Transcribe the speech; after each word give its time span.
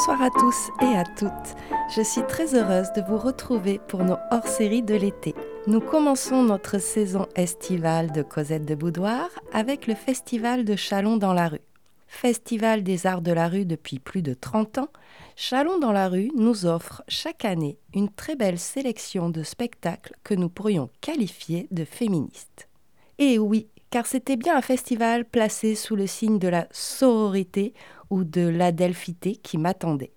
Bonsoir 0.00 0.22
à 0.22 0.30
tous 0.30 0.70
et 0.80 0.96
à 0.96 1.04
toutes. 1.04 1.30
Je 1.94 2.00
suis 2.00 2.26
très 2.26 2.54
heureuse 2.54 2.90
de 2.96 3.02
vous 3.02 3.18
retrouver 3.18 3.78
pour 3.86 4.02
nos 4.02 4.16
hors-séries 4.30 4.82
de 4.82 4.94
l'été. 4.94 5.34
Nous 5.66 5.80
commençons 5.80 6.42
notre 6.42 6.78
saison 6.78 7.28
estivale 7.36 8.10
de 8.10 8.22
Cosette 8.22 8.64
de 8.64 8.74
Boudoir 8.74 9.28
avec 9.52 9.86
le 9.86 9.94
Festival 9.94 10.64
de 10.64 10.74
Chalon 10.74 11.18
dans 11.18 11.34
la 11.34 11.48
rue. 11.48 11.60
Festival 12.06 12.82
des 12.82 13.06
arts 13.06 13.20
de 13.20 13.30
la 13.30 13.46
rue 13.46 13.66
depuis 13.66 13.98
plus 13.98 14.22
de 14.22 14.32
30 14.32 14.78
ans, 14.78 14.88
Chalon 15.36 15.78
dans 15.78 15.92
la 15.92 16.08
rue 16.08 16.30
nous 16.34 16.64
offre 16.64 17.02
chaque 17.06 17.44
année 17.44 17.76
une 17.92 18.08
très 18.08 18.36
belle 18.36 18.58
sélection 18.58 19.28
de 19.28 19.42
spectacles 19.42 20.16
que 20.24 20.32
nous 20.32 20.48
pourrions 20.48 20.88
qualifier 21.02 21.68
de 21.72 21.84
féministes. 21.84 22.70
Et 23.18 23.38
oui, 23.38 23.68
car 23.90 24.06
c'était 24.06 24.36
bien 24.36 24.56
un 24.56 24.62
festival 24.62 25.26
placé 25.26 25.74
sous 25.74 25.94
le 25.94 26.06
signe 26.06 26.38
de 26.38 26.48
la 26.48 26.68
sororité 26.70 27.74
ou 28.10 28.24
de 28.24 28.46
l'adelphité 28.46 29.36
qui 29.36 29.56
m'attendait. 29.56 30.12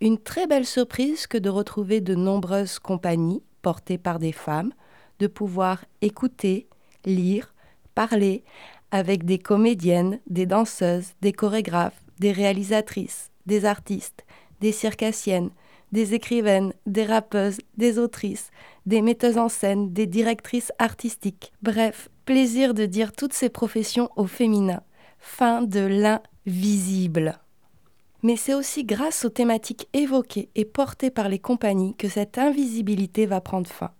Une 0.00 0.18
très 0.18 0.46
belle 0.46 0.66
surprise 0.66 1.26
que 1.26 1.38
de 1.38 1.48
retrouver 1.48 2.00
de 2.00 2.14
nombreuses 2.14 2.78
compagnies 2.78 3.42
portées 3.62 3.98
par 3.98 4.18
des 4.18 4.32
femmes, 4.32 4.72
de 5.18 5.26
pouvoir 5.26 5.84
écouter, 6.00 6.66
lire, 7.04 7.54
parler 7.94 8.44
avec 8.90 9.24
des 9.24 9.38
comédiennes, 9.38 10.20
des 10.28 10.46
danseuses, 10.46 11.12
des 11.20 11.32
chorégraphes, 11.32 12.02
des 12.18 12.32
réalisatrices, 12.32 13.30
des 13.46 13.64
artistes, 13.64 14.24
des 14.60 14.72
circassiennes, 14.72 15.50
des 15.92 16.14
écrivaines, 16.14 16.72
des 16.86 17.04
rappeuses, 17.04 17.58
des 17.76 17.98
autrices, 17.98 18.50
des 18.86 19.02
metteuses 19.02 19.38
en 19.38 19.48
scène, 19.48 19.92
des 19.92 20.06
directrices 20.06 20.72
artistiques. 20.78 21.52
Bref, 21.62 22.08
plaisir 22.24 22.74
de 22.74 22.86
dire 22.86 23.12
toutes 23.12 23.34
ces 23.34 23.50
professions 23.50 24.10
au 24.16 24.26
féminin. 24.26 24.82
Fin 25.24 25.62
de 25.62 25.80
l'invisible. 25.80 27.38
Mais 28.24 28.36
c'est 28.36 28.54
aussi 28.54 28.84
grâce 28.84 29.24
aux 29.24 29.30
thématiques 29.30 29.88
évoquées 29.94 30.50
et 30.56 30.64
portées 30.64 31.10
par 31.10 31.28
les 31.28 31.38
compagnies 31.38 31.94
que 31.94 32.08
cette 32.08 32.38
invisibilité 32.38 33.24
va 33.24 33.40
prendre 33.40 33.70
fin. 33.70 33.92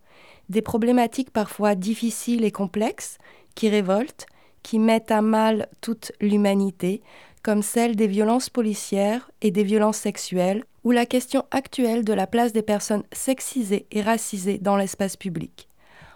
Des 0.49 0.63
problématiques 0.63 1.31
parfois 1.31 1.77
difficiles 1.77 2.45
et 2.45 2.51
complexes, 2.51 3.19
qui 3.55 3.69
révoltent, 3.69 4.27
qui 4.65 4.81
mettent 4.81 5.13
à 5.13 5.23
mal 5.23 5.69
toute 5.81 6.11
l'humanité, 6.21 7.03
comme 7.43 7.63
celle 7.63 7.95
des 7.95 8.09
violences 8.09 8.51
policières 8.51 9.31
et 9.43 9.53
des 9.53 9.65
violences 9.65 9.99
sexuelles, 9.99 10.65
ou 10.83 10.91
la 10.91 11.07
question 11.07 11.45
actuelle 11.53 12.05
de 12.05 12.13
la 12.13 12.27
place 12.27 12.53
des 12.53 12.63
personnes 12.63 13.05
sexisées 13.13 13.87
et 13.93 14.03
racisées 14.03 14.59
dans 14.59 14.77
l'espace 14.77 15.17
public. 15.17 15.69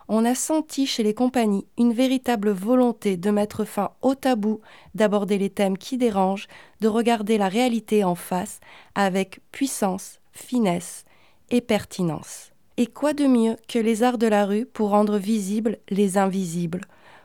On 0.09 0.25
a 0.25 0.37
senti 0.37 0.87
chez 0.87 1.03
les 1.03 1.15
compagnies 1.15 1.67
une 1.79 1.93
véritable 1.93 2.51
volonté 2.51 3.17
de 3.17 3.31
mettre 3.31 3.65
fin 3.65 3.91
au 4.03 4.15
tabou, 4.15 4.61
d'aborder 4.95 5.37
les 5.37 5.51
thèmes 5.51 5.77
qui 5.77 5.99
dérangent, 5.99 6.47
de 6.81 6.87
regarder 6.87 7.39
la 7.39 7.49
réalité 7.49 8.05
en 8.05 8.15
face 8.15 8.61
avec 8.95 9.41
puissance, 9.51 10.21
finesse 10.33 11.05
et 11.51 11.61
pertinence. 11.61 12.53
Et 12.77 12.87
quoi 12.87 13.15
de 13.15 13.27
mieux 13.27 13.57
que 13.69 13.79
les 13.81 14.03
arts 14.03 14.19
de 14.19 14.29
la 14.29 14.47
rue 14.47 14.67
pour 14.67 14.91
rendre 14.91 15.17
visibles 15.17 15.79
les 15.89 16.19
invisibles, 16.19 16.83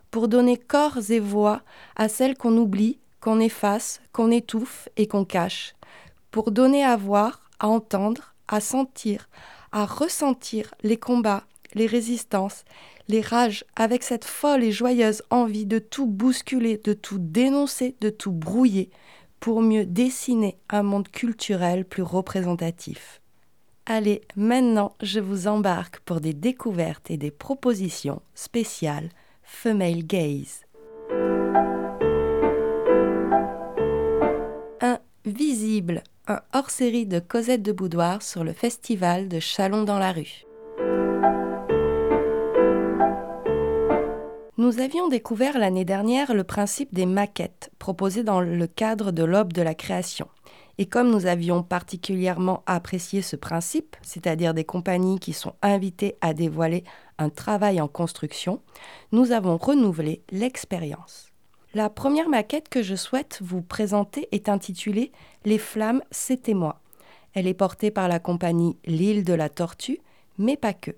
pour 0.10 0.28
donner 0.28 0.58
corps 0.58 1.12
et 1.12 1.20
voix 1.20 1.62
à 1.96 2.10
celles 2.10 2.38
qu'on 2.38 2.58
oublie, 2.58 2.98
qu'on 3.20 3.40
efface, 3.40 4.02
qu'on 4.12 4.32
étouffe 4.32 4.90
et 4.98 5.08
qu'on 5.08 5.26
cache, 5.26 5.76
pour 6.32 6.52
donner 6.52 6.84
à 6.84 6.96
voir, 6.96 7.44
à 7.60 7.68
entendre, 7.68 8.34
à 8.48 8.60
sentir, 8.60 9.30
à 9.72 9.86
ressentir 9.86 10.74
les 10.84 10.98
combats, 10.98 11.44
les 11.74 11.88
résistances, 11.88 12.64
les 13.08 13.22
rages, 13.22 13.66
avec 13.76 14.04
cette 14.04 14.26
folle 14.26 14.64
et 14.64 14.72
joyeuse 14.72 15.24
envie 15.30 15.66
de 15.66 15.80
tout 15.80 16.08
bousculer, 16.08 16.78
de 16.84 16.94
tout 16.94 17.20
dénoncer, 17.20 17.96
de 18.02 18.10
tout 18.10 18.32
brouiller, 18.32 18.90
pour 19.40 19.62
mieux 19.62 19.86
dessiner 19.86 20.58
un 20.70 20.84
monde 20.84 21.10
culturel 21.10 21.86
plus 21.86 22.04
représentatif. 22.04 23.22
Allez, 23.86 24.22
maintenant 24.36 24.94
je 25.02 25.20
vous 25.20 25.48
embarque 25.48 26.00
pour 26.02 26.22
des 26.22 26.34
découvertes 26.34 27.10
et 27.10 27.18
des 27.18 27.32
propositions 27.32 28.22
spéciales 28.36 29.10
Female 29.44 30.06
Gaze. 30.06 30.66
Visible, 35.26 36.02
un 36.28 36.42
hors-série 36.52 37.06
de 37.06 37.20
Cosette 37.20 37.62
de 37.62 37.72
Boudoir 37.72 38.24
sur 38.24 38.44
le 38.44 38.54
festival 38.54 39.28
de 39.28 39.40
Chalon 39.40 39.84
dans 39.84 40.00
la 40.00 40.12
rue. 40.12 40.46
Nous 44.72 44.80
avions 44.80 45.10
découvert 45.10 45.60
l'année 45.60 45.84
dernière 45.84 46.34
le 46.34 46.46
principe 46.46 46.94
des 46.94 47.06
maquettes 47.06 47.72
proposées 47.78 48.24
dans 48.24 48.40
le 48.40 48.68
cadre 48.68 49.12
de 49.12 49.26
l'Aube 49.26 49.52
de 49.52 49.62
la 49.62 49.76
création. 49.76 50.30
Et 50.78 50.86
comme 50.86 51.12
nous 51.12 51.26
avions 51.26 51.62
particulièrement 51.62 52.64
apprécié 52.66 53.22
ce 53.22 53.36
principe, 53.36 53.98
c'est-à-dire 54.02 54.54
des 54.54 54.64
compagnies 54.64 55.20
qui 55.20 55.34
sont 55.34 55.56
invitées 55.62 56.16
à 56.22 56.34
dévoiler 56.34 56.86
un 57.18 57.28
travail 57.28 57.82
en 57.82 57.90
construction, 57.90 58.62
nous 59.12 59.34
avons 59.34 59.58
renouvelé 59.58 60.22
l'expérience. 60.32 61.34
La 61.74 61.90
première 61.90 62.30
maquette 62.30 62.70
que 62.70 62.82
je 62.82 62.96
souhaite 62.96 63.40
vous 63.42 63.62
présenter 63.62 64.30
est 64.32 64.48
intitulée 64.48 65.12
Les 65.44 65.58
flammes, 65.58 66.02
c'était 66.12 66.54
moi. 66.54 66.80
Elle 67.34 67.48
est 67.48 67.54
portée 67.54 67.92
par 67.92 68.08
la 68.08 68.20
compagnie 68.20 68.78
L'île 68.86 69.26
de 69.26 69.34
la 69.34 69.50
Tortue, 69.50 70.00
mais 70.38 70.56
pas 70.56 70.74
que. 70.74 70.92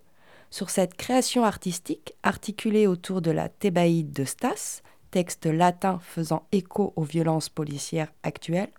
Sur 0.53 0.69
cette 0.69 0.93
création 0.93 1.45
artistique, 1.45 2.13
articulée 2.21 2.85
autour 2.85 3.23
de 3.23 3.31
la 3.31 3.49
Thébaïde 3.49 4.13
de 4.13 4.23
Stas, 4.23 4.83
texte 5.09 5.47
latin 5.47 5.97
faisant 6.03 6.43
écho 6.51 6.93
aux 6.95 7.01
violences 7.01 7.49
policières 7.49 8.13
actuelles, 8.21 8.69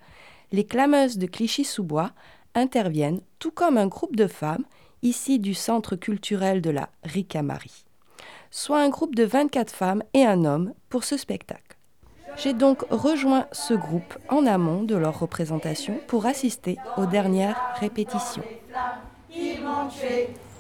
les 0.53 0.65
clameuses 0.65 1.19
de 1.19 1.27
Clichy-sous-Bois 1.27 2.13
interviennent, 2.55 3.23
tout 3.41 3.51
comme 3.51 3.77
un 3.77 3.89
groupe 3.89 4.15
de 4.15 4.29
femmes, 4.29 4.65
ici 5.03 5.41
du 5.41 5.53
centre 5.53 5.97
culturel 5.97 6.63
de 6.63 6.71
la 6.71 6.91
Ricamarie, 7.03 7.85
soit 8.53 8.81
un 8.81 8.89
groupe 8.89 9.17
de 9.17 9.25
24 9.25 9.73
femmes 9.73 10.05
et 10.15 10.25
un 10.25 10.45
homme 10.45 10.75
pour 10.91 11.03
ce 11.03 11.17
spectacle. 11.17 11.77
J'ai 12.37 12.53
donc 12.53 12.85
rejoint 12.89 13.49
ce 13.51 13.75
groupe 13.75 14.17
en 14.29 14.47
amont 14.47 14.85
de 14.85 14.95
leur 14.95 15.19
représentation 15.19 15.99
pour 16.07 16.27
assister 16.27 16.77
aux 16.97 17.07
dernières 17.07 17.61
répétitions. 17.81 18.45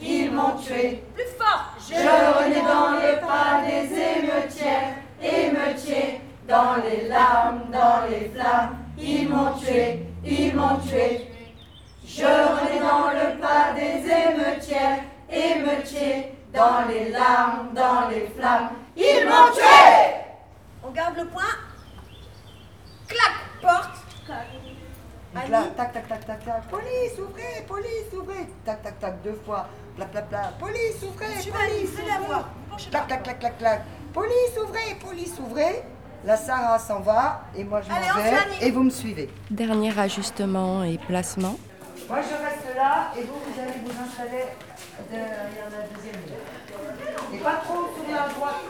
Ils 0.01 0.31
m'ont 0.31 0.57
tué. 0.59 1.03
Plus 1.15 1.25
fort 1.39 1.75
Je 1.79 1.95
renais 1.95 2.63
dans 2.63 2.93
le 2.93 3.21
pas 3.21 3.63
des 3.67 3.93
émeutières, 3.93 4.95
émeutiers, 5.23 6.21
dans 6.49 6.77
les 6.85 7.09
larmes, 7.09 7.63
dans 7.73 8.09
les 8.09 8.29
flammes. 8.31 8.77
Ils 8.99 9.29
m'ont 9.29 9.53
tué, 9.55 10.07
ils 10.25 10.55
m'ont 10.55 10.79
tué. 10.79 11.29
Je 12.07 12.25
renais 12.25 12.81
dans 12.81 13.11
le 13.11 13.41
pas 13.41 13.73
des 13.75 14.05
émeutières, 14.09 15.01
émeutiers, 15.31 16.33
dans 16.53 16.87
les 16.89 17.11
larmes, 17.11 17.69
dans 17.75 18.09
les 18.09 18.29
flammes. 18.37 18.71
Ils 18.97 19.27
m'ont 19.27 19.53
tué 19.53 20.25
on 20.87 20.91
garde 20.91 21.17
le 21.17 21.25
point. 21.27 21.43
Clac, 23.09 23.33
porte. 23.63 24.05
Donc 25.35 25.49
là, 25.49 25.65
tac, 25.77 25.93
tac, 25.93 26.09
tac, 26.09 26.25
tac, 26.27 26.45
tac. 26.45 26.63
Police, 26.69 27.19
ouvrez, 27.19 27.65
police, 27.67 28.13
ouvrez. 28.17 28.47
Tac, 28.65 28.83
tac, 28.83 28.99
tac, 29.01 29.23
deux 29.23 29.41
fois. 29.45 29.67
Pla, 29.97 30.07
pla, 30.07 30.23
pla. 30.23 30.53
Police, 30.61 31.03
ouvrez, 31.03 31.27
police, 31.27 31.91
ouvrez. 31.91 32.45
Clac, 32.91 33.07
clac, 33.09 33.23
clac, 33.25 33.39
clac, 33.41 33.59
clac. 33.59 33.83
Police, 34.13 34.57
ouvrez, 34.63 34.95
police, 35.05 35.35
ouvrez. 35.41 35.83
La 36.25 36.37
Sarah 36.39 36.79
s'en 36.79 37.01
va 37.01 37.43
et 37.55 37.65
moi 37.65 37.83
je 37.83 37.91
m'en 37.91 38.23
vais 38.23 38.67
et 38.67 38.71
vous 38.71 38.85
me 38.85 38.91
suivez. 38.91 39.29
Dernier 39.51 39.99
ajustement 39.99 40.83
et 40.83 40.97
placement. 40.97 41.59
Moi 42.09 42.19
je 42.23 42.35
reste 42.43 42.75
là 42.75 43.11
et 43.15 43.25
vous, 43.25 43.35
vous 43.35 43.61
allez 43.61 43.79
vous 43.85 43.91
installer 43.91 44.45
derrière 45.11 45.69
la 45.71 45.87
deuxième 45.95 46.23
ligne. 46.25 47.35
Et 47.35 47.39
pas 47.43 47.61
trop 47.63 47.91
sur 47.95 48.11
la 48.11 48.29
droite. 48.29 48.63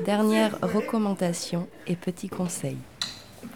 Dernière 0.00 0.58
recommandation 0.60 1.68
et 1.86 1.94
petit 1.94 2.28
conseil. 2.28 2.76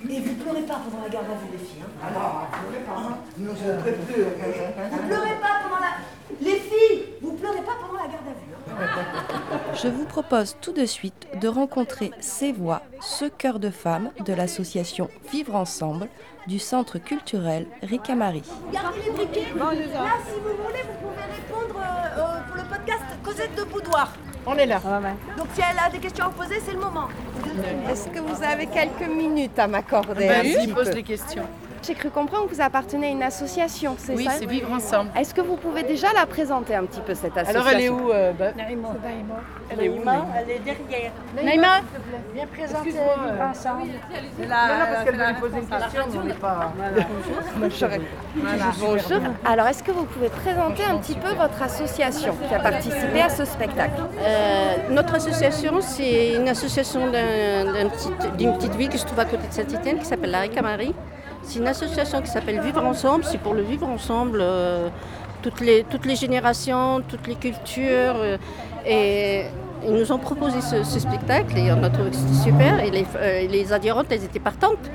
Et 0.09 0.21
vous 0.21 0.35
pleurez 0.35 0.63
pas 0.63 0.77
pendant 0.77 1.03
la 1.03 1.09
garde 1.09 1.27
à 1.27 1.35
vue, 1.35 1.49
les 1.53 1.59
filles. 1.59 1.83
Hein 1.83 2.07
Alors, 2.09 2.47
pleurez 2.69 2.85
pas. 2.85 2.97
Hein 2.97 3.19
Nous, 3.39 3.51
Vous 3.51 5.07
pleurez 5.07 5.41
pas 5.41 5.61
pendant 5.65 5.81
la... 5.81 6.41
Les 6.41 6.57
filles, 6.61 7.05
vous 7.21 7.33
pleurez 7.33 7.63
pas 7.63 7.73
pendant 7.81 7.95
la 7.95 8.07
garde 8.07 8.29
à 8.29 8.35
vue. 8.35 8.55
Hein 8.71 9.75
Je 9.83 9.89
vous 9.89 10.05
propose 10.05 10.57
tout 10.61 10.73
de 10.73 10.85
suite 10.87 11.27
de 11.41 11.49
rencontrer 11.49 12.13
ces 12.21 12.53
voix, 12.53 12.83
ce 13.01 13.25
cœur 13.25 13.59
de 13.59 13.71
femmes 13.71 14.11
de 14.25 14.33
l'association 14.33 15.09
Vivre 15.33 15.57
Ensemble 15.57 16.07
du 16.47 16.59
centre 16.61 16.99
culturel 16.99 17.67
Ricamari. 17.83 18.43
Gardez 18.73 18.99
les 19.07 19.11
briquets. 19.11 19.47
Là, 19.57 19.73
si 20.25 20.35
vous 20.35 20.63
voulez, 20.63 20.83
vous 20.83 21.09
pouvez 21.09 21.25
répondre 21.35 21.81
euh, 21.81 22.41
pour 22.47 22.57
le 22.57 22.63
podcast 22.63 23.05
Cosette 23.25 23.55
de 23.57 23.65
Boudoir. 23.65 24.13
On 24.47 24.55
est 24.57 24.67
là. 24.67 24.81
Donc 25.37 25.49
si 25.55 25.61
elle 25.61 25.79
a 25.79 25.91
des 25.91 25.99
questions 25.99 26.27
à 26.27 26.29
vous 26.29 26.35
poser, 26.43 26.61
c'est 26.65 26.73
le 26.73 26.81
moment. 26.81 27.09
Est-ce 27.91 28.09
que 28.09 28.21
vous 28.21 28.43
avez 28.43 28.67
quelques 28.67 29.09
minutes 29.09 29.59
à 29.59 29.67
m'accorder 29.67 30.27
Vas-y, 30.29 30.69
pose 30.69 30.91
les 30.95 31.03
questions. 31.03 31.45
J'ai 31.83 31.95
cru 31.95 32.11
comprendre 32.11 32.49
que 32.49 32.55
vous 32.55 32.61
appartenez 32.61 33.09
à 33.09 33.11
une 33.11 33.23
association, 33.23 33.95
c'est 33.99 34.15
Oui, 34.15 34.25
ça 34.25 34.33
c'est 34.33 34.47
Vivre 34.47 34.73
Ensemble. 34.73 35.11
Est-ce 35.17 35.33
que 35.33 35.41
vous 35.41 35.57
pouvez 35.57 35.83
déjà 35.83 36.09
la 36.13 36.27
présenter 36.27 36.75
un 36.75 36.85
petit 36.85 37.01
peu 37.01 37.15
cette 37.15 37.37
association 37.37 37.61
Alors 37.61 37.73
elle 37.73 37.81
est 37.81 37.89
où 37.89 38.11
euh, 38.11 38.33
bah, 38.33 38.47
Elle 38.57 39.81
est 39.85 39.89
où 39.89 39.97
Elle 40.41 40.51
est 40.51 40.59
derrière. 40.59 41.13
Naïma 41.43 41.81
Viens 42.35 42.47
présenter 42.47 42.89
Excuse-moi, 42.89 43.15
Vivre 43.15 43.41
euh, 43.41 43.51
ensemble. 43.51 43.87
Non, 44.39 44.47
non, 44.47 44.49
parce 44.49 45.05
qu'elle 45.05 45.17
veut 45.17 45.27
lui 45.27 45.35
poser 45.35 45.59
une 45.59 45.69
question, 45.69 46.03
on 46.15 46.25
n'est 46.25 46.35
pas... 46.35 46.73
Bonjour. 48.79 49.21
Alors, 49.45 49.67
est-ce 49.67 49.83
que 49.83 49.93
vous 49.93 50.05
pouvez 50.05 50.29
présenter 50.29 50.85
un 50.85 50.99
petit 50.99 51.15
peu 51.15 51.33
votre 51.35 51.63
association 51.63 52.35
qui 52.49 52.55
a 52.55 52.59
participé 52.59 53.23
à 53.23 53.29
ce 53.29 53.45
spectacle? 53.45 54.03
Euh, 54.21 54.77
notre 54.91 55.15
association, 55.15 55.81
c'est 55.81 56.35
une 56.35 56.49
association 56.49 57.11
d'une 58.37 58.53
petite 58.55 58.75
ville 58.75 58.89
qui 58.89 58.99
se 58.99 59.07
trouve 59.07 59.21
à 59.21 59.25
côté 59.25 59.47
de 59.47 59.53
Saint-Étienne 59.53 59.99
qui 59.99 60.05
s'appelle 60.05 60.31
la 60.31 60.41
Ricamarie. 60.41 60.95
C'est 61.49 61.61
une 61.61 61.67
association 61.67 62.21
qui 62.21 62.29
s'appelle 62.29 62.61
Vivre 62.61 62.85
Ensemble. 62.85 63.25
C'est 63.25 63.39
pour 63.39 63.55
le 63.55 63.63
vivre 63.63 63.87
ensemble, 63.89 64.41
euh, 64.43 64.91
toutes, 65.41 65.61
les, 65.61 65.83
toutes 65.83 66.05
les 66.05 66.15
générations, 66.15 67.01
toutes 67.09 67.27
les 67.27 67.37
cultures. 67.37 68.17
euh, 68.17 68.37
et 68.85 69.47
ils 69.83 69.93
nous 69.95 70.13
ont 70.13 70.19
proposé 70.19 70.61
ce, 70.61 70.83
spectacle 71.01 71.57
et 71.57 71.73
on 71.73 71.83
a 71.83 71.89
trouvé 71.89 72.11
que 72.11 72.17
c'était 72.17 72.51
super. 72.51 72.81
Et 72.85 72.91
les, 72.91 73.07
euh, 73.17 73.75
adhérentes, 73.75 74.09
elles 74.11 74.25
étaient 74.25 74.39
partantes. 74.41 74.91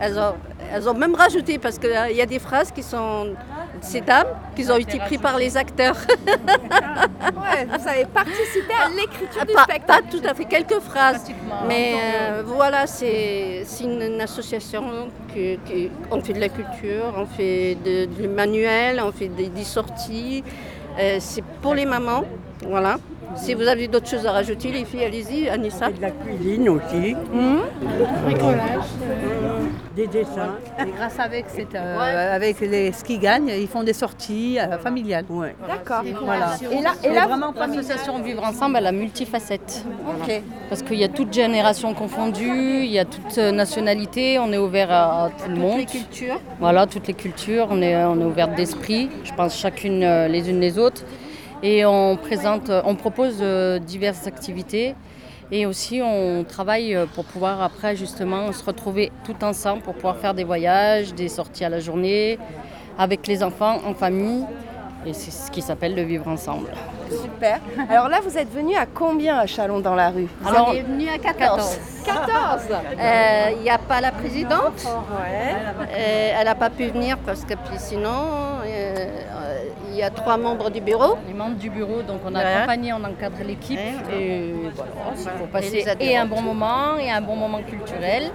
Elles 0.00 0.88
ont 0.88 0.94
même 0.94 1.14
rajouté, 1.14 1.58
parce 1.58 1.78
qu'il 1.78 2.16
y 2.16 2.20
a 2.20 2.26
des 2.26 2.40
phrases 2.40 2.72
qui 2.72 2.82
sont 2.82 3.34
ces 3.82 4.00
dames, 4.00 4.26
qui 4.56 4.70
ont 4.70 4.76
été 4.76 4.98
prises 4.98 5.20
par 5.20 5.36
les 5.36 5.56
acteurs. 5.56 5.96
Ouais, 7.22 7.66
vous 7.66 7.88
avez 7.88 8.04
participé 8.06 8.72
à 8.84 8.88
l'écriture 8.88 9.44
du 9.46 9.52
Pas, 9.52 9.62
spectacle. 9.64 9.86
pas 9.86 10.00
tout 10.10 10.22
à 10.28 10.34
fait, 10.34 10.44
quelques 10.44 10.80
phrases. 10.80 11.24
Mais 11.68 11.94
euh, 11.94 12.42
voilà, 12.44 12.86
c'est 12.86 13.62
c'est 13.64 13.84
une, 13.84 14.02
une 14.02 14.20
association 14.20 14.82
qui, 15.32 15.58
qui- 15.66 15.90
on 16.10 16.20
fait 16.20 16.32
de 16.32 16.40
la 16.40 16.48
culture, 16.48 17.12
on 17.16 17.26
fait 17.26 17.76
de, 17.84 18.06
du 18.06 18.28
manuel, 18.28 19.00
on 19.04 19.12
fait 19.12 19.28
des, 19.28 19.48
des 19.48 19.64
sorties. 19.64 20.42
Euh, 20.98 21.16
c'est 21.20 21.44
pour 21.62 21.74
les 21.74 21.86
mamans, 21.86 22.24
voilà. 22.66 22.96
Si 23.34 23.54
vous 23.54 23.66
avez 23.66 23.88
d'autres 23.88 24.08
choses 24.08 24.26
à 24.26 24.32
rajouter, 24.32 24.70
les 24.70 24.84
filles, 24.84 25.04
allez-y, 25.04 25.48
Anissa. 25.48 25.90
De 25.90 26.00
la 26.02 26.10
cuisine 26.10 26.68
aussi. 26.68 27.16
bricolage. 28.24 28.84
Des 29.96 30.06
dessins. 30.06 30.56
Et 30.80 30.90
grâce 30.96 31.18
avec, 31.18 31.46
cette, 31.48 31.74
euh, 31.74 32.34
avec 32.34 32.60
les, 32.60 32.92
ce 32.92 33.04
qu'ils 33.04 33.20
gagnent, 33.20 33.48
ils 33.48 33.68
font 33.68 33.82
des 33.82 33.92
sorties 33.92 34.58
euh, 34.58 34.78
familiales. 34.78 35.24
Ouais. 35.28 35.54
D'accord. 35.68 36.02
Voilà. 36.24 36.56
Et 36.70 36.80
là, 36.82 36.92
et 37.04 37.10
là 37.10 37.26
vraiment 37.26 37.52
L'association 37.58 38.22
Vivre 38.22 38.42
Ensemble, 38.42 38.76
elle 38.78 38.86
a 38.86 38.92
multifacette. 38.92 39.84
Ok. 40.08 40.42
Parce 40.70 40.82
qu'il 40.82 40.98
y 40.98 41.04
a 41.04 41.08
toute 41.08 41.32
génération 41.32 41.92
confondue, 41.92 42.84
il 42.84 42.90
y 42.90 42.98
a 42.98 43.04
toute 43.04 43.36
euh, 43.38 43.52
nationalité, 43.52 44.38
on 44.38 44.50
est 44.52 44.58
ouvert 44.58 44.90
à, 44.90 45.24
à 45.26 45.30
tout 45.30 45.50
le 45.50 45.56
monde. 45.56 45.78
Les 45.80 45.86
cultures. 45.86 46.40
Voilà, 46.58 46.86
toutes 46.86 47.06
les 47.06 47.14
cultures, 47.14 47.66
on 47.70 47.82
est, 47.82 47.94
on 48.04 48.18
est 48.20 48.24
ouvert 48.24 48.48
d'esprit, 48.48 49.10
je 49.24 49.32
pense 49.34 49.56
chacune 49.58 50.02
euh, 50.02 50.26
les 50.28 50.48
unes 50.48 50.60
les 50.60 50.78
autres. 50.78 51.02
Et 51.62 51.84
on 51.84 52.16
présente, 52.16 52.72
on 52.84 52.96
propose 52.96 53.36
euh, 53.40 53.78
diverses 53.78 54.26
activités. 54.26 54.96
Et 55.52 55.64
aussi, 55.64 56.00
on 56.02 56.42
travaille 56.44 56.94
euh, 56.94 57.06
pour 57.06 57.24
pouvoir 57.24 57.62
après 57.62 57.94
justement 57.94 58.50
se 58.52 58.64
retrouver 58.64 59.12
tout 59.24 59.44
ensemble 59.44 59.82
pour 59.82 59.94
pouvoir 59.94 60.16
faire 60.16 60.34
des 60.34 60.42
voyages, 60.42 61.14
des 61.14 61.28
sorties 61.28 61.64
à 61.64 61.68
la 61.68 61.78
journée, 61.78 62.38
avec 62.98 63.28
les 63.28 63.44
enfants, 63.44 63.80
en 63.86 63.94
famille. 63.94 64.44
Et 65.04 65.12
c'est 65.14 65.30
ce 65.32 65.50
qui 65.50 65.62
s'appelle 65.62 65.94
le 65.94 66.02
vivre 66.02 66.28
ensemble. 66.28 66.68
Super. 67.10 67.58
Alors 67.90 68.08
là, 68.08 68.20
vous 68.22 68.38
êtes 68.38 68.50
venu 68.52 68.76
à 68.76 68.86
combien 68.86 69.36
à 69.38 69.46
Chalon 69.46 69.80
dans 69.80 69.94
la 69.96 70.10
rue? 70.10 70.28
Alors, 70.46 70.68
on 70.70 70.72
est 70.72 70.82
venu 70.82 71.08
à 71.08 71.18
14. 71.18 71.78
14 72.04 72.62
Euh, 73.00 73.50
Il 73.56 73.62
n'y 73.62 73.70
a 73.70 73.78
pas 73.78 74.00
la 74.00 74.12
présidente. 74.12 74.84
Ouais. 74.86 75.54
Euh, 75.90 76.32
elle 76.38 76.44
n'a 76.44 76.54
pas 76.54 76.70
pu 76.70 76.86
venir 76.86 77.18
parce 77.26 77.44
que 77.44 77.54
puis 77.54 77.78
sinon, 77.78 78.10
euh, 78.64 78.94
euh, 78.96 79.58
il 79.90 79.96
y 79.96 80.02
a 80.02 80.10
trois 80.10 80.36
membres 80.36 80.70
du 80.70 80.80
bureau. 80.80 81.18
Les 81.26 81.34
membres 81.34 81.56
du 81.56 81.68
bureau, 81.68 82.02
donc 82.02 82.20
on 82.24 82.34
a 82.34 82.38
Ouais. 82.38 82.44
accompagné, 82.54 82.92
on 82.92 83.04
encadre 83.04 83.38
l'équipe 83.44 83.78
Ouais. 83.78 84.16
et 84.20 84.54
voilà, 84.74 84.92
c'est 85.16 85.32
pour 85.32 85.46
Et 85.48 85.50
passer 85.50 85.84
et, 86.00 86.16
un 86.16 86.26
bon 86.26 86.40
moment 86.40 86.96
et 86.98 87.10
un 87.10 87.20
bon 87.20 87.36
moment 87.36 87.60
culturel 87.62 88.30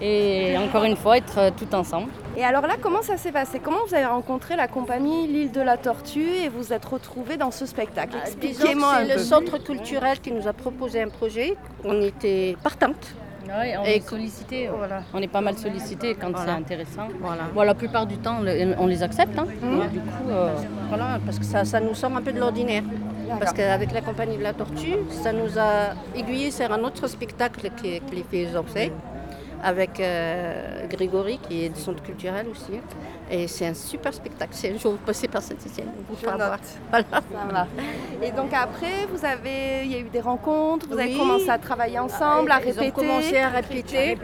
et 0.00 0.56
encore 0.58 0.84
une 0.84 0.96
fois 0.96 1.16
être 1.18 1.38
euh, 1.38 1.50
tout 1.56 1.74
ensemble. 1.74 2.08
Et 2.36 2.44
alors 2.44 2.66
là, 2.66 2.74
comment 2.80 3.02
ça 3.02 3.16
s'est 3.16 3.32
passé? 3.32 3.60
Comment 3.62 3.78
vous 3.88 3.94
avez 3.94 4.04
rencontré 4.06 4.56
la 4.56 4.68
compagnie 4.68 5.26
L'île 5.26 5.52
de 5.52 5.60
la 5.60 5.76
Tortue 5.76 6.28
et 6.44 6.48
vous 6.48 6.72
êtes 6.72 6.84
retrouvés 6.84 7.36
dans 7.36 7.50
ce 7.50 7.64
spectacle? 7.66 8.12
Que 8.12 8.26
Expliquez-moi 8.26 8.94
C'est 9.06 9.14
le 9.14 9.18
centre 9.20 9.58
culturel 9.58 10.20
qui 10.20 10.32
nous 10.32 10.46
a 10.46 10.52
proposé 10.52 11.02
un 11.02 11.08
projet. 11.08 11.56
On 11.84 12.00
était 12.02 12.56
partante. 12.62 13.14
Ouais, 13.48 13.76
on 13.80 13.84
Et 13.84 13.96
est 13.96 14.00
sollicité, 14.08 14.68
Voilà. 14.76 15.02
on 15.14 15.22
est 15.22 15.28
pas 15.28 15.40
mal 15.40 15.56
sollicité 15.56 16.16
quand 16.20 16.32
c'est 16.36 16.50
intéressant. 16.50 17.06
Voilà. 17.20 17.42
Bon, 17.54 17.62
la 17.62 17.74
plupart 17.76 18.04
du 18.04 18.18
temps, 18.18 18.38
on 18.78 18.86
les 18.88 19.02
accepte. 19.04 19.38
hein. 19.38 19.46
Mmh. 19.62 19.88
Du 19.92 20.00
coup, 20.00 20.28
euh, 20.30 20.52
Voilà, 20.88 21.20
parce 21.24 21.38
que 21.38 21.44
ça, 21.44 21.64
ça 21.64 21.78
nous 21.78 21.94
sort 21.94 22.10
un 22.16 22.22
peu 22.22 22.32
de 22.32 22.40
l'ordinaire. 22.40 22.82
Parce 23.38 23.52
qu'avec 23.52 23.92
la 23.92 24.00
compagnie 24.00 24.36
de 24.36 24.42
la 24.42 24.52
Tortue, 24.52 24.96
ça 25.10 25.32
nous 25.32 25.58
a 25.58 25.94
aiguillé 26.16 26.50
sur 26.50 26.70
un 26.72 26.82
autre 26.82 27.06
spectacle 27.08 27.70
que, 27.70 27.98
que 27.98 28.14
les 28.14 28.24
filles 28.28 28.56
ont 28.56 28.62
fait, 28.64 28.90
avec 29.62 29.98
euh, 30.00 30.86
Grégory, 30.88 31.38
qui 31.38 31.64
est 31.64 31.68
du 31.70 31.80
centre 31.80 32.02
culturel 32.02 32.46
aussi. 32.50 32.80
Et 33.30 33.48
c'est 33.48 33.66
un 33.66 33.74
super 33.74 34.14
spectacle. 34.14 34.52
C'est 34.54 34.72
un 34.72 34.78
jour 34.78 34.92
vous 34.92 34.98
passez 34.98 35.26
par 35.26 35.42
Saint-Etienne, 35.42 35.88
vous 36.08 36.14
note. 36.26 36.36
voir. 36.36 36.58
Voilà. 36.90 37.06
Ça 37.10 37.52
va. 37.52 37.66
Et 38.22 38.30
donc 38.30 38.52
après, 38.54 39.06
vous 39.12 39.24
avez, 39.24 39.84
il 39.84 39.90
y 39.92 39.94
a 39.96 39.98
eu 39.98 40.04
des 40.10 40.20
rencontres, 40.20 40.86
vous 40.88 40.98
avez 40.98 41.12
commencé 41.16 41.48
à 41.50 41.58
travailler 41.58 41.98
ensemble, 41.98 42.52
à 42.52 42.60
Ils 42.60 42.68
ont 42.78 42.80
répéter. 42.80 42.90
commencé 42.92 43.36
à 43.38 43.48
répéter 43.48 44.16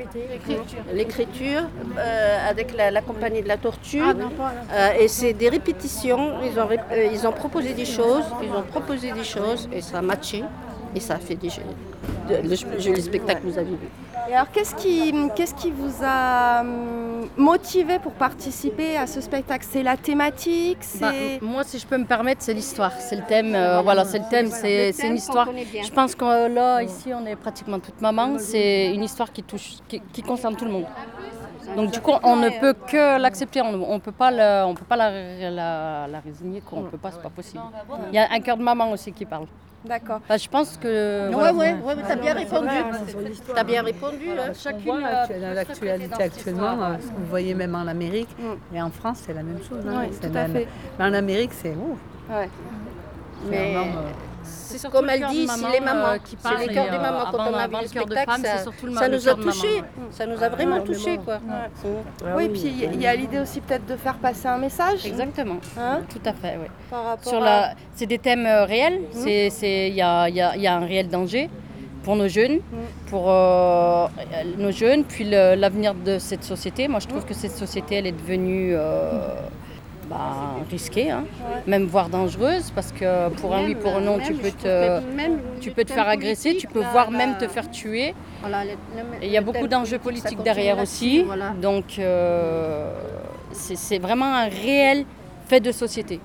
l'écriture 0.94 1.62
euh, 1.98 2.50
avec 2.50 2.76
la, 2.76 2.90
la 2.90 3.00
compagnie 3.02 3.42
de 3.42 3.48
la 3.48 3.56
Tortue. 3.56 4.00
Euh, 4.02 4.92
et 5.00 5.08
c'est 5.08 5.32
des 5.32 5.48
répétitions. 5.48 6.34
Ils 6.44 6.58
ont, 6.60 6.66
rép- 6.66 6.84
euh, 6.92 7.08
ils 7.12 7.26
ont 7.26 7.32
proposé 7.32 7.74
des 7.74 7.84
choses, 7.84 8.24
ils 8.42 8.50
ont 8.50 8.62
proposé 8.62 9.12
des 9.12 9.24
choses 9.24 9.68
et 9.72 9.80
ça 9.80 9.98
a 9.98 10.02
matché. 10.02 10.44
Et 10.94 11.00
ça 11.00 11.14
a 11.14 11.18
fait 11.18 11.36
des 11.36 11.48
de- 11.48 12.48
le 12.48 12.78
joli 12.78 13.00
spectacle 13.00 13.40
que 13.40 13.46
vous 13.46 13.58
avez 13.58 13.70
vu. 13.70 13.88
Et 14.28 14.34
alors, 14.34 14.50
qu'est-ce 14.50 14.74
qui, 14.74 15.12
qu'est-ce 15.34 15.54
qui 15.54 15.70
vous 15.70 15.92
a 16.02 16.60
hum, 16.60 17.28
motivé 17.36 17.98
pour 17.98 18.12
participer 18.12 18.96
à 18.96 19.06
ce 19.06 19.20
spectacle? 19.20 19.66
C'est 19.68 19.82
la 19.82 19.96
thématique 19.96 20.78
C'est 20.80 21.00
bah, 21.00 21.12
moi, 21.42 21.64
si 21.64 21.78
je 21.78 21.86
peux 21.86 21.98
me 21.98 22.04
permettre, 22.04 22.42
c'est 22.42 22.54
l'histoire, 22.54 22.92
c'est 22.92 23.16
le 23.16 23.22
thème. 23.24 23.54
euh, 23.54 23.80
voilà, 23.82 24.04
c'est 24.04 24.18
le 24.20 24.24
thème, 24.30 24.48
c'est 24.50 24.92
c'est 24.92 25.08
une 25.08 25.16
histoire. 25.16 25.48
Je 25.82 25.90
pense 25.90 26.14
que 26.14 26.24
euh, 26.24 26.48
là, 26.48 26.82
ici, 26.82 27.12
on 27.14 27.26
est 27.26 27.36
pratiquement 27.36 27.78
toute 27.80 28.00
maman. 28.00 28.38
C'est 28.38 28.94
une 28.94 29.02
histoire 29.04 29.32
qui 29.32 29.42
touche, 29.42 29.74
qui, 29.88 30.00
qui 30.12 30.22
concerne 30.22 30.56
tout 30.56 30.64
le 30.66 30.70
monde. 30.72 30.86
Donc 31.76 31.90
du 31.90 32.00
coup, 32.00 32.12
on 32.22 32.36
ne 32.36 32.48
peut 32.60 32.74
que 32.86 33.18
l'accepter. 33.18 33.60
On 33.62 33.94
ne 33.94 33.98
peut 33.98 34.12
pas, 34.12 34.30
le- 34.30 34.64
on 34.66 34.74
peut 34.74 34.84
pas 34.84 34.96
la, 34.96 35.10
la, 35.50 36.06
la 36.08 36.20
résigner. 36.20 36.60
Quoi. 36.60 36.78
On 36.80 36.82
peut 36.84 36.98
pas, 36.98 37.10
c'est 37.12 37.22
pas 37.22 37.30
possible. 37.30 37.62
Il 38.10 38.14
y 38.14 38.18
a 38.18 38.28
un 38.30 38.40
cœur 38.40 38.56
de 38.56 38.62
maman 38.62 38.90
aussi 38.92 39.12
qui 39.12 39.24
parle. 39.24 39.46
D'accord. 39.84 40.20
Enfin, 40.22 40.36
je 40.36 40.48
pense 40.48 40.76
que. 40.76 41.26
Ouais, 41.28 41.32
voilà. 41.32 41.52
ouais, 41.52 41.72
ouais, 41.74 41.96
t'as 42.06 42.16
bien 42.16 42.34
répondu. 42.34 42.68
T'as 43.54 43.64
bien 43.64 43.82
répondu. 43.82 44.26
là. 44.34 44.42
On 44.50 44.54
Chacune, 44.54 44.82
voit 44.84 44.98
euh, 45.30 45.54
l'actualité 45.54 46.22
actuellement, 46.22 46.82
euh, 46.84 46.94
ce 47.00 47.06
que 47.08 47.16
vous 47.18 47.26
voyez 47.28 47.54
même 47.54 47.74
en 47.74 47.86
Amérique 47.88 48.28
Mm. 48.38 48.76
et 48.76 48.82
en 48.82 48.90
France, 48.90 49.22
c'est 49.26 49.34
la 49.34 49.42
même 49.42 49.58
chose. 49.68 49.84
hein. 49.88 50.02
Oui, 50.02 50.06
C'est 50.12 50.30
tout 50.30 50.36
à 50.38 50.42
même- 50.42 50.52
fait. 50.52 50.68
Mais 50.98 51.04
en 51.04 51.14
Amérique, 51.14 51.52
c'est 51.52 51.70
ouf. 51.74 51.98
Ouais. 52.30 52.48
Mais 53.50 53.74
euh, 53.76 53.80
c'est 54.78 54.90
comme 54.90 55.06
le 55.06 55.12
elle 55.12 55.26
dit, 55.26 55.46
maman, 55.46 55.66
c'est 55.68 55.72
les 55.72 55.84
mamans. 55.84 56.06
euh, 56.06 56.16
c'est 56.24 56.66
les 56.66 56.74
cœurs 56.74 56.90
des 56.90 56.96
euh, 56.96 57.00
mamans. 57.00 57.24
Quand 57.30 57.38
on 57.50 57.54
a 57.54 57.66
vu 57.68 57.74
le 57.74 57.82
le 57.82 57.88
cœur 57.88 58.06
de 58.06 58.12
spectacle, 58.14 58.40
ça, 58.44 58.58
surtout 58.62 58.86
le 58.86 58.92
ça 58.94 59.00
ma- 59.00 59.08
le 59.08 59.14
nous 59.16 59.28
a 59.28 59.34
touchés. 59.34 59.82
Ça 60.10 60.26
nous 60.26 60.42
a 60.42 60.48
vraiment 60.48 60.80
touchés. 60.80 61.18
Quoi. 61.18 61.38
Oui, 62.36 62.48
puis 62.48 62.62
il 62.64 62.78
y 62.80 62.86
a- 62.86 62.92
il 62.92 63.00
y 63.02 63.06
a 63.06 63.14
l'idée 63.14 63.40
aussi 63.40 63.60
peut-être 63.60 63.86
de 63.86 63.96
faire 63.96 64.14
passer 64.18 64.46
un 64.48 64.58
message. 64.58 65.04
Exactement. 65.06 65.56
Hein, 65.78 66.00
Tout 66.08 66.20
à 66.24 66.32
fait, 66.32 66.58
oui. 66.60 66.68
par 66.90 67.04
rapport 67.04 67.28
Sur 67.32 67.42
à- 67.42 67.44
la, 67.44 67.74
c'est 67.94 68.06
des 68.06 68.18
thèmes 68.18 68.46
réels. 68.46 69.00
C'est, 69.12 69.50
c'est, 69.50 69.88
il 69.88 69.94
y 69.94 70.02
a, 70.02 70.28
il 70.28 70.34
y 70.36 70.40
a- 70.40 70.56
il 70.56 70.62
y 70.62 70.66
a 70.66 70.74
un 70.76 70.84
réel 70.86 71.08
danger 71.08 71.48
pour 72.04 72.16
nos 72.16 72.26
jeunes, 72.28 72.60
pour 73.10 73.30
euh, 73.30 74.06
nos 74.58 74.72
jeunes, 74.72 75.04
puis 75.04 75.24
le- 75.24 75.54
l'avenir 75.54 75.94
de 75.94 76.18
cette 76.18 76.42
société. 76.44 76.88
Moi, 76.88 76.98
je 77.00 77.06
trouve 77.06 77.24
que 77.24 77.34
cette 77.34 77.52
société, 77.56 77.96
elle 77.96 78.06
est 78.08 78.12
devenue 78.12 78.72
euh, 78.74 79.10
bah, 80.12 80.64
risquée, 80.70 81.10
hein. 81.10 81.24
même 81.66 81.86
voire 81.86 82.08
dangereuse, 82.08 82.70
parce 82.74 82.92
que 82.92 83.28
pour 83.30 83.54
un 83.54 83.64
oui, 83.64 83.74
pour 83.74 83.96
un 83.96 84.00
non, 84.00 84.18
tu 84.18 84.34
peux 84.34 84.50
te, 84.50 85.00
tu 85.60 85.70
peux 85.70 85.84
te 85.84 85.92
faire 85.92 86.08
agresser, 86.08 86.56
tu 86.56 86.66
peux 86.66 86.82
voire 86.92 87.10
même 87.10 87.38
te 87.38 87.48
faire 87.48 87.70
tuer. 87.70 88.14
Et 89.20 89.26
il 89.26 89.32
y 89.32 89.36
a 89.36 89.40
beaucoup 89.40 89.68
d'enjeux 89.68 89.98
politiques 89.98 90.42
derrière 90.42 90.78
aussi. 90.78 91.22
Voilà. 91.22 91.50
Donc, 91.50 91.98
euh, 91.98 92.92
c'est, 93.52 93.98
vraiment 93.98 94.34
un 94.34 94.48
réel 94.48 95.04
fait 95.46 95.60
de 95.60 95.72
société. 95.72 96.20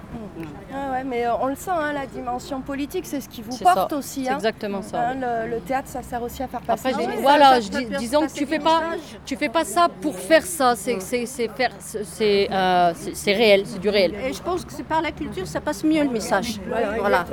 Ah 0.73 0.86
ouais, 0.97 1.03
mais 1.03 1.25
euh, 1.25 1.31
on 1.41 1.47
le 1.47 1.55
sent, 1.55 1.71
hein, 1.73 1.93
la 1.93 2.05
dimension 2.05 2.61
politique, 2.61 3.05
c'est 3.05 3.21
ce 3.21 3.29
qui 3.29 3.41
vous 3.41 3.55
porte 3.57 3.89
ça. 3.91 3.97
aussi. 3.97 4.25
C'est 4.25 4.31
hein. 4.31 4.35
exactement 4.35 4.81
ça. 4.81 5.09
Hein, 5.09 5.15
le, 5.45 5.51
le 5.55 5.59
théâtre, 5.61 5.87
ça 5.87 6.01
sert 6.01 6.21
aussi 6.21 6.43
à 6.43 6.47
faire 6.47 6.61
passer. 6.61 6.89
Après, 6.89 7.03
je- 7.03 7.07
messages. 7.07 7.21
voilà, 7.21 7.59
je 7.59 7.69
dis- 7.69 7.85
disons 7.97 8.27
que 8.27 8.33
tu 8.33 8.45
fais 8.45 8.59
pas, 8.59 8.81
tu 9.25 9.35
fais 9.35 9.49
pas 9.49 9.63
ça 9.63 9.87
pour 10.01 10.15
faire 10.15 10.43
ça. 10.43 10.75
C'est, 10.75 10.99
c'est, 11.01 11.25
c'est 11.25 11.47
faire, 11.49 11.71
c'est, 11.79 12.03
c'est, 12.03 12.49
euh, 12.51 12.93
c'est- 13.13 13.33
réel, 13.33 13.63
c'est 13.65 13.79
du 13.79 13.89
réel. 13.89 14.13
Et 14.25 14.33
je 14.33 14.41
pense 14.41 14.65
que 14.65 14.71
c'est 14.73 14.83
par 14.83 15.01
la 15.01 15.11
culture, 15.11 15.45
ça 15.47 15.61
passe 15.61 15.83
mieux 15.83 16.03
le 16.03 16.09
message. 16.09 16.59
Voilà. 16.99 17.25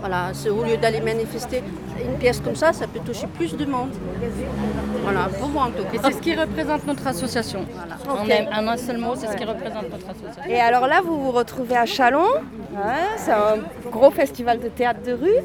voilà. 0.00 0.30
C'est- 0.32 0.50
Au 0.50 0.62
lieu 0.64 0.76
d'aller 0.76 1.00
manifester 1.00 1.62
une 2.04 2.18
pièce 2.18 2.40
comme 2.40 2.56
ça, 2.56 2.72
ça 2.72 2.86
peut 2.86 3.00
toucher 3.00 3.26
plus 3.26 3.56
de 3.56 3.64
monde. 3.64 3.90
Voilà, 5.02 5.28
pour 5.38 5.48
moi 5.48 5.64
en 5.64 5.70
tout 5.70 5.84
cas. 5.84 6.00
c'est 6.04 6.12
ce 6.12 6.18
qui 6.20 6.34
représente 6.34 6.86
notre 6.86 7.06
association. 7.06 7.64
Un, 8.08 8.64
en 8.64 8.68
un 8.68 8.76
seul 8.76 8.98
mot, 8.98 9.14
c'est 9.16 9.26
ce 9.28 9.36
qui 9.36 9.44
représente 9.44 9.90
notre 9.90 10.08
association. 10.10 10.42
Et 10.48 10.60
alors 10.60 10.86
là, 10.86 11.00
vous 11.04 11.22
vous 11.22 11.30
retrouvez 11.30 11.76
à 11.76 11.86
Chalon. 11.86 12.24
Ouais, 12.74 13.03
c'est 13.16 13.32
un 13.32 13.58
gros 13.90 14.10
festival 14.10 14.60
de 14.60 14.68
théâtre 14.68 15.00
de 15.02 15.12
rue. 15.12 15.42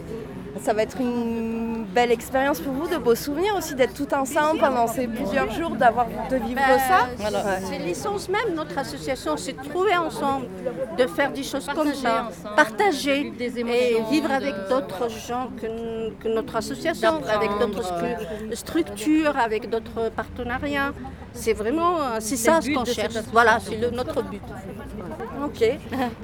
Ça 0.61 0.73
va 0.73 0.83
être 0.83 0.99
une 0.99 1.78
belle 1.93 2.11
expérience 2.11 2.59
pour 2.59 2.73
vous, 2.73 2.87
de 2.87 2.97
beaux 2.97 3.15
souvenirs 3.15 3.55
aussi 3.57 3.75
d'être 3.75 3.93
tout 3.93 4.13
ensemble 4.13 4.59
pendant 4.59 4.87
ces 4.87 5.07
plusieurs 5.07 5.49
jours, 5.51 5.71
d'avoir 5.71 6.07
de 6.29 6.35
vivre 6.37 6.61
Ben, 6.67 6.79
ça. 6.79 7.07
Voilà. 7.17 7.59
C'est 7.69 7.79
l'essence 7.79 8.29
même 8.29 8.51
de 8.51 8.55
notre 8.55 8.77
association, 8.77 9.35
c'est 9.37 9.53
de 9.53 9.63
trouver 9.69 9.95
ensemble, 9.97 10.47
de 10.97 11.07
faire 11.07 11.31
des 11.31 11.43
choses 11.43 11.65
comme 11.65 11.75
Partager 11.89 12.01
ça, 12.01 12.27
ensemble, 12.29 12.55
partager 12.55 13.31
des 13.31 13.59
et 13.59 14.01
vivre 14.11 14.31
avec 14.31 14.53
de- 14.55 14.69
d'autres 14.69 15.09
gens 15.27 15.49
que, 15.59 16.11
que 16.21 16.27
notre 16.27 16.55
association, 16.55 17.21
avec 17.27 17.49
d'autres 17.59 17.83
stru- 17.83 18.55
structures, 18.55 19.35
avec 19.37 19.69
d'autres 19.69 20.09
partenariats. 20.15 20.91
C'est 21.33 21.53
vraiment, 21.53 21.97
euh, 21.99 22.17
c'est 22.19 22.37
ça 22.37 22.59
ce 22.61 22.69
qu'on 22.71 22.85
cherche. 22.85 23.13
Voilà, 23.31 23.59
c'est 23.59 23.77
notre 23.91 24.21
but. 24.23 24.41
Ok. 25.45 25.61
Et 25.61 25.77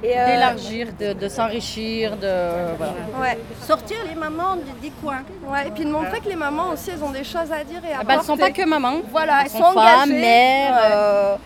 euh, 0.04 0.26
D'élargir, 0.26 0.88
de, 0.98 1.12
de 1.12 1.28
s'enrichir, 1.28 2.16
de. 2.16 2.76
Voilà. 2.76 2.92
ouais, 3.20 3.38
Sortir 3.62 3.96
les 4.08 4.14
mamans 4.14 4.56
des, 4.56 4.88
des 4.88 4.92
coins. 5.02 5.22
ouais. 5.48 5.65
Et 5.66 5.70
puis 5.70 5.84
de 5.84 5.90
montrer 5.90 6.20
que 6.20 6.28
les 6.28 6.36
mamans 6.36 6.70
aussi, 6.72 6.90
elles 6.90 7.02
ont 7.02 7.10
des 7.10 7.24
choses 7.24 7.50
à 7.52 7.64
dire 7.64 7.80
et 7.84 7.92
à 7.92 7.98
Ah 8.00 8.04
bah, 8.04 8.12
elles 8.14 8.20
ne 8.20 8.24
sont 8.24 8.36
pas 8.36 8.50
que 8.50 8.64
mamans. 8.66 9.00
Voilà, 9.10 9.40
elles 9.40 9.46
Elles 9.46 9.50
sont 9.50 9.72
sont 9.72 9.80
femmes, 9.80 10.10
mères, 10.10 10.72
Ouais. 10.74 10.90
euh, 10.92 11.36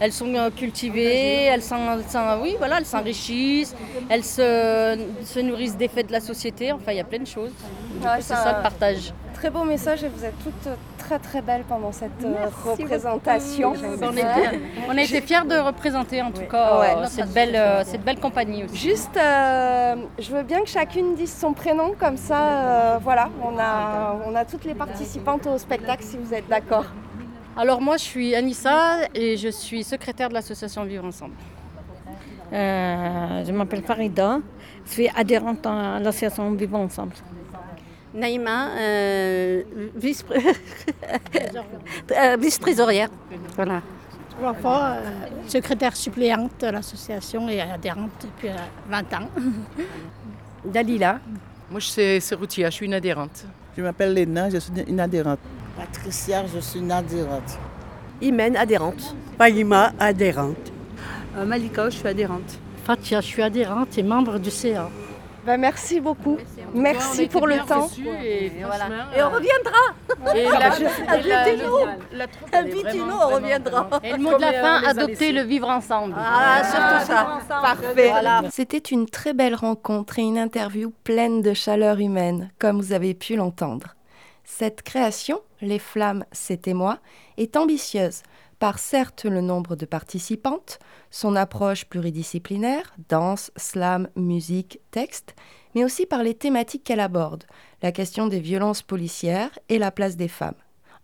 elles 0.00 0.12
sont 0.12 0.34
euh, 0.34 0.50
cultivées, 0.50 1.44
elles, 1.44 1.54
elles 1.54 1.62
s'en- 1.62 2.40
oui, 2.42 2.56
voilà, 2.58 2.78
elles 2.78 2.86
s'enrichissent, 2.86 3.74
elles 4.08 4.24
se, 4.24 4.98
se 5.24 5.40
nourrissent 5.40 5.76
des 5.76 5.88
faits 5.88 6.06
de 6.08 6.12
la 6.12 6.20
société. 6.20 6.72
Enfin, 6.72 6.92
il 6.92 6.96
y 6.98 7.00
a 7.00 7.04
plein 7.04 7.20
de 7.20 7.26
choses. 7.26 7.52
Ouais, 8.02 8.08
c'est 8.20 8.34
ça- 8.34 8.44
ça 8.44 8.56
le 8.58 8.62
partage. 8.62 9.12
Très 9.40 9.48
beau 9.48 9.64
message 9.64 10.04
et 10.04 10.08
vous 10.08 10.22
êtes 10.22 10.38
toutes 10.44 10.66
euh, 10.66 10.74
très 10.98 11.18
très 11.18 11.40
belles 11.40 11.64
pendant 11.66 11.92
cette 11.92 12.10
euh, 12.22 12.34
représentation. 12.62 13.72
On, 14.02 14.12
était, 14.12 14.60
on 14.86 14.98
a 14.98 15.00
été 15.02 15.22
fiers 15.22 15.46
de 15.48 15.56
représenter 15.58 16.20
en 16.20 16.30
tout 16.30 16.42
cas 16.42 16.78
Ouais. 16.78 16.94
euh, 16.98 17.06
cette, 17.06 17.32
belle, 17.32 17.56
euh, 17.56 17.82
cette 17.82 18.02
belle 18.04 18.20
compagnie 18.20 18.64
aussi. 18.64 18.76
Juste, 18.76 19.16
euh, 19.16 19.96
je 20.18 20.30
veux 20.30 20.42
bien 20.42 20.60
que 20.60 20.68
chacune 20.68 21.14
dise 21.14 21.34
son 21.34 21.54
prénom, 21.54 21.94
comme 21.98 22.18
ça, 22.18 22.38
euh, 22.38 22.98
voilà, 23.00 23.30
on 23.42 23.58
a, 23.58 24.18
on 24.26 24.34
a 24.34 24.44
toutes 24.44 24.66
les 24.66 24.74
participantes 24.74 25.46
au 25.46 25.56
spectacle 25.56 26.02
si 26.04 26.18
vous 26.18 26.34
êtes 26.34 26.46
d'accord. 26.48 26.84
Alors 27.56 27.80
moi, 27.80 27.96
je 27.96 28.02
suis 28.04 28.34
Anissa 28.34 28.98
et 29.14 29.38
je 29.38 29.48
suis 29.48 29.82
secrétaire 29.84 30.28
de 30.28 30.34
l'association 30.34 30.84
Vivre 30.84 31.06
Ensemble. 31.06 31.32
Euh, 32.52 33.44
je 33.46 33.52
m'appelle 33.52 33.82
Farida, 33.82 34.40
je 34.84 34.90
suis 34.90 35.08
adhérente 35.16 35.64
à 35.64 35.98
l'association 35.98 36.50
Vivons 36.52 36.84
Ensemble. 36.84 37.14
Naïma, 38.14 38.70
euh, 38.76 39.62
vice- 39.96 40.24
euh, 42.12 42.36
vice-trésorière. 42.38 43.08
voilà. 43.56 43.82
Trois 44.36 44.54
fois 44.54 44.80
euh, 44.96 45.08
secrétaire 45.46 45.94
suppléante 45.94 46.52
de 46.60 46.66
l'association 46.68 47.48
et 47.48 47.60
adhérente 47.60 48.10
depuis 48.22 48.48
euh, 48.48 48.56
20 48.88 48.98
ans. 49.14 49.28
Dalila. 50.64 51.20
Moi, 51.70 51.78
je 51.80 52.18
suis 52.20 52.34
routière, 52.34 52.70
je 52.70 52.76
suis 52.76 52.86
une 52.86 52.94
adhérente. 52.94 53.44
Je 53.76 53.82
m'appelle 53.82 54.12
Léna, 54.14 54.50
je 54.50 54.58
suis 54.58 54.72
une 54.88 54.98
adhérente. 55.00 55.38
Patricia, 55.76 56.44
je 56.52 56.58
suis 56.60 56.80
une 56.80 56.90
adhérente. 56.90 57.58
Imen, 58.20 58.56
adhérente. 58.56 59.14
Palima, 59.38 59.92
adhérente. 59.98 60.72
Euh, 61.36 61.44
Malika, 61.46 61.88
je 61.88 61.96
suis 61.98 62.08
adhérente. 62.08 62.58
Fatia, 62.84 63.20
je 63.20 63.26
suis 63.26 63.42
adhérente 63.42 63.96
et 63.96 64.02
membre 64.02 64.38
du 64.38 64.50
CA. 64.50 64.90
Ben, 65.46 65.56
merci 65.58 66.00
beaucoup. 66.00 66.36
Merci 66.74 67.26
pour 67.26 67.46
le 67.46 67.58
temps. 67.66 67.88
Et, 68.22 68.46
Et 68.46 69.22
on 69.22 69.30
reviendra 69.30 70.34
Et 70.34 70.44
la- 70.44 72.26
Invitez-nous 72.52 73.14
on 73.14 73.28
reviendra 73.34 73.88
Et 74.02 74.12
le 74.12 74.18
mot 74.18 74.36
de 74.36 74.40
la 74.40 74.52
fin, 74.52 74.82
adopter 74.84 75.32
le 75.32 75.42
vivre 75.42 75.68
ensemble. 75.68 76.14
Ah, 76.16 76.62
surtout 76.64 77.06
ça 77.12 77.38
Parfait. 77.48 78.12
C'était 78.50 78.78
une 78.78 79.06
très 79.06 79.32
belle 79.32 79.54
rencontre 79.54 80.18
et 80.18 80.22
une 80.22 80.38
interview 80.38 80.92
pleine 81.04 81.42
de 81.42 81.54
chaleur 81.54 81.98
humaine, 82.00 82.50
comme 82.58 82.80
vous 82.80 82.92
avez 82.92 83.14
pu 83.14 83.36
l'entendre. 83.36 83.94
Cette 84.44 84.82
création, 84.82 85.40
Les 85.62 85.78
Flammes, 85.78 86.24
c'était 86.32 86.74
moi, 86.74 86.98
est 87.38 87.56
ambitieuse 87.56 88.22
par 88.60 88.78
certes 88.78 89.24
le 89.24 89.40
nombre 89.40 89.74
de 89.74 89.86
participantes, 89.86 90.78
son 91.10 91.34
approche 91.34 91.86
pluridisciplinaire, 91.86 92.94
danse, 93.08 93.50
slam, 93.56 94.08
musique, 94.16 94.80
texte, 94.90 95.34
mais 95.74 95.82
aussi 95.82 96.04
par 96.04 96.22
les 96.22 96.34
thématiques 96.34 96.84
qu'elle 96.84 97.00
aborde, 97.00 97.44
la 97.82 97.90
question 97.90 98.26
des 98.26 98.38
violences 98.38 98.82
policières 98.82 99.58
et 99.70 99.78
la 99.78 99.90
place 99.90 100.16
des 100.16 100.28
femmes. 100.28 100.60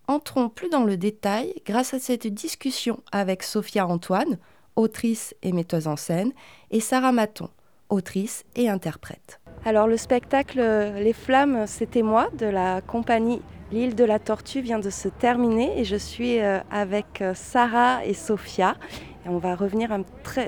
Entrons 0.07 0.51
plus 0.51 0.69
dans 0.69 0.85
le 0.85 0.99
détail 0.99 1.55
grâce 1.65 1.95
à 1.95 1.99
cette 1.99 2.27
discussion 2.27 3.01
avec 3.11 3.43
Sophia 3.43 3.87
Antoine, 3.87 4.39
autrice 4.77 5.35
et 5.43 5.53
metteuse 5.53 5.89
en 5.89 5.97
scène, 5.97 6.33
et 6.71 6.81
Sarah 6.81 7.13
Maton, 7.13 7.49
autrice 7.89 8.45
et 8.55 8.69
interprète. 8.69 9.41
Alors 9.65 9.89
le 9.89 9.97
spectacle 9.97 10.61
Les 10.61 11.15
Flammes, 11.15 11.67
c'était 11.67 12.03
moi 12.03 12.29
de 12.37 12.47
la 12.47 12.83
compagnie 12.83 13.41
L'île 13.73 13.97
de 13.97 14.05
la 14.05 14.21
Tortue 14.21 14.61
vient 14.61 14.79
de 14.79 14.91
se 14.91 15.09
terminer 15.09 15.81
et 15.81 15.85
je 15.85 15.97
suis 15.97 16.41
euh, 16.41 16.61
avec 16.71 17.21
euh, 17.21 17.33
Sarah 17.35 18.05
et 18.05 18.15
Sophia. 18.15 18.77
Et 19.25 19.29
on 19.29 19.39
va 19.39 19.57
revenir 19.57 19.91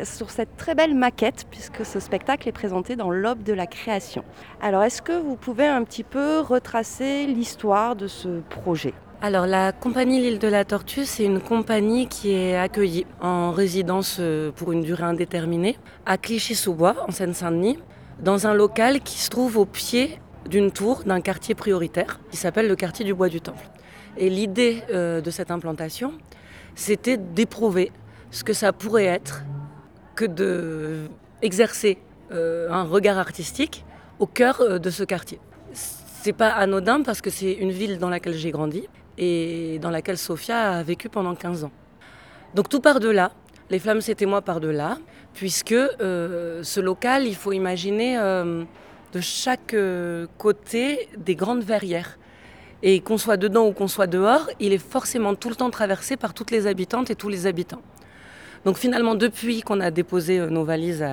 sur 0.05 0.31
cette 0.31 0.57
très 0.57 0.77
belle 0.77 0.95
maquette 0.95 1.47
puisque 1.51 1.85
ce 1.85 1.99
spectacle 1.99 2.49
est 2.49 2.53
présenté 2.53 2.95
dans 2.95 3.11
l'aube 3.11 3.43
de 3.43 3.53
la 3.53 3.67
création. 3.67 4.23
Alors 4.63 4.85
est-ce 4.85 5.03
que 5.03 5.21
vous 5.21 5.35
pouvez 5.35 5.67
un 5.67 5.83
petit 5.83 6.05
peu 6.05 6.39
retracer 6.39 7.27
l'histoire 7.27 7.97
de 7.97 8.07
ce 8.07 8.41
projet? 8.51 8.95
Alors 9.21 9.49
la 9.49 9.73
compagnie 9.73 10.21
L'île 10.21 10.39
de 10.39 10.47
la 10.47 10.65
Tortue, 10.65 11.05
c'est 11.05 11.25
une 11.25 11.41
compagnie 11.41 12.07
qui 12.07 12.31
est 12.31 12.57
accueillie 12.57 13.05
en 13.21 13.51
résidence 13.51 14.19
euh, 14.21 14.53
pour 14.53 14.71
une 14.71 14.83
durée 14.83 15.03
indéterminée 15.03 15.77
à 16.07 16.19
Clichy-sous-Bois, 16.19 16.95
en 17.09 17.11
Seine-Saint-Denis, 17.11 17.81
dans 18.23 18.47
un 18.47 18.55
local 18.55 19.01
qui 19.01 19.19
se 19.19 19.29
trouve 19.29 19.57
au 19.57 19.65
pied 19.65 20.21
d'une 20.49 20.73
tour 20.73 21.05
d'un 21.05 21.21
quartier 21.21 21.55
prioritaire 21.55 22.21
qui 22.31 22.37
s'appelle 22.37 22.69
le 22.69 22.77
quartier 22.77 23.05
du 23.05 23.15
Bois 23.15 23.29
du 23.29 23.41
Temple. 23.41 23.69
Et 24.17 24.31
l'idée 24.31 24.83
euh, 24.91 25.21
de 25.21 25.31
cette 25.31 25.51
implantation, 25.51 26.15
c'était 26.75 27.17
d'éprouver 27.17 27.93
ce 28.31 28.45
que 28.45 28.53
ça 28.53 28.73
pourrait 28.73 29.05
être 29.05 29.45
que 30.15 30.25
de 30.25 31.05
exercer 31.43 31.99
euh, 32.33 32.71
un 32.71 32.83
regard 32.83 33.19
artistique 33.19 33.85
au 34.19 34.27
cœur 34.27 34.61
euh, 34.61 34.79
de 34.79 34.91
ce 34.91 35.05
quartier. 35.05 35.39
C'est 35.73 36.33
pas 36.33 36.49
anodin 36.49 37.03
parce 37.03 37.21
que 37.21 37.31
c'est 37.31 37.53
une 37.53 37.71
ville 37.71 37.99
dans 37.99 38.09
laquelle 38.09 38.35
j'ai 38.35 38.51
grandi 38.51 38.89
et 39.19 39.79
dans 39.81 39.91
laquelle 39.91 40.19
Sofia 40.19 40.73
a 40.73 40.83
vécu 40.83 41.09
pendant 41.09 41.35
15 41.35 41.65
ans. 41.65 41.71
Donc 42.55 42.69
tout 42.69 42.81
part 42.81 43.01
de 43.01 43.09
là. 43.09 43.33
Les 43.71 43.79
flammes, 43.79 44.01
c'était 44.01 44.27
moi 44.27 44.41
par 44.41 44.61
de 44.61 44.69
là, 44.69 44.97
puisque 45.35 45.75
ce 45.75 46.81
local, 46.81 47.27
il 47.27 47.35
faut 47.35 47.53
imaginer 47.53 48.17
de 49.13 49.21
chaque 49.21 49.75
euh, 49.75 50.27
côté 50.39 51.09
des 51.17 51.35
grandes 51.35 51.63
verrières. 51.63 52.19
Et 52.83 53.01
qu'on 53.01 53.19
soit 53.19 53.37
dedans 53.37 53.67
ou 53.67 53.73
qu'on 53.73 53.89
soit 53.89 54.07
dehors, 54.07 54.49
il 54.61 54.73
est 54.73 54.79
forcément 54.79 55.35
tout 55.35 55.49
le 55.49 55.57
temps 55.57 55.71
traversé 55.71 56.17
par 56.17 56.33
toutes 56.33 56.51
les 56.51 56.67
habitantes 56.67 57.11
et 57.11 57.17
tous 57.17 57.29
les 57.29 57.47
habitants. 57.47 57.83
Donc 58.65 58.77
finalement, 58.77 59.15
depuis 59.15 59.63
qu'on 59.63 59.81
a 59.81 59.91
déposé 59.91 60.39
euh, 60.39 60.49
nos 60.49 60.65
valises 60.65 61.05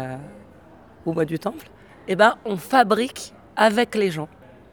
au 1.05 1.13
bois 1.13 1.25
du 1.25 1.39
temple, 1.39 1.67
eh 2.07 2.15
ben, 2.15 2.35
on 2.45 2.57
fabrique 2.57 3.33
avec 3.55 3.95
les 3.95 4.11
gens. 4.11 4.29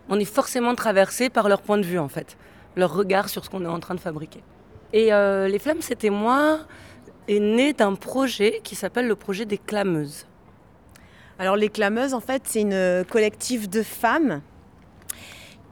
On 0.09 0.19
est 0.19 0.25
forcément 0.25 0.75
traversé 0.75 1.31
par 1.31 1.49
leur 1.49 1.63
point 1.63 1.79
de 1.79 1.85
vue, 1.85 1.99
en 1.99 2.09
fait, 2.09 2.37
leur 2.77 2.93
regard 2.93 3.29
sur 3.29 3.45
ce 3.45 3.51
qu'on 3.51 3.65
est 3.65 3.69
en 3.69 3.81
train 3.81 3.95
de 3.95 4.01
fabriquer. 4.01 4.43
Et 4.93 5.13
euh, 5.13 5.49
Les 5.49 5.59
Flammes, 5.59 5.81
c'était 5.81 6.11
moi, 6.11 6.61
est 7.29 7.41
né 7.41 7.73
d'un 7.73 7.95
projet 7.95 8.61
qui 8.63 8.75
s'appelle 8.75 9.09
le 9.09 9.17
projet 9.17 9.47
des 9.47 9.59
clameuses. 9.59 10.27
Alors 11.43 11.57
les 11.57 11.71
clameuses, 11.71 12.15
en 12.15 12.21
fait, 12.21 12.43
c'est 12.47 12.61
une 12.61 13.05
collective 13.11 13.69
de 13.69 13.83
femmes 13.83 14.43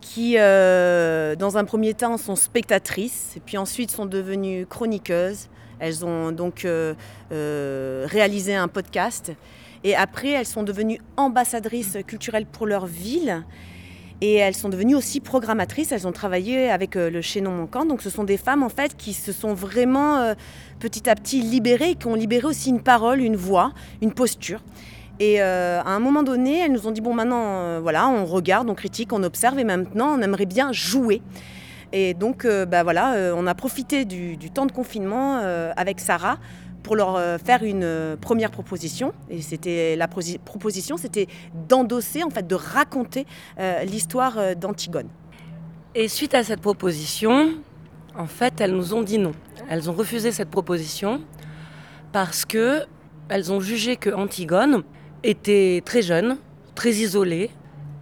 qui, 0.01 0.35
euh, 0.37 1.37
dans 1.37 1.59
un 1.59 1.65
premier 1.65 1.95
temps, 1.95 2.17
sont 2.17 2.35
spectatrices, 2.35 3.35
et 3.37 3.41
puis 3.41 3.57
ensuite 3.57 3.93
sont 3.93 4.05
devenues 4.05 4.67
chroniqueuses. 4.67 5.49
Elles 5.79 6.05
ont 6.05 6.33
donc 6.33 6.65
euh, 6.65 6.95
euh, 7.31 8.05
réalisé 8.11 8.57
un 8.57 8.67
podcast, 8.67 9.31
et 9.85 9.95
après, 9.95 10.31
elles 10.31 10.45
sont 10.45 10.65
devenues 10.65 11.01
ambassadrices 11.17 11.99
culturelles 12.05 12.47
pour 12.47 12.67
leur 12.67 12.87
ville. 12.87 13.45
Et 14.23 14.35
elles 14.35 14.55
sont 14.55 14.69
devenues 14.69 14.95
aussi 14.95 15.21
programmatrices. 15.21 15.93
Elles 15.93 16.07
ont 16.07 16.13
travaillé 16.13 16.71
avec 16.71 16.97
euh, 16.97 17.09
le 17.11 17.23
Chaînon 17.23 17.53
Manquant. 17.53 17.87
Donc, 17.87 18.03
ce 18.03 18.11
sont 18.11 18.25
des 18.25 18.37
femmes 18.37 18.63
en 18.63 18.69
fait 18.69 18.97
qui 18.97 19.15
se 19.15 19.33
sont 19.33 19.55
vraiment 19.55 20.19
euh, 20.19 20.35
petit 20.79 21.09
à 21.09 21.15
petit 21.15 21.41
libérées, 21.41 21.95
qui 21.95 22.07
ont 22.07 22.15
libéré 22.15 22.47
aussi 22.47 22.69
une 22.69 22.83
parole, 22.83 23.21
une 23.21 23.37
voix, 23.37 23.73
une 24.03 24.13
posture. 24.13 24.61
Et 25.21 25.43
euh, 25.43 25.83
à 25.83 25.91
un 25.91 26.01
moment 26.01 26.23
donné, 26.23 26.61
elles 26.61 26.73
nous 26.73 26.87
ont 26.87 26.93
dit 26.93 27.03
bon, 27.03 27.13
maintenant, 27.13 27.45
euh, 27.45 27.79
voilà, 27.81 28.09
on 28.09 28.25
regarde, 28.25 28.71
on 28.71 28.75
critique, 28.75 29.13
on 29.13 29.23
observe, 29.23 29.59
et 29.59 29.65
maintenant, 29.65 30.17
on 30.19 30.23
aimerait 30.23 30.47
bien 30.47 30.73
jouer. 30.73 31.21
Et 31.93 32.15
donc, 32.15 32.47
euh, 32.47 32.65
bah, 32.65 32.83
voilà, 32.83 33.15
euh, 33.15 33.35
on 33.37 33.47
a 33.47 33.55
profité 33.55 34.07
du, 34.07 34.39
du 34.39 34.51
temps 34.51 34.65
de 34.65 34.73
confinement 34.73 35.37
avec 35.77 36.01
Sarah 36.01 36.39
pour 36.83 36.97
leur 36.97 37.21
faire 37.39 37.63
une 37.63 38.17
première 38.19 38.51
proposition. 38.51 39.13
Et 39.29 39.43
c'était 39.43 39.95
la 39.97 40.09
proposition, 40.09 40.97
c'était 40.97 41.27
d'endosser, 41.69 42.23
en 42.23 42.31
fait, 42.31 42.47
de 42.47 42.55
raconter 42.55 43.27
l'histoire 43.85 44.57
d'Antigone. 44.57 45.09
Et 45.95 46.09
suite 46.09 46.35
à 46.35 46.43
cette 46.43 46.63
proposition, 46.63 47.53
En 48.17 48.27
fait, 48.27 48.61
elles 48.61 48.75
nous 48.75 48.95
ont 48.95 49.03
dit 49.03 49.19
non. 49.19 49.33
Elles 49.69 49.89
ont 49.89 49.93
refusé 49.93 50.33
cette 50.33 50.51
proposition 50.51 51.21
parce 52.13 52.45
que 52.45 52.85
elles 53.29 53.53
ont 53.53 53.61
jugé 53.61 53.97
que 53.97 54.11
Antigone 54.11 54.83
était 55.23 55.83
très 55.85 56.03
jeune, 56.03 56.37
très 56.75 56.91
isolée, 56.91 57.51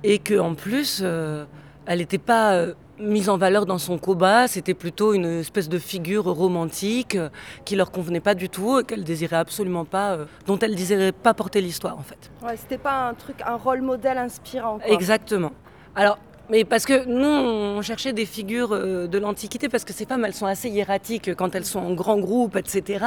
et 0.05 0.19
que 0.19 0.39
en 0.39 0.55
plus, 0.55 1.01
euh, 1.03 1.45
elle 1.87 1.99
n'était 1.99 2.19
pas 2.19 2.53
euh, 2.55 2.75
mise 3.01 3.29
en 3.29 3.37
valeur 3.37 3.67
dans 3.67 3.79
son 3.79 3.99
combat. 3.99 4.47
C'était 4.47 4.75
plutôt 4.75 5.13
une 5.13 5.41
espèce 5.41 5.69
de 5.69 5.79
figure 5.79 6.25
romantique 6.25 7.17
euh, 7.17 7.29
qui 7.65 7.77
leur 7.77 7.91
convenait 7.91 8.21
pas 8.21 8.35
du 8.35 8.49
tout, 8.49 8.79
et 8.81 8.85
qu'elle 8.85 9.05
désirait 9.05 9.37
absolument 9.37 9.85
pas, 9.85 10.13
euh, 10.13 10.25
dont 10.47 10.59
elle 10.59 10.75
désirait 10.75 11.13
pas 11.13 11.35
porter 11.35 11.61
l'histoire 11.61 11.99
en 11.99 12.03
fait. 12.03 12.31
Ouais, 12.43 12.57
c'était 12.57 12.79
pas 12.79 13.09
un 13.09 13.15
truc, 13.15 13.37
un 13.45 13.57
rôle 13.57 13.83
modèle 13.83 14.19
inspirant. 14.19 14.79
quoi. 14.79 14.93
Exactement. 14.93 15.53
Alors, 15.95 16.19
mais 16.50 16.64
parce 16.64 16.87
que 16.87 17.05
nous, 17.05 17.28
on 17.28 17.83
cherchait 17.83 18.12
des 18.12 18.25
figures 18.25 18.73
euh, 18.73 19.07
de 19.07 19.19
l'Antiquité, 19.19 19.69
parce 19.69 19.85
que 19.85 19.93
ces 19.93 20.07
femmes, 20.07 20.25
elles 20.25 20.35
sont 20.35 20.47
assez 20.47 20.69
hiératiques 20.69 21.35
quand 21.35 21.55
elles 21.55 21.67
sont 21.67 21.81
en 21.81 21.93
grand 21.93 22.19
groupe, 22.19 22.57
etc. 22.57 23.05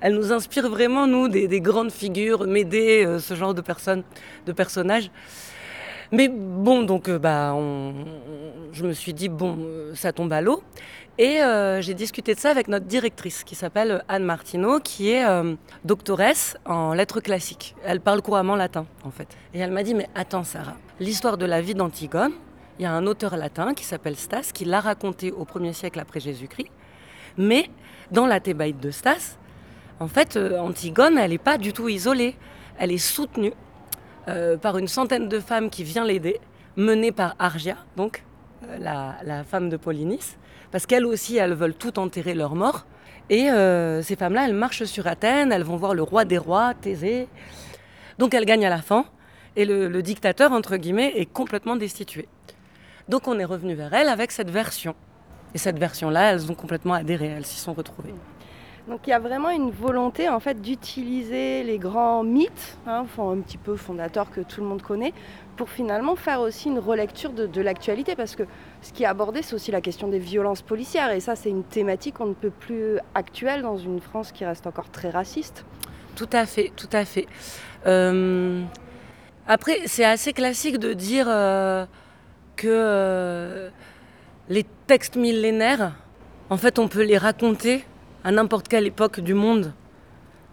Elles 0.00 0.14
nous 0.14 0.32
inspirent 0.32 0.70
vraiment, 0.70 1.06
nous, 1.06 1.28
des, 1.28 1.48
des 1.48 1.60
grandes 1.60 1.90
figures, 1.90 2.46
Médée, 2.46 3.04
euh, 3.04 3.18
ce 3.18 3.34
genre 3.34 3.54
de 3.54 3.60
personnes, 3.60 4.04
de 4.46 4.52
personnages. 4.52 5.10
Mais 6.12 6.28
bon, 6.28 6.84
donc, 6.84 7.08
euh, 7.08 7.18
bah, 7.18 7.56
je 8.72 8.84
me 8.84 8.92
suis 8.92 9.12
dit, 9.12 9.28
bon, 9.28 9.58
ça 9.94 10.12
tombe 10.12 10.32
à 10.32 10.40
l'eau. 10.40 10.62
Et 11.18 11.38
j'ai 11.80 11.94
discuté 11.94 12.34
de 12.34 12.38
ça 12.38 12.50
avec 12.50 12.68
notre 12.68 12.84
directrice, 12.84 13.42
qui 13.42 13.54
s'appelle 13.54 14.04
Anne 14.06 14.24
Martineau, 14.24 14.80
qui 14.80 15.12
est 15.12 15.24
doctoresse 15.82 16.58
en 16.66 16.92
lettres 16.92 17.20
classiques. 17.20 17.74
Elle 17.86 18.02
parle 18.02 18.20
couramment 18.20 18.54
latin, 18.54 18.84
en 19.02 19.10
fait. 19.10 19.26
Et 19.54 19.60
elle 19.60 19.70
m'a 19.70 19.82
dit, 19.82 19.94
mais 19.94 20.08
attends, 20.14 20.44
Sarah, 20.44 20.76
l'histoire 21.00 21.38
de 21.38 21.46
la 21.46 21.62
vie 21.62 21.74
d'Antigone, 21.74 22.32
il 22.78 22.82
y 22.82 22.86
a 22.86 22.92
un 22.92 23.06
auteur 23.06 23.36
latin 23.36 23.74
qui 23.74 23.84
s'appelle 23.84 24.16
Stas, 24.16 24.50
qui 24.52 24.64
l'a 24.64 24.80
raconté 24.80 25.32
au 25.32 25.44
1er 25.44 25.72
siècle 25.72 25.98
après 25.98 26.20
Jésus-Christ. 26.20 26.70
Mais 27.38 27.70
dans 28.10 28.26
la 28.26 28.40
Thébaïde 28.40 28.80
de 28.80 28.90
Stas, 28.90 29.38
en 29.98 30.08
fait, 30.08 30.36
euh, 30.36 30.58
Antigone, 30.58 31.16
elle 31.18 31.30
n'est 31.30 31.38
pas 31.38 31.56
du 31.56 31.72
tout 31.72 31.88
isolée. 31.88 32.36
Elle 32.78 32.92
est 32.92 32.98
soutenue 32.98 33.52
euh, 34.28 34.56
par 34.58 34.76
une 34.76 34.88
centaine 34.88 35.28
de 35.28 35.40
femmes 35.40 35.70
qui 35.70 35.84
viennent 35.84 36.04
l'aider, 36.04 36.38
menée 36.76 37.12
par 37.12 37.34
Argia, 37.38 37.76
donc 37.96 38.22
euh, 38.68 38.76
la, 38.78 39.44
femme 39.44 39.70
de 39.70 39.78
Polynice, 39.78 40.36
parce 40.70 40.84
qu'elles 40.84 41.06
aussi, 41.06 41.38
elles 41.38 41.54
veulent 41.54 41.74
tout 41.74 41.98
enterrer 41.98 42.34
leur 42.34 42.54
mort. 42.54 42.86
Et 43.28 43.48
ces 44.02 44.14
femmes-là, 44.14 44.46
elles 44.46 44.54
marchent 44.54 44.84
sur 44.84 45.08
Athènes, 45.08 45.50
elles 45.50 45.64
vont 45.64 45.74
voir 45.74 45.94
le 45.94 46.02
roi 46.04 46.24
des 46.24 46.38
rois, 46.38 46.74
Thésée. 46.74 47.26
Donc 48.18 48.34
elles 48.34 48.44
gagnent 48.44 48.66
à 48.66 48.70
la 48.70 48.80
fin, 48.80 49.04
et 49.56 49.64
le, 49.64 49.88
le 49.88 50.00
dictateur, 50.00 50.52
entre 50.52 50.76
guillemets, 50.76 51.12
est 51.16 51.26
complètement 51.26 51.74
destitué. 51.74 52.28
Donc 53.08 53.28
on 53.28 53.38
est 53.38 53.44
revenu 53.44 53.74
vers 53.74 53.92
elles 53.94 54.08
avec 54.08 54.32
cette 54.32 54.50
version. 54.50 54.94
Et 55.54 55.58
cette 55.58 55.78
version-là, 55.78 56.32
elles 56.32 56.50
ont 56.50 56.54
complètement 56.54 56.94
adhéré, 56.94 57.26
elles 57.26 57.46
s'y 57.46 57.58
sont 57.58 57.72
retrouvées. 57.72 58.14
Donc 58.88 59.00
il 59.06 59.10
y 59.10 59.12
a 59.12 59.18
vraiment 59.18 59.50
une 59.50 59.70
volonté 59.70 60.28
en 60.28 60.38
fait 60.38 60.60
d'utiliser 60.60 61.64
les 61.64 61.78
grands 61.78 62.22
mythes, 62.22 62.78
hein, 62.86 63.04
un 63.18 63.40
petit 63.40 63.58
peu 63.58 63.76
fondateurs 63.76 64.30
que 64.30 64.40
tout 64.40 64.60
le 64.60 64.66
monde 64.66 64.82
connaît, 64.82 65.12
pour 65.56 65.70
finalement 65.70 66.14
faire 66.14 66.40
aussi 66.40 66.68
une 66.68 66.78
relecture 66.78 67.32
de, 67.32 67.46
de 67.46 67.60
l'actualité. 67.60 68.14
Parce 68.14 68.36
que 68.36 68.44
ce 68.82 68.92
qui 68.92 69.02
est 69.02 69.06
abordé, 69.06 69.42
c'est 69.42 69.54
aussi 69.54 69.72
la 69.72 69.80
question 69.80 70.08
des 70.08 70.20
violences 70.20 70.62
policières. 70.62 71.10
Et 71.10 71.20
ça, 71.20 71.34
c'est 71.34 71.50
une 71.50 71.64
thématique 71.64 72.20
on 72.20 72.26
ne 72.26 72.34
peut 72.34 72.50
plus 72.50 72.98
actuelle 73.14 73.62
dans 73.62 73.76
une 73.76 74.00
France 74.00 74.30
qui 74.30 74.44
reste 74.44 74.66
encore 74.66 74.90
très 74.90 75.10
raciste. 75.10 75.64
Tout 76.14 76.30
à 76.32 76.46
fait, 76.46 76.72
tout 76.76 76.88
à 76.92 77.04
fait. 77.04 77.26
Euh, 77.86 78.62
après, 79.48 79.80
c'est 79.86 80.04
assez 80.04 80.32
classique 80.32 80.78
de 80.78 80.92
dire 80.92 81.26
euh, 81.28 81.86
que 82.56 82.66
euh, 82.68 83.68
les 84.48 84.64
textes 84.86 85.16
millénaires, 85.16 85.92
en 86.50 86.56
fait, 86.56 86.78
on 86.78 86.88
peut 86.88 87.02
les 87.02 87.18
raconter 87.18 87.84
à 88.24 88.30
n'importe 88.32 88.68
quelle 88.68 88.86
époque 88.86 89.20
du 89.20 89.34
monde. 89.34 89.72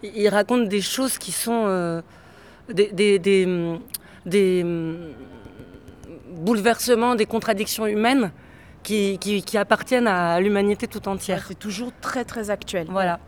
Ils 0.04 0.28
racontent 0.30 0.68
des 0.68 0.82
choses 0.82 1.18
qui 1.18 1.32
sont 1.32 1.64
euh, 1.68 2.02
des, 2.70 2.88
des- 2.92 3.20
des, 3.20 3.48
des, 4.26 4.64
bouleversements, 6.32 7.16
des 7.16 7.26
contradictions 7.26 7.86
humaines 7.88 8.32
qui, 8.84 9.18
qui- 9.20 9.44
qui 9.44 9.58
appartiennent 9.58 10.08
à 10.08 10.40
l'humanité 10.40 10.88
tout 10.88 11.08
entière. 11.08 11.46
C'est 11.48 11.58
toujours 11.60 11.92
très 12.02 12.26
très 12.26 12.50
actuel. 12.50 12.88
Voilà. 12.90 13.20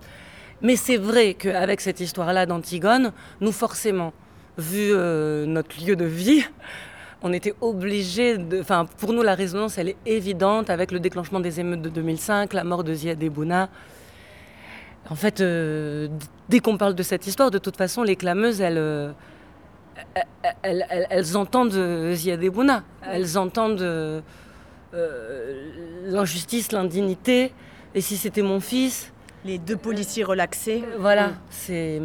Mais 0.61 0.75
c'est 0.75 0.97
vrai 0.97 1.33
qu'avec 1.33 1.81
cette 1.81 1.99
histoire-là 1.99 2.45
d'Antigone, 2.45 3.11
nous 3.41 3.51
forcément, 3.51 4.13
vu 4.57 4.89
euh, 4.91 5.45
notre 5.45 5.75
lieu 5.85 5.95
de 5.95 6.05
vie, 6.05 6.43
on 7.25 7.33
était 7.33 7.55
obligés 7.59 8.37
de... 8.37 8.61
Enfin, 8.61 8.85
pour 8.99 9.11
nous, 9.11 9.23
la 9.23 9.33
résonance, 9.33 9.79
elle 9.79 9.89
est 9.89 9.97
évidente 10.05 10.69
avec 10.69 10.91
le 10.91 10.99
déclenchement 10.99 11.39
des 11.39 11.59
émeutes 11.59 11.81
de 11.81 11.89
2005, 11.89 12.53
la 12.53 12.63
mort 12.63 12.83
de 12.83 12.93
Ziad 12.93 13.21
Ebouna. 13.21 13.67
En 15.09 15.15
fait, 15.15 15.41
euh, 15.41 16.07
dès 16.49 16.59
qu'on 16.59 16.77
parle 16.77 16.93
de 16.93 17.01
cette 17.01 17.25
histoire, 17.25 17.49
de 17.49 17.57
toute 17.57 17.77
façon, 17.77 18.03
les 18.03 18.15
clameuses, 18.15 18.61
elles, 18.61 18.77
euh, 18.77 19.11
elles, 20.61 20.85
elles- 21.09 21.35
entendent 21.35 21.73
euh, 21.73 22.13
Ziad 22.13 22.43
Ebouna. 22.43 22.83
Elles 23.01 23.39
entendent 23.39 23.81
euh, 23.81 24.21
euh, 24.93 25.71
l'injustice, 26.05 26.71
l'indignité. 26.71 27.51
Et 27.95 28.01
si 28.01 28.17
c'était 28.17 28.43
mon 28.43 28.59
fils? 28.59 29.11
Les 29.45 29.57
deux 29.57 29.77
policiers 29.77 30.23
relaxés. 30.23 30.83
Voilà, 30.99 31.33
c'est... 31.49 32.01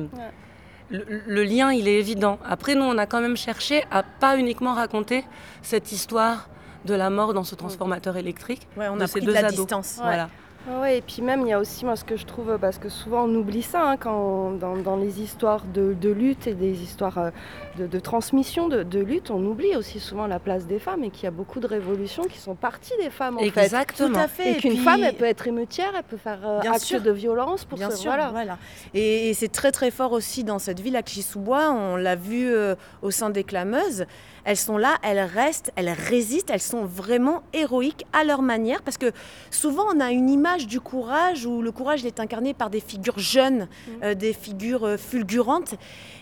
Le, 0.90 1.04
le 1.26 1.44
lien, 1.44 1.72
il 1.72 1.86
est 1.88 1.98
évident. 1.98 2.38
Après, 2.44 2.74
nous, 2.74 2.84
on 2.84 2.98
a 2.98 3.06
quand 3.06 3.20
même 3.20 3.36
cherché 3.36 3.84
à 3.90 4.02
pas 4.02 4.36
uniquement 4.36 4.74
raconter 4.74 5.24
cette 5.62 5.92
histoire 5.92 6.48
de 6.84 6.94
la 6.94 7.10
mort 7.10 7.32
dans 7.34 7.44
ce 7.44 7.54
transformateur 7.54 8.16
électrique. 8.16 8.66
Ouais, 8.76 8.88
on 8.88 8.96
de 8.96 9.02
a 9.02 9.06
ces 9.06 9.18
pris 9.18 9.26
deux 9.26 9.32
de 9.32 9.34
la 9.34 9.46
ados. 9.48 9.56
distance. 9.60 9.96
Voilà. 10.02 10.28
Ouais, 10.68 10.98
et 10.98 11.00
puis 11.00 11.22
même, 11.22 11.40
il 11.40 11.48
y 11.48 11.52
a 11.54 11.58
aussi, 11.58 11.86
moi, 11.86 11.96
ce 11.96 12.04
que 12.04 12.16
je 12.16 12.26
trouve, 12.26 12.58
parce 12.60 12.78
que 12.78 12.90
souvent 12.90 13.24
on 13.24 13.34
oublie 13.34 13.62
ça, 13.62 13.82
hein, 13.90 13.96
quand, 13.96 14.52
dans, 14.52 14.76
dans 14.76 14.96
les 14.96 15.20
histoires 15.22 15.64
de, 15.64 15.94
de 15.94 16.10
lutte 16.10 16.46
et 16.46 16.52
des 16.54 16.82
histoires 16.82 17.16
euh, 17.18 17.30
de, 17.78 17.86
de 17.86 17.98
transmission 17.98 18.68
de, 18.68 18.82
de 18.82 19.00
lutte, 19.00 19.30
on 19.30 19.42
oublie 19.46 19.74
aussi 19.74 19.98
souvent 20.00 20.26
la 20.26 20.38
place 20.38 20.66
des 20.66 20.78
femmes 20.78 21.02
et 21.02 21.10
qu'il 21.10 21.24
y 21.24 21.26
a 21.28 21.30
beaucoup 21.30 21.60
de 21.60 21.66
révolutions 21.66 22.24
qui 22.24 22.38
sont 22.38 22.54
parties 22.54 22.92
des 23.02 23.08
femmes, 23.08 23.36
en 23.36 23.40
fait. 23.40 23.46
Exactement. 23.46 24.10
Tout 24.10 24.18
à 24.18 24.28
fait. 24.28 24.48
Et, 24.52 24.52
Et 24.52 24.56
qu'une 24.60 24.74
puis- 24.74 24.84
femme, 24.84 25.02
elle 25.02 25.16
peut 25.16 25.24
être 25.24 25.46
émeutière, 25.46 25.92
elle 25.96 26.02
peut 26.04 26.18
faire 26.18 26.40
euh, 26.46 26.60
Bien 26.60 26.72
acte 26.72 26.82
sûr. 26.82 27.00
de 27.00 27.10
violence 27.10 27.64
pour 27.64 27.78
Bien 27.78 27.90
se... 27.90 27.96
sûr, 27.96 28.10
voilà. 28.10 28.28
voilà. 28.30 28.58
Et, 28.92 29.30
et 29.30 29.34
c'est 29.34 29.48
très 29.48 29.72
très 29.72 29.90
fort 29.90 30.12
aussi 30.12 30.44
dans 30.44 30.58
cette 30.58 30.80
ville 30.80 30.94
à 30.96 31.02
Clichy-sous-Bois. 31.02 31.70
On 31.72 31.96
l'a 31.96 32.16
vu 32.16 32.46
euh, 32.52 32.74
au 33.00 33.10
sein 33.10 33.30
des 33.30 33.44
clameuses. 33.44 34.04
Elles 34.44 34.56
sont 34.56 34.78
là, 34.78 34.98
elles 35.02 35.20
restent, 35.20 35.72
elles 35.76 35.90
résistent, 35.90 36.50
elles 36.50 36.60
sont 36.60 36.84
vraiment 36.84 37.42
héroïques 37.52 38.04
à 38.12 38.24
leur 38.24 38.42
manière. 38.42 38.82
Parce 38.82 38.98
que 38.98 39.12
souvent 39.50 39.84
on 39.94 40.00
a 40.00 40.10
une 40.10 40.30
image 40.30 40.66
du 40.66 40.80
courage 40.80 41.46
où 41.46 41.62
le 41.62 41.72
courage 41.72 42.04
est 42.04 42.20
incarné 42.20 42.54
par 42.54 42.70
des 42.70 42.80
figures 42.80 43.18
jeunes, 43.18 43.68
euh, 44.02 44.14
des 44.14 44.32
figures 44.32 44.84
euh, 44.84 44.96
fulgurantes. 44.96 45.74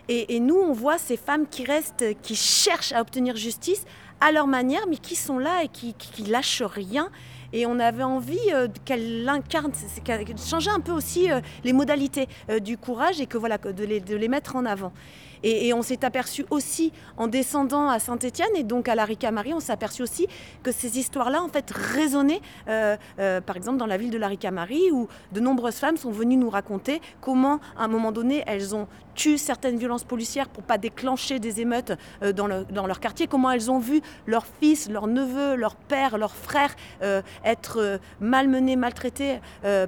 Et, 0.09 0.37
et 0.37 0.40
nous 0.40 0.57
on 0.57 0.72
voit 0.72 0.98
ces 0.98 1.16
femmes 1.16 1.46
qui 1.46 1.64
restent, 1.64 2.04
qui 2.22 2.35
cherchent 2.35 2.92
à 2.92 3.00
obtenir 3.00 3.37
justice 3.37 3.85
à 4.20 4.33
leur 4.33 4.46
manière, 4.46 4.87
mais 4.88 4.96
qui 4.96 5.16
sont 5.16 5.38
là 5.38 5.62
et 5.62 5.68
qui, 5.68 5.94
qui, 5.94 6.11
qui 6.11 6.22
lâchent 6.22 6.62
rien. 6.62 7.11
Et 7.52 7.66
on 7.66 7.78
avait 7.78 8.02
envie 8.02 8.38
euh, 8.52 8.68
qu'elle 8.85 9.26
incarne, 9.28 9.70
de 9.70 10.38
changer 10.38 10.70
un 10.70 10.81
peu 10.81 10.92
aussi 10.92 11.31
euh, 11.31 11.40
les 11.64 11.72
modalités 11.72 12.28
euh, 12.50 12.59
du 12.59 12.76
courage 12.76 13.20
et 13.20 13.26
que 13.26 13.38
voilà, 13.38 13.57
que 13.57 13.68
de, 13.68 13.85
les, 13.85 14.00
de 14.00 14.16
les 14.16 14.28
mettre 14.28 14.57
en 14.57 14.66
avant. 14.66 14.92
Et, 15.42 15.72
on 15.72 15.83
s'est 15.83 16.05
aperçu 16.05 16.44
aussi 16.51 16.92
en 17.16 17.27
descendant 17.27 17.88
à 17.88 17.98
Saint-Étienne 17.98 18.48
et 18.57 18.64
donc 18.64 18.88
à 18.88 18.94
la 18.94 19.05
Ricamarie, 19.05 19.55
on 19.55 19.61
s'est 19.61 19.72
aperçu 19.72 20.03
aussi 20.03 20.27
que 20.62 20.72
ces 20.72 20.98
histoires-là 20.98 21.42
en 21.42 21.48
fait 21.48 21.70
résonnaient, 21.70 22.40
euh, 22.68 22.96
euh, 23.18 23.40
par 23.40 23.57
exemple 23.57 23.79
dans 23.79 23.87
la 23.87 23.96
ville 23.96 24.11
de 24.11 24.18
la 24.18 24.29
Ricamarie 24.29 24.90
où 24.90 25.09
de 25.33 25.40
nombreuses 25.40 25.77
femmes 25.77 25.96
sont 25.96 26.11
venues 26.11 26.37
nous 26.37 26.51
raconter 26.51 27.01
comment 27.20 27.61
à 27.77 27.85
un 27.85 27.88
moment 27.88 28.12
donné 28.12 28.42
elles 28.46 28.74
ont 28.74 28.88
tué 29.18 29.37
certaines 29.37 29.78
violences 29.78 30.04
policières 30.04 30.48
pour 30.48 30.62
pas 30.62 30.78
déclencher 30.78 31.40
des 31.40 31.61
émeutes 31.61 31.92
euh, 32.22 32.33
dans, 32.33 32.46
le- 32.46 32.64
dans 32.70 32.87
leur 32.87 33.00
quartier, 33.00 33.26
comment 33.26 33.50
elles 33.50 33.68
ont 33.68 33.81
vu 33.81 34.00
leurs 34.26 34.46
fils, 34.61 34.88
leurs 34.88 35.09
neveux, 35.09 35.57
leurs 35.57 35.74
pères, 35.74 36.16
leurs 36.18 36.37
frères 36.37 36.74
euh, 37.02 37.20
être 37.44 37.81
euh, 37.81 37.98
malmenés, 38.20 38.76
maltraités 38.76 39.40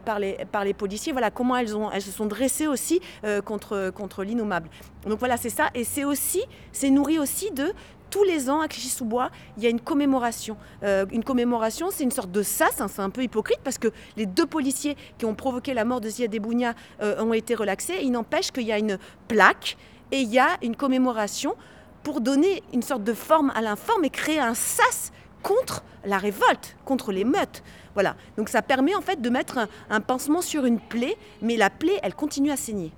par, 0.04 0.18
les, 0.18 0.74
policiers? 0.74 1.12
Voilà 1.12 1.30
comment 1.30 1.56
elles, 1.56 1.68
se 1.68 2.10
sont 2.10 2.26
dressées 2.26 2.66
aussi 2.66 3.00
contre, 3.44 3.90
contre 3.94 4.24
l'innommable. 4.24 4.68
Donc 5.06 5.20
voilà, 5.20 5.36
c'est 5.36 5.50
ça. 5.50 5.70
Et 5.74 5.84
c'est 5.84 6.04
aussi, 6.04 6.42
c'est 6.72 6.90
nourri 6.90 7.18
aussi 7.18 7.50
de 7.52 7.72
tous 8.10 8.24
les 8.24 8.50
ans 8.50 8.60
à 8.60 8.68
Clichy-sous-Bois, 8.68 9.30
il 9.56 9.62
y 9.62 9.66
a 9.66 9.70
une 9.70 9.80
commémoration. 9.80 10.56
Euh, 10.82 11.06
une 11.10 11.24
commémoration, 11.24 11.88
c'est 11.90 12.04
une 12.04 12.10
sorte 12.10 12.30
de 12.30 12.42
sas, 12.42 12.80
hein, 12.80 12.88
c'est 12.88 13.00
un 13.00 13.10
peu 13.10 13.22
hypocrite 13.22 13.60
parce 13.62 13.78
que 13.78 13.88
les 14.16 14.26
deux 14.26 14.46
policiers 14.46 14.96
qui 15.18 15.24
ont 15.24 15.34
provoqué 15.34 15.72
la 15.72 15.84
mort 15.84 16.00
de 16.00 16.08
Ziad 16.08 16.34
Ebouna 16.34 16.74
euh, 17.00 17.22
ont 17.22 17.32
été 17.32 17.54
relaxés. 17.54 18.00
Il 18.02 18.10
n'empêche 18.10 18.50
qu'il 18.50 18.64
y 18.64 18.72
a 18.72 18.78
une 18.78 18.98
plaque 19.28 19.76
et 20.12 20.20
il 20.20 20.28
y 20.28 20.38
a 20.38 20.58
une 20.62 20.76
commémoration 20.76 21.54
pour 22.02 22.20
donner 22.20 22.62
une 22.72 22.82
sorte 22.82 23.04
de 23.04 23.14
forme 23.14 23.52
à 23.54 23.60
l'informe 23.60 24.04
et 24.04 24.10
créer 24.10 24.40
un 24.40 24.54
sas 24.54 25.12
contre 25.42 25.82
la 26.04 26.18
révolte, 26.18 26.76
contre 26.84 27.12
les 27.12 27.24
meutes. 27.24 27.62
Voilà. 27.94 28.16
Donc 28.36 28.48
ça 28.48 28.62
permet 28.62 28.94
en 28.94 29.00
fait 29.00 29.20
de 29.20 29.30
mettre 29.30 29.68
un, 29.90 30.00
pansement 30.00 30.40
sur 30.40 30.64
une 30.64 30.80
plaie, 30.80 31.16
mais 31.42 31.56
la 31.56 31.70
plaie, 31.70 31.98
elle 32.02 32.14
continue 32.14 32.50
à 32.50 32.56
saigner. 32.56 32.92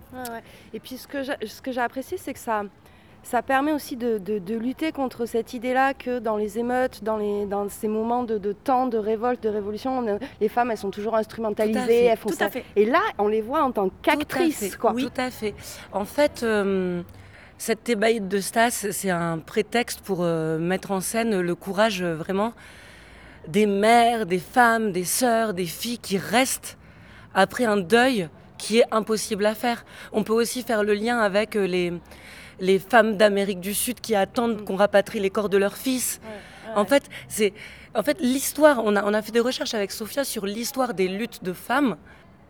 Et 0.73 0.81
puis 0.81 0.97
ce 0.97 1.07
que 1.07 1.73
j'ai 1.73 1.81
apprécié, 1.81 2.17
c'est 2.17 2.33
que 2.33 2.39
ça, 2.39 2.65
ça 3.23 3.41
permet 3.41 3.73
aussi 3.73 3.97
de, 3.97 4.19
de, 4.19 4.55
lutter 4.57 4.93
contre 4.93 5.27
cette 5.27 5.55
idée-là 5.55 5.95
que 5.95 6.19
dans 6.19 6.37
les 6.37 6.59
émeutes, 6.59 7.05
dans, 7.05 7.17
les, 7.17 7.47
dans 7.47 7.69
ces 7.69 7.89
moments 7.89 8.25
de, 8.25 8.37
de 8.37 8.53
temps 8.53 8.87
de 8.87 8.99
révolte, 8.99 9.43
de 9.43 9.49
révolution, 9.49 10.19
les 10.41 10.49
femmes, 10.49 10.71
elles 10.71 10.79
sont 10.79 10.91
toujours 10.91 11.15
instrumentalisées. 11.15 12.05
Elles 12.05 12.19
font 12.19 12.31
ça. 12.31 12.51
Et 12.77 12.85
là, 12.85 13.01
on 13.19 13.29
les 13.29 13.41
voit 13.41 13.63
en 13.63 13.71
tant 13.71 13.91
qu'actrices. 14.03 14.77
Oui, 14.93 15.05
tout 15.05 15.21
à 15.21 15.31
fait. 15.31 15.55
En 15.93 16.05
fait, 16.05 16.43
euh, 16.43 17.03
cette 17.59 17.85
thébaïde 17.85 18.29
de 18.29 18.39
Stas, 18.39 18.87
c'est 18.91 19.11
un 19.11 19.39
prétexte 19.39 20.01
pour 20.01 20.19
euh, 20.23 20.59
mettre 20.59 20.91
en 20.91 21.01
scène 21.01 21.41
le 21.41 21.55
courage 21.55 22.03
euh, 22.03 22.17
vraiment 22.17 22.53
des 23.47 23.67
mères, 23.67 24.27
des 24.27 24.39
femmes, 24.39 24.93
des 24.93 25.05
sœurs, 25.05 25.55
des 25.55 25.67
filles 25.67 25.99
qui 25.99 26.19
restent 26.19 26.77
après 27.35 27.65
un 27.65 27.77
deuil 27.77 28.29
qui 28.59 28.79
est 28.79 28.85
impossible 28.93 29.47
à 29.47 29.55
faire. 29.55 29.85
On 30.13 30.23
peut 30.23 30.33
aussi 30.33 30.63
faire 30.63 30.85
le 30.85 30.95
lien 30.95 31.19
avec 31.19 31.55
les 31.55 31.93
les 32.63 32.79
femmes 32.79 33.17
d'Amérique 33.17 33.61
du 33.61 33.75
Sud 33.75 34.01
qui 34.01 34.15
attendent 34.15 34.63
mm. 34.63 34.65
qu'on 34.65 34.77
rapatrie 34.77 35.21
les 35.21 35.31
corps 35.31 35.51
de 35.51 35.59
leurs 35.59 35.77
fils. 35.77 36.21
En 36.75 36.87
fait, 36.87 37.03
c'est 37.29 37.53
en 37.95 38.03
fait 38.03 38.19
l'histoire. 38.21 38.81
On 38.83 38.97
a, 38.97 39.05
on 39.05 39.13
a 39.13 39.21
fait 39.21 39.33
des 39.33 39.41
recherches 39.41 39.75
avec 39.75 39.91
Sophia 39.91 40.25
sur 40.25 40.47
l'histoire 40.47 40.95
des 40.95 41.09
luttes 41.09 41.45
de 41.45 41.53
femmes. 41.53 41.97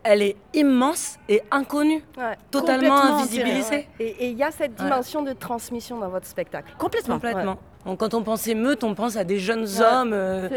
Elle 0.03 0.21
est 0.21 0.35
immense 0.53 1.17
et 1.29 1.41
inconnue, 1.49 2.03
totalement 2.51 3.01
invisibilisée. 3.01 3.87
Et 3.99 4.29
il 4.29 4.37
y 4.37 4.43
a 4.43 4.51
cette 4.51 4.75
dimension 4.75 5.23
de 5.23 5.33
transmission 5.33 5.97
dans 5.97 6.09
votre 6.09 6.27
spectacle. 6.27 6.73
Complètement. 6.77 7.15
Complètement. 7.15 7.57
quand 7.97 8.13
on 8.13 8.21
pense 8.21 8.47
émeute, 8.47 8.83
on 8.83 8.95
pense 8.95 9.15
à 9.15 9.23
des 9.23 9.39
jeunes 9.39 9.67
hommes 9.81 10.13
euh, 10.13 10.49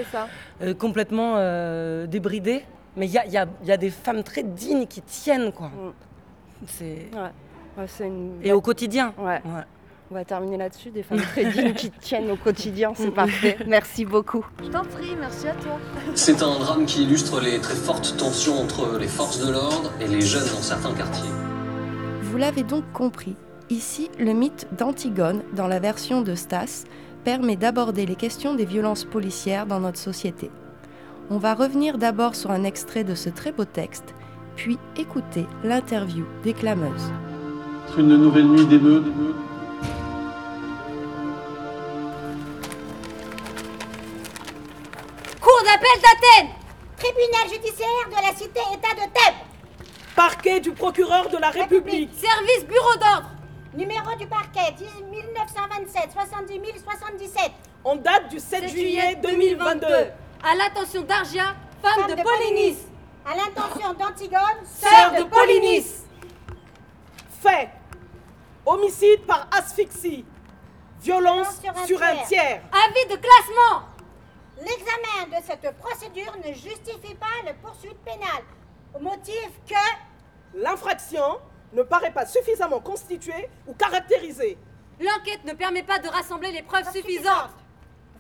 euh, 0.63 0.75
complètement 0.75 1.35
euh, 1.37 2.07
débridés. 2.07 2.65
Mais 2.97 3.07
il 3.07 3.13
y 3.13 3.19
a, 3.19 3.27
y, 3.27 3.37
a, 3.37 3.47
y 3.65 3.73
a, 3.73 3.77
des 3.77 3.91
femmes 3.91 4.23
très 4.23 4.43
dignes 4.43 4.87
qui 4.87 5.03
tiennent, 5.03 5.53
quoi. 5.53 5.71
Et 8.43 8.53
au 8.53 8.61
quotidien. 8.61 9.13
Ouais. 9.19 9.41
On 10.11 10.15
va 10.15 10.25
terminer 10.25 10.57
là-dessus, 10.57 10.91
des 10.91 11.03
femmes 11.03 11.21
très 11.21 11.51
dignes 11.51 11.75
qui 11.75 11.91
tiennent 11.91 12.31
au 12.31 12.37
quotidien, 12.37 12.93
c'est 12.95 13.11
parfait. 13.15 13.59
Merci 13.67 14.05
beaucoup. 14.05 14.47
Je 14.63 14.69
t'en 14.69 14.85
prie, 14.85 15.17
merci 15.19 15.49
à 15.49 15.55
toi. 15.55 15.79
C'est 16.15 16.43
un 16.45 16.59
drame 16.61 16.87
qui 16.87 17.03
illustre 17.03 17.41
les 17.41 17.59
très 17.59 17.75
fortes 17.75 18.17
tensions 18.17 18.61
entre 18.61 18.99
les 18.99 19.09
forces 19.09 19.45
de 19.45 19.51
l'ordre 19.51 19.91
et 20.01 20.07
les 20.07 20.21
jeunes 20.21 20.49
dans 20.55 20.63
certains 20.63 20.95
quartiers. 20.95 21.29
Vous 22.23 22.39
l'avez 22.39 22.63
donc 22.63 22.85
compris, 22.93 23.35
ici, 23.69 24.09
le 24.21 24.33
mythe 24.33 24.69
d'Antigone, 24.79 25.43
dans 25.55 25.67
la 25.67 25.81
version 25.81 26.23
de 26.23 26.37
Stas, 26.37 26.85
permet 27.25 27.57
d'aborder 27.57 28.07
les 28.07 28.15
questions 28.15 28.55
des 28.55 28.65
violences 28.65 29.05
policières 29.05 29.67
dans 29.67 29.81
notre 29.81 29.99
société. 29.99 30.53
On 31.31 31.39
va 31.39 31.55
revenir 31.55 31.99
d'abord 31.99 32.37
sur 32.37 32.53
un 32.53 32.63
extrait 32.63 33.03
de 33.03 33.17
ce 33.17 33.29
très 33.29 33.51
beau 33.51 33.65
texte, 33.65 34.15
puis 34.55 34.79
écouter 34.97 35.47
l'interview 35.65 36.25
des 36.45 36.53
clameuses 36.53 37.11
une 37.99 38.17
nouvelle 38.17 38.47
nuit 38.47 38.67
d'émeutes. 38.67 39.07
Cour 45.41 45.59
d'appel 45.65 46.03
d'Athènes. 46.03 46.51
Tribunal 46.99 47.49
judiciaire 47.51 47.89
de 48.09 48.15
la 48.15 48.35
cité-État 48.35 48.95
de 48.95 49.13
Thèbes. 49.13 49.35
Parquet 50.15 50.61
du 50.61 50.73
procureur 50.73 51.29
de 51.29 51.39
la 51.39 51.51
République, 51.51 52.11
Service 52.15 52.67
bureau 52.67 52.97
d'ordre. 52.97 53.31
Numéro 53.75 54.15
du 54.19 54.27
parquet 54.27 54.75
1927 55.11 56.11
70 56.13 56.61
077 56.83 57.53
En 57.85 57.97
date 57.97 58.31
du 58.31 58.39
7, 58.39 58.69
juillet 58.69 59.19
2022 59.23 59.87
À 59.87 60.55
l'attention 60.57 61.03
d'Argia, 61.03 61.55
femme, 61.83 62.09
de, 62.09 62.23
Polynice. 62.23 62.87
À 63.27 63.37
l'intention 63.37 63.93
d'Antigone, 63.93 64.65
sœur 64.65 65.13
de 65.19 65.25
Polynice. 65.25 66.05
Fait 67.43 67.69
Homicide 68.67 69.25
par 69.27 69.49
asphyxie. 69.57 70.25
Violence 71.01 71.61
sur 71.87 72.03
un, 72.03 72.17
tiers. 72.27 72.63
Avis 72.73 73.09
de 73.09 73.17
classement. 73.17 73.87
L'examen 74.59 75.39
de 75.39 75.45
cette 75.47 75.77
procédure 75.77 76.37
ne 76.45 76.53
justifie 76.53 77.15
pas 77.15 77.45
la 77.45 77.55
poursuite 77.55 77.99
pénale 77.99 78.43
au 78.93 78.99
motif 78.99 79.51
que 79.69 80.59
l'infraction 80.59 81.39
ne 81.75 81.83
paraît 81.83 82.13
pas 82.13 82.27
suffisamment 82.27 82.81
constituée 82.81 83.49
ou 83.69 83.75
caractérisée. 83.75 84.59
L'enquête 84.99 85.45
ne 85.45 85.53
permet 85.53 85.85
pas 85.85 86.01
de 86.01 86.09
rassembler 86.09 86.51
les 86.51 86.63
preuves 86.63 86.91
suffisantes. 86.91 87.55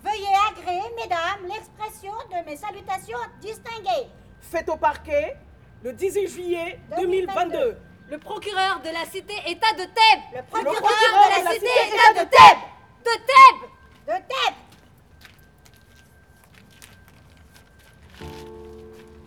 Veuillez 0.05 0.27
agréer, 0.51 0.95
mesdames, 0.97 1.49
l'expression 1.49 2.13
de 2.31 2.49
mes 2.49 2.57
salutations 2.57 3.19
distinguées. 3.41 4.09
Faites 4.41 4.69
au 4.69 4.77
parquet 4.77 5.37
le 5.83 5.93
18 5.93 6.29
juillet 6.29 6.79
2022. 6.97 7.79
Le 8.09 8.19
procureur 8.19 8.81
de 8.85 8.90
la 8.90 9.05
cité 9.05 9.35
État 9.49 9.73
de 9.73 9.83
Thèbes. 9.83 10.23
Le 10.37 10.42
procureur, 10.49 10.71
de, 10.73 11.45
la 11.45 11.51
cité, 11.53 11.66
État 11.66 12.12
de 12.12 12.29
Thèbes. 12.31 12.62
De 13.05 13.11
Thèbes. 13.27 13.64
De 14.07 14.12
Thèbes. 14.29 14.55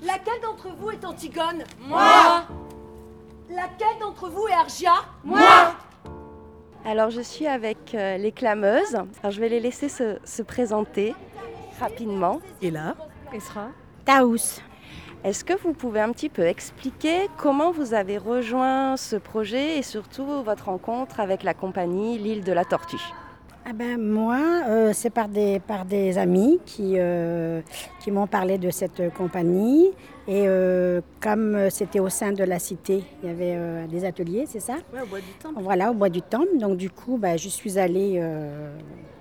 Laquelle 0.01 0.41
d'entre 0.41 0.69
vous 0.69 0.91
est 0.91 1.03
Antigone? 1.03 1.65
Moi. 1.81 2.43
Laquelle 3.49 3.99
d'entre 3.99 4.29
vous 4.29 4.47
est 4.47 4.53
Argia? 4.53 4.93
Moi. 5.25 5.75
Alors 6.85 7.09
je 7.09 7.19
suis 7.19 7.47
avec 7.47 7.93
euh, 7.93 8.15
les 8.15 8.31
clameuses. 8.31 8.95
Alors 8.95 9.31
je 9.31 9.41
vais 9.41 9.49
les 9.49 9.59
laisser 9.59 9.89
se, 9.89 10.19
se 10.23 10.41
présenter 10.41 11.13
rapidement. 11.81 12.39
Et 12.61 12.71
là? 12.71 12.95
Esra. 13.33 13.71
Taous. 14.05 14.61
Est-ce 15.25 15.43
que 15.43 15.51
vous 15.61 15.73
pouvez 15.73 15.99
un 15.99 16.13
petit 16.13 16.29
peu 16.29 16.43
expliquer 16.43 17.27
comment 17.37 17.71
vous 17.71 17.93
avez 17.93 18.17
rejoint 18.17 18.95
ce 18.95 19.17
projet 19.17 19.77
et 19.77 19.81
surtout 19.81 20.25
votre 20.45 20.65
rencontre 20.65 21.19
avec 21.19 21.43
la 21.43 21.53
compagnie 21.53 22.17
L'île 22.17 22.45
de 22.45 22.53
la 22.53 22.63
Tortue? 22.63 23.01
Ah 23.65 23.73
ben, 23.73 24.01
Moi, 24.01 24.39
euh, 24.69 24.91
c'est 24.93 25.09
par 25.09 25.27
des, 25.27 25.59
par 25.59 25.83
des 25.83 26.17
amis 26.17 26.61
qui, 26.65 26.93
euh, 26.95 27.61
qui 27.99 28.11
m'ont 28.11 28.27
parlé 28.27 28.57
de 28.57 28.69
cette 28.69 29.13
compagnie. 29.13 29.89
Et 30.25 30.43
euh, 30.47 31.01
comme 31.19 31.69
c'était 31.69 31.99
au 31.99 32.07
sein 32.07 32.31
de 32.31 32.45
la 32.45 32.57
cité, 32.57 33.03
il 33.21 33.27
y 33.27 33.31
avait 33.31 33.87
des 33.89 34.05
ateliers, 34.05 34.45
c'est 34.47 34.61
ça? 34.61 34.75
Oui, 34.93 35.01
au 35.03 35.05
Bois 35.05 35.19
du 35.19 35.33
Temple. 35.37 35.61
Voilà, 35.61 35.91
au 35.91 35.93
Bois 35.93 36.09
du 36.09 36.21
Temple. 36.21 36.57
Donc 36.57 36.77
du 36.77 36.89
coup, 36.89 37.17
ben, 37.17 37.37
je 37.37 37.49
suis 37.49 37.77
allée 37.77 38.23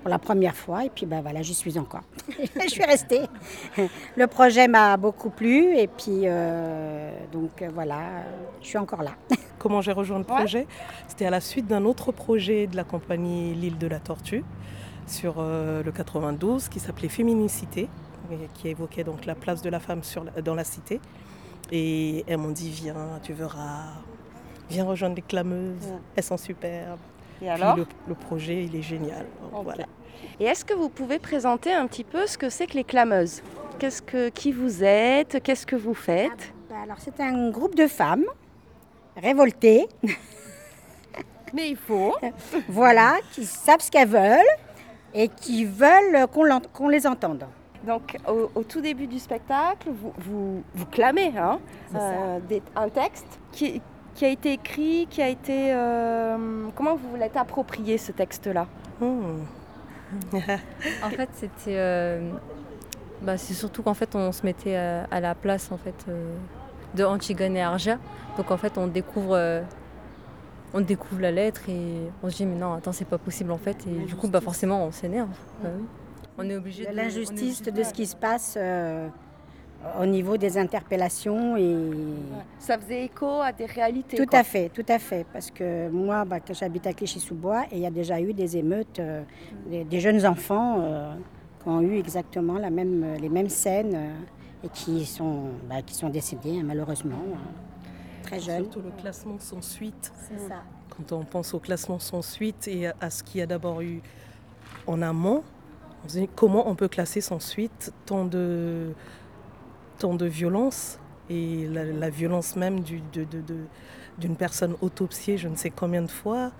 pour 0.03 0.11
la 0.11 0.19
première 0.19 0.55
fois 0.55 0.85
et 0.85 0.91
puis 0.91 1.07
ben 1.07 1.21
voilà, 1.21 1.43
j'y 1.43 1.55
suis 1.55 1.79
encore. 1.79 2.03
je 2.39 2.69
suis 2.69 2.85
restée. 2.85 3.23
Le 4.17 4.27
projet 4.27 4.69
m'a 4.69 4.97
beaucoup 4.97 5.31
plu 5.31 5.77
et 5.77 5.87
puis 5.87 6.23
euh, 6.25 7.11
donc 7.33 7.63
voilà, 7.75 8.01
je 8.63 8.67
suis 8.69 8.79
encore 8.79 9.03
là. 9.03 9.13
Comment 9.59 9.81
j'ai 9.81 9.93
rejoint 9.93 10.19
le 10.19 10.25
projet? 10.25 10.67
C'était 11.09 11.27
à 11.27 11.31
la 11.31 11.41
suite 11.41 11.67
d'un 11.67 11.85
autre 11.85 12.13
projet 12.13 12.67
de 12.67 12.77
la 12.77 12.85
compagnie 12.85 13.55
L'île 13.55 13.79
de 13.79 13.87
la 13.87 13.99
Tortue 13.99 14.45
sur 15.07 15.37
euh, 15.39 15.83
le 15.83 15.91
92 15.91 16.69
qui 16.69 16.81
s'appelait 16.81 17.09
Féminicité 17.09 17.89
qui 18.55 18.69
évoquait 18.69 19.05
donc 19.05 19.27
la 19.27 19.35
place 19.35 19.63
de 19.63 19.71
la 19.71 19.81
femme 19.81 20.03
sur 20.03 20.25
dans 20.25 20.55
la 20.55 20.65
cité. 20.65 21.01
Et 21.71 22.25
elles 22.27 22.39
m'ont 22.39 22.51
dit 22.51 22.71
viens, 22.71 23.21
tu 23.23 23.33
verras, 23.33 23.93
viens 24.71 24.85
rejoindre 24.85 25.17
les 25.17 25.23
clameuses, 25.23 25.93
elles 26.17 26.23
sont 26.23 26.37
superbes. 26.37 26.99
Et 27.43 27.51
alors 27.51 27.77
le, 27.77 28.15
projet, 28.15 28.65
il 28.65 28.75
est 28.75 28.83
génial. 28.83 29.27
Voilà. 29.53 29.85
Et 30.41 30.45
est-ce 30.45 30.65
que 30.65 30.75
vous 30.75 30.89
pouvez 30.89 31.19
présenter 31.19 31.73
un 31.73 31.87
petit 31.87 32.05
peu 32.05 32.27
ce 32.27 32.37
que 32.37 32.51
c'est 32.51 32.67
que 32.67 32.75
les 32.75 32.85
clameuses? 32.85 33.43
Qu'est-ce 33.79 34.03
que, 34.03 34.29
Qui 34.29 34.53
vous 34.53 34.83
êtes? 34.83 35.43
Qu'est-ce 35.43 35.67
que 35.67 35.77
vous 35.77 35.95
faites? 35.95 36.53
Ah, 36.53 36.71
bah, 36.71 36.77
Alors, 36.83 36.97
c'est 36.99 37.21
un 37.21 37.51
groupe 37.51 37.77
de 37.77 37.87
femmes 37.87 38.25
révoltées. 39.17 39.87
Mais 41.55 41.71
il 41.71 41.77
faut. 41.77 42.15
voilà, 42.69 43.17
qui 43.33 43.45
savent 43.45 43.81
ce 43.81 43.91
qu'elles 43.91 44.09
veulent 44.09 44.57
et 45.15 45.29
qui 45.29 45.65
veulent 45.65 46.27
qu'on, 46.73 46.89
les 46.89 47.07
entende. 47.07 47.47
Donc, 47.85 48.17
au, 48.27 48.63
tout 48.65 48.81
début 48.81 49.07
du 49.07 49.19
spectacle, 49.19 49.89
vous, 49.91 50.13
vous, 50.19 50.63
vous 50.75 50.87
clamez 50.87 51.33
hein, 51.39 51.59
euh, 51.95 52.39
un 52.77 52.89
texte 52.89 53.39
qui, 53.53 53.81
qui 54.19 54.25
a 54.25 54.31
été 54.31 54.53
écrit, 54.53 55.07
qui 55.09 55.23
a 55.23 55.29
été... 55.29 55.73
Euh, 55.73 56.67
comment 56.75 56.97
vous 56.97 57.15
l'êtes 57.15 57.37
approprié 57.37 57.99
ce 57.99 58.11
texte-là 58.11 58.67
hmm. 59.01 59.45
En 61.05 61.11
fait, 61.11 61.29
c'était... 61.35 61.77
Euh, 61.79 62.33
bah, 63.23 63.37
c'est 63.37 63.55
surtout 63.55 63.85
qu'en 63.85 63.95
fait, 63.95 64.17
on 64.17 64.33
se 64.33 64.45
mettait 64.45 64.75
à, 64.75 65.21
la 65.21 65.37
place 65.37 65.71
en 65.71 65.79
fait, 65.79 65.95
euh, 66.09 66.35
de 66.97 67.05
Antigone 67.05 67.57
et 67.57 67.63
Argia. 67.63 68.01
Donc 68.37 68.51
en 68.51 68.57
fait, 68.57 68.77
on 68.77 68.89
découvre... 68.89 69.63
on 70.75 70.81
découvre 70.81 71.21
la 71.21 71.31
lettre 71.31 71.69
et 71.69 72.11
on 72.25 72.29
se 72.29 72.39
dit 72.39 72.47
mais 72.47 72.57
non 72.57 72.75
attends 72.75 72.93
c'est 72.93 73.07
pas 73.07 73.19
possible 73.19 73.53
en 73.53 73.57
fait 73.57 73.87
et 73.87 74.05
du 74.05 74.15
coup 74.15 74.29
bah 74.29 74.41
forcément 74.41 74.85
on 74.85 74.91
s'énerve. 74.91 75.31
Bah 75.63 75.71
on 76.37 76.51
est 76.51 76.57
obligé 76.57 76.85
de 76.87 76.95
l'injustice 76.95 77.63
de, 77.63 77.83
ce 77.83 77.93
qui 77.93 78.07
se 78.07 78.15
passe 78.15 78.59
au 80.01 80.07
niveau 80.07 80.37
des 80.37 80.59
interpellations 80.59 81.57
et 81.57 81.91
ça 82.59 82.79
faisait 82.79 83.05
écho 83.05 83.41
à 83.41 83.53
des 83.53 83.67
réalités. 83.67 84.17
Tout 84.17 84.37
à 84.37 84.43
fait, 84.43 84.69
tout 84.71 84.85
à 84.89 84.99
fait, 84.99 85.25
parce 85.33 85.51
que 85.51 85.89
moi, 85.89 86.25
bah, 86.25 86.39
j'habite 86.51 86.87
à 86.87 86.93
Clichy-sous-Bois 86.93 87.65
et 87.71 87.77
il 87.77 87.81
y 87.81 87.87
a 87.87 87.91
déjà 87.91 88.21
eu 88.21 88.33
des 88.33 88.57
émeutes, 88.57 88.99
euh, 88.99 89.23
des, 89.67 90.01
jeunes 90.01 90.27
enfants 90.27 90.81
euh, 90.81 91.15
qui 91.63 91.69
ont 91.69 91.81
eu 91.81 91.97
exactement 91.97 92.59
la 92.59 92.71
même, 92.71 93.15
les 93.21 93.29
mêmes 93.29 93.49
scènes 93.49 93.95
euh, 93.95 94.65
et 94.65 94.69
qui 94.69 95.07
sont, 95.07 95.51
bah, 95.69 95.83
qui 95.83 95.95
sont 95.95 96.09
décédés 96.09 96.59
hein, 96.59 96.65
malheureusement. 96.65 97.19
très 98.25 98.41
jeune. 98.41 98.65
Surtout 98.65 98.81
le 98.81 98.91
classement 99.01 99.39
sans 99.39 99.63
suite. 99.63 100.13
C'est 100.29 100.49
ça. 100.49 100.63
Quand 100.91 101.17
on 101.17 101.25
pense 101.25 101.55
au 101.55 101.61
classement 101.61 102.01
sans 102.01 102.23
suite 102.23 102.67
et 102.67 102.89
à 103.01 103.11
ce 103.11 103.23
qu'il 103.23 103.39
y 103.39 103.43
a 103.43 103.47
d'abord 103.47 103.81
eu 103.81 104.03
en 104.89 105.01
amont, 105.03 105.45
on 106.05 106.09
se 106.09 106.19
dit 106.19 106.29
comment 106.35 106.69
on 106.69 106.75
peut 106.75 106.89
classer 106.89 107.21
sans 107.21 107.39
suite 107.39 107.93
tant 108.07 108.25
de, 108.25 108.93
tant 109.99 110.15
de 110.15 110.27
violence 110.27 110.99
et 111.31 111.67
la, 111.67 112.11
violence 112.11 112.57
même 112.57 112.81
d'une 112.81 114.37
personne 114.37 114.75
autopsiée 114.81 115.37
je 115.37 115.49
ne 115.49 115.57
sais 115.57 115.71
combien 115.71 116.03
de 116.03 116.11
fois, 116.11 116.53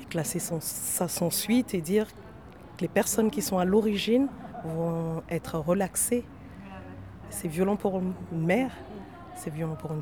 et 0.00 0.04
classer 0.04 0.38
ça 0.38 1.08
sans 1.08 1.30
suite 1.30 1.74
et 1.74 1.80
dire 1.80 2.06
que 2.76 2.82
les 2.82 2.88
personnes 2.88 3.30
qui 3.30 3.42
sont 3.42 3.58
à 3.58 3.64
l'origine 3.64 4.28
vont 4.64 5.22
être 5.30 5.58
relaxées. 5.58 6.24
C'est 7.30 7.48
violent 7.48 7.76
pour 7.76 7.98
une 7.98 8.14
mère, 8.32 8.70
c'est 9.34 9.50
violent 9.50 9.76
pour 9.76 9.92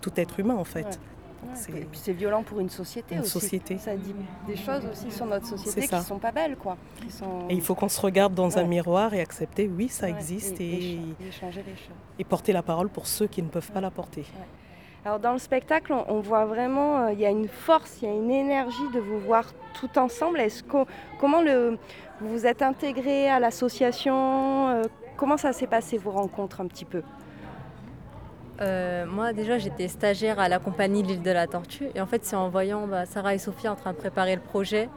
tout 0.00 0.12
être 0.16 0.38
humain 0.38 0.56
en 0.56 0.64
fait. 0.64 1.00
Et 1.68 1.80
puis 1.84 2.00
c'est 2.02 2.12
violent 2.12 2.42
pour 2.42 2.60
une 2.60 2.68
société 2.68 3.14
Une 3.14 3.20
aussi. 3.22 3.30
société. 3.30 3.78
Ça 3.78 3.94
dit 3.96 4.14
des 4.46 4.56
choses 4.56 4.84
aussi 4.90 5.10
sur 5.10 5.26
notre 5.26 5.46
société 5.46 5.82
qui 5.82 5.86
ça. 5.88 6.00
sont 6.00 6.18
pas 6.18 6.32
belles, 6.32 6.56
quoi. 6.56 6.76
Qui 7.00 7.10
sont... 7.10 7.46
Et 7.48 7.54
il 7.54 7.62
faut 7.62 7.74
qu'on 7.74 7.88
se 7.88 8.00
regarde 8.00 8.34
dans 8.34 8.58
un 8.58 8.64
miroir 8.64 9.14
et 9.14 9.20
accepter, 9.20 9.68
oui, 9.68 9.88
ça 9.88 10.06
Ouais, 10.06 10.12
existe, 10.12 10.60
et- 10.60 10.64
et, 10.64 10.94
et 10.94 10.96
cha- 10.96 11.26
et 11.28 11.32
changer 11.32 11.62
les 11.66 11.76
choses. 11.76 11.96
et 12.18 12.24
porter 12.24 12.52
la 12.52 12.62
parole 12.62 12.88
pour 12.88 13.06
ceux 13.06 13.26
qui 13.26 13.42
ne 13.42 13.48
peuvent 13.48 13.70
pas 13.70 13.80
la 13.80 13.90
porter. 13.90 14.24
Alors 15.04 15.20
dans 15.20 15.32
le 15.32 15.38
spectacle, 15.38 15.92
on, 15.92 16.04
on 16.08 16.20
voit 16.20 16.44
vraiment, 16.44 16.98
euh, 17.06 17.12
il 17.12 17.20
y 17.20 17.24
a 17.26 17.30
une 17.30 17.48
force, 17.48 17.98
il 18.02 18.08
y 18.08 18.10
a 18.10 18.14
une 18.14 18.30
énergie 18.30 18.88
de 18.92 18.98
vous 19.00 19.18
voir 19.20 19.44
tout 19.74 19.96
ensemble. 19.98 20.40
Est-ce 20.40 20.62
que, 20.64 20.78
comment 21.20 21.40
le, 21.40 21.78
vous 22.20 22.28
vous 22.30 22.46
êtes 22.46 22.62
intégré 22.62 23.28
à 23.30 23.38
l'association 23.38 24.68
euh, 24.70 24.82
Comment 25.16 25.36
ça 25.36 25.52
s'est 25.52 25.66
passé 25.66 25.98
vos 25.98 26.10
rencontres 26.10 26.60
un 26.60 26.66
petit 26.66 26.84
peu? 26.84 27.02
Euh, 28.60 29.06
moi 29.06 29.32
déjà 29.32 29.56
j'étais 29.58 29.86
stagiaire 29.86 30.40
à 30.40 30.48
la 30.48 30.58
compagnie 30.58 31.02
L'île 31.02 31.22
de 31.22 31.30
la 31.30 31.46
Tortue. 31.46 31.86
Et 31.94 32.00
en 32.00 32.06
fait 32.06 32.24
c'est 32.24 32.36
en 32.36 32.48
voyant 32.48 32.86
bah, 32.88 33.06
Sarah 33.06 33.34
et 33.34 33.38
Sophie 33.38 33.68
en 33.68 33.76
train 33.76 33.92
de 33.92 33.98
préparer 33.98 34.34
le 34.34 34.42
projet 34.42 34.88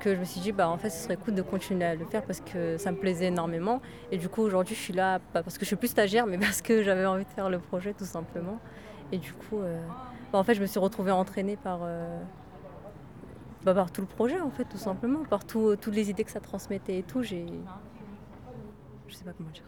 que 0.00 0.14
je 0.14 0.20
me 0.20 0.24
suis 0.26 0.40
dit 0.40 0.52
bah 0.52 0.68
en 0.68 0.76
fait 0.76 0.90
ce 0.90 1.04
serait 1.04 1.16
cool 1.16 1.34
de 1.34 1.40
continuer 1.40 1.86
à 1.86 1.94
le 1.94 2.04
faire 2.04 2.22
parce 2.24 2.40
que 2.40 2.76
ça 2.76 2.92
me 2.92 2.96
plaisait 2.98 3.26
énormément. 3.26 3.80
Et 4.12 4.18
du 4.18 4.28
coup 4.28 4.42
aujourd'hui 4.42 4.74
je 4.74 4.80
suis 4.80 4.92
là 4.92 5.18
pas 5.32 5.42
parce 5.42 5.56
que 5.56 5.64
je 5.64 5.68
suis 5.68 5.76
plus 5.76 5.88
stagiaire 5.88 6.26
mais 6.26 6.36
parce 6.46 6.60
que 6.60 6.82
j'avais 6.82 7.06
envie 7.06 7.24
de 7.24 7.30
faire 7.30 7.48
le 7.48 7.58
projet 7.58 7.94
tout 7.94 8.04
simplement. 8.04 8.58
Et 9.12 9.18
du 9.18 9.32
coup 9.32 9.60
euh, 9.60 9.80
bah, 10.32 10.38
en 10.38 10.44
fait 10.44 10.54
je 10.54 10.60
me 10.60 10.66
suis 10.66 10.78
retrouvée 10.80 11.12
entraînée 11.12 11.56
par 11.56 11.80
euh, 11.84 12.20
bah, 13.64 13.72
par 13.72 13.90
tout 13.90 14.02
le 14.02 14.06
projet 14.06 14.38
en 14.40 14.50
fait 14.50 14.64
tout 14.64 14.76
simplement. 14.76 15.20
Par 15.30 15.46
tout- 15.46 15.76
toutes 15.76 15.94
les 15.94 16.10
idées 16.10 16.24
que 16.24 16.30
ça 16.30 16.40
transmettait 16.40 16.98
et 16.98 17.02
tout 17.02 17.22
j'ai 17.22 17.46
je 19.08 19.14
sais 19.14 19.24
pas 19.24 19.30
comment 19.38 19.48
dire. 19.50 19.62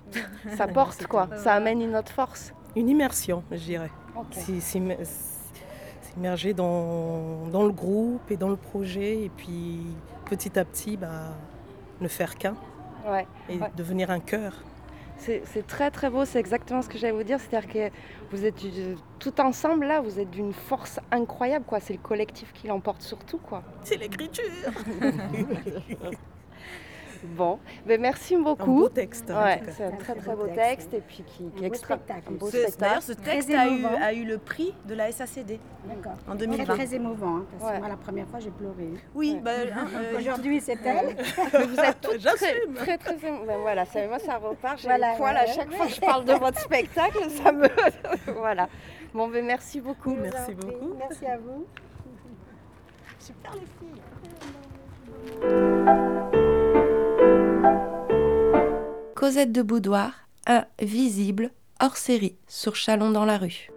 Ça 0.57 0.67
porte 0.67 1.07
quoi, 1.09 1.29
ça 1.37 1.55
amène 1.55 1.81
une 1.81 1.97
autre 1.97 2.13
force. 2.13 2.53
Une 2.77 2.89
immersion, 2.89 3.43
je 3.51 3.57
dirais. 3.57 3.91
S'immerger 6.13 6.55
dans, 6.55 7.47
dans 7.53 7.63
le 7.65 7.73
groupe 7.73 8.31
et 8.31 8.37
dans 8.37 8.49
le 8.49 8.57
projet, 8.57 9.25
et 9.25 9.31
puis 9.37 9.81
petit 10.27 10.59
à 10.59 10.65
petit, 10.65 10.97
bah, 10.97 11.35
ne 12.01 12.09
faire 12.09 12.37
qu'un 12.37 12.57
Ouais, 13.09 13.27
et 13.49 13.57
ouais. 13.59 13.71
devenir 13.77 14.11
un 14.11 14.21
cœur. 14.21 14.53
C'est 15.17 15.67
très 15.67 15.91
très 15.91 16.11
beau, 16.11 16.25
c'est 16.25 16.39
exactement 16.39 16.81
ce 16.81 16.89
que 16.89 16.97
j'allais 16.97 17.13
vous 17.13 17.25
dire. 17.25 17.41
C'est-à-dire 17.41 17.69
que 17.73 17.91
vous 18.31 18.45
êtes 18.45 18.55
du- 18.57 18.97
tout 19.19 19.41
ensemble 19.41 19.85
là, 19.87 20.01
vous 20.01 20.21
êtes 20.21 20.31
d'une 20.31 20.53
force 20.53 21.01
incroyable 21.11 21.65
quoi. 21.67 21.81
C'est 21.81 21.95
le 21.95 21.99
collectif 21.99 22.53
qui 22.53 22.69
l'emporte 22.69 23.03
surtout 23.03 23.39
quoi. 23.39 23.63
C'est 23.83 23.97
l'écriture. 23.97 24.45
Bon, 27.25 27.59
ben 27.87 28.01
merci 28.01 28.37
beaucoup. 28.37 28.65
beau 28.79 28.89
texte, 28.89 29.29
Ouais, 29.31 29.61
c'est 29.77 29.85
un 29.85 29.89
Un 29.89 29.91
très 29.93 30.13
très 30.15 30.15
très 30.23 30.31
beau 30.37 30.43
beau 30.43 30.47
texte, 30.47 30.91
texte 30.91 30.95
et 30.95 31.01
puis 31.01 31.25
qui, 31.27 31.45
qui 31.51 31.61
beau 31.61 31.65
extra. 31.65 31.95
spectacle. 31.97 32.23
un 32.29 32.33
beau 32.33 32.47
Ce- 32.47 32.57
spectacle. 32.59 32.79
D'ailleurs, 32.81 33.03
ce 33.03 33.13
Très 33.13 33.33
texte 33.33 33.51
a 33.55 33.69
eu, 33.69 33.85
a 33.85 34.13
eu 34.13 34.25
le 34.25 34.39
prix 34.39 34.73
de 34.87 34.95
la 34.95 35.11
SACD 35.11 35.59
D'accord. 35.85 36.13
en 36.29 36.37
Très, 36.37 36.47
2020. 36.47 36.75
très 36.75 36.95
émouvant. 36.95 37.37
hein, 37.39 37.45
parce 37.51 37.63
que 37.65 37.75
Ouais. 37.75 37.81
moi, 37.81 37.89
la 37.89 37.97
première 37.97 38.27
fois, 38.29 38.39
j'ai 38.41 38.51
pleuré. 38.51 38.89
Oui, 39.15 39.41
bah, 39.43 39.51
hein, 39.75 39.87
euh, 39.95 40.19
Aujourd'hui, 40.19 40.61
c'est 40.61 40.79
elle. 40.85 41.17
Mais 41.53 41.65
vous 41.65 41.81
êtes 41.81 42.01
toutes 42.01 42.19
très 42.23 42.37
très 42.75 42.99
très 42.99 43.15
émo- 43.17 43.47
ben 43.47 43.59
voilà, 43.61 43.85
ça, 43.85 44.07
moi 44.07 44.19
ça 44.19 44.37
repart. 44.37 44.79
J'ai 44.79 44.89
Voilà, 44.89 45.13
les 45.13 45.17
poils 45.19 45.37
à 45.37 45.41
ouais, 45.45 45.53
chaque 45.53 45.71
ouais. 45.71 45.77
fois 45.77 45.87
que 45.87 45.93
je 45.95 46.01
parle 46.01 46.25
de 46.25 46.33
votre 46.35 46.61
spectacle, 46.61 47.19
ça 47.31 47.53
me 47.53 47.67
voilà. 48.39 48.69
Bon 49.15 49.27
ben 49.29 49.45
merci 49.45 49.81
beaucoup. 49.81 50.15
Merci 50.15 50.55
beaucoup. 50.55 50.95
Merci 50.99 51.27
à 51.27 51.37
vous. 51.39 51.67
Super 53.19 53.53
les 53.55 53.61
filles. 53.61 54.03
Cosette 59.19 59.51
de 59.51 59.63
Boudoir, 59.63 60.13
invisible, 60.47 61.51
hors 61.81 61.97
série, 61.97 62.37
sur 62.47 62.77
Chalon 62.77 63.11
dans 63.11 63.25
la 63.25 63.37
rue. 63.37 63.69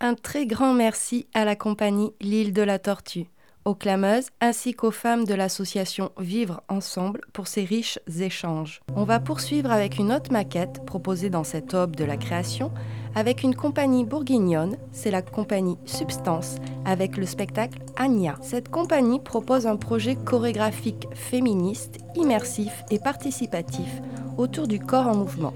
Un 0.00 0.14
très 0.22 0.44
grand 0.44 0.74
merci 0.74 1.28
à 1.32 1.46
la 1.46 1.56
compagnie 1.56 2.12
L'île 2.20 2.52
de 2.52 2.60
la 2.60 2.78
Tortue, 2.78 3.30
aux 3.64 3.74
clameuses 3.74 4.28
ainsi 4.42 4.74
qu'aux 4.74 4.90
femmes 4.90 5.24
de 5.24 5.32
l'association 5.32 6.12
Vivre 6.18 6.62
Ensemble 6.68 7.22
pour 7.32 7.46
ces 7.46 7.64
riches 7.64 7.98
échanges. 8.18 8.82
On 8.94 9.04
va 9.04 9.18
poursuivre 9.18 9.72
avec 9.72 9.96
une 9.96 10.12
autre 10.12 10.30
maquette 10.30 10.84
proposée 10.84 11.30
dans 11.30 11.44
cette 11.44 11.72
aube 11.72 11.96
de 11.96 12.04
la 12.04 12.18
création 12.18 12.70
avec 13.14 13.42
une 13.42 13.54
compagnie 13.54 14.04
bourguignonne, 14.04 14.76
c'est 14.92 15.10
la 15.10 15.22
compagnie 15.22 15.78
Substance, 15.84 16.56
avec 16.84 17.16
le 17.16 17.26
spectacle 17.26 17.78
Anya. 17.96 18.36
Cette 18.42 18.68
compagnie 18.68 19.20
propose 19.20 19.66
un 19.66 19.76
projet 19.76 20.16
chorégraphique 20.16 21.06
féministe, 21.14 21.98
immersif 22.16 22.84
et 22.90 22.98
participatif 22.98 24.00
autour 24.38 24.68
du 24.68 24.78
corps 24.78 25.08
en 25.08 25.16
mouvement. 25.16 25.54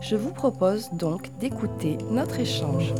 Je 0.00 0.16
vous 0.16 0.32
propose 0.32 0.90
donc 0.92 1.30
d'écouter 1.38 1.98
notre 2.10 2.38
échange. 2.38 2.92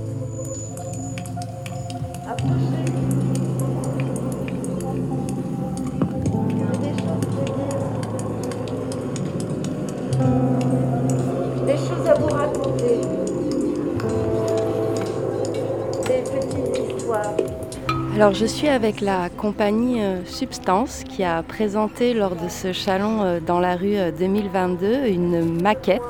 Alors 18.16 18.32
je 18.32 18.46
suis 18.46 18.68
avec 18.68 19.02
la 19.02 19.28
compagnie 19.28 20.00
euh, 20.00 20.24
Substance 20.24 21.04
qui 21.04 21.22
a 21.22 21.42
présenté 21.42 22.14
lors 22.14 22.34
de 22.34 22.48
ce 22.48 22.72
chalon 22.72 23.22
euh, 23.22 23.40
dans 23.40 23.60
la 23.60 23.76
rue 23.76 23.98
euh, 23.98 24.10
2022 24.10 25.06
une 25.08 25.60
maquette 25.60 26.00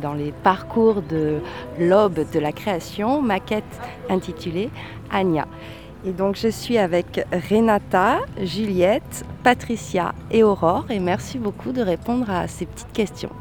dans 0.00 0.14
les 0.14 0.30
parcours 0.44 1.02
de 1.02 1.40
l'aube 1.80 2.20
de 2.32 2.38
la 2.38 2.52
création, 2.52 3.20
maquette 3.20 3.64
intitulée 4.08 4.70
Anya. 5.10 5.48
Et 6.06 6.12
donc 6.12 6.36
je 6.36 6.46
suis 6.46 6.78
avec 6.78 7.26
Renata, 7.50 8.20
Juliette, 8.40 9.24
Patricia 9.42 10.14
et 10.30 10.44
Aurore 10.44 10.86
et 10.88 11.00
merci 11.00 11.38
beaucoup 11.38 11.72
de 11.72 11.82
répondre 11.82 12.30
à 12.30 12.46
ces 12.46 12.64
petites 12.64 12.92
questions. 12.92 13.32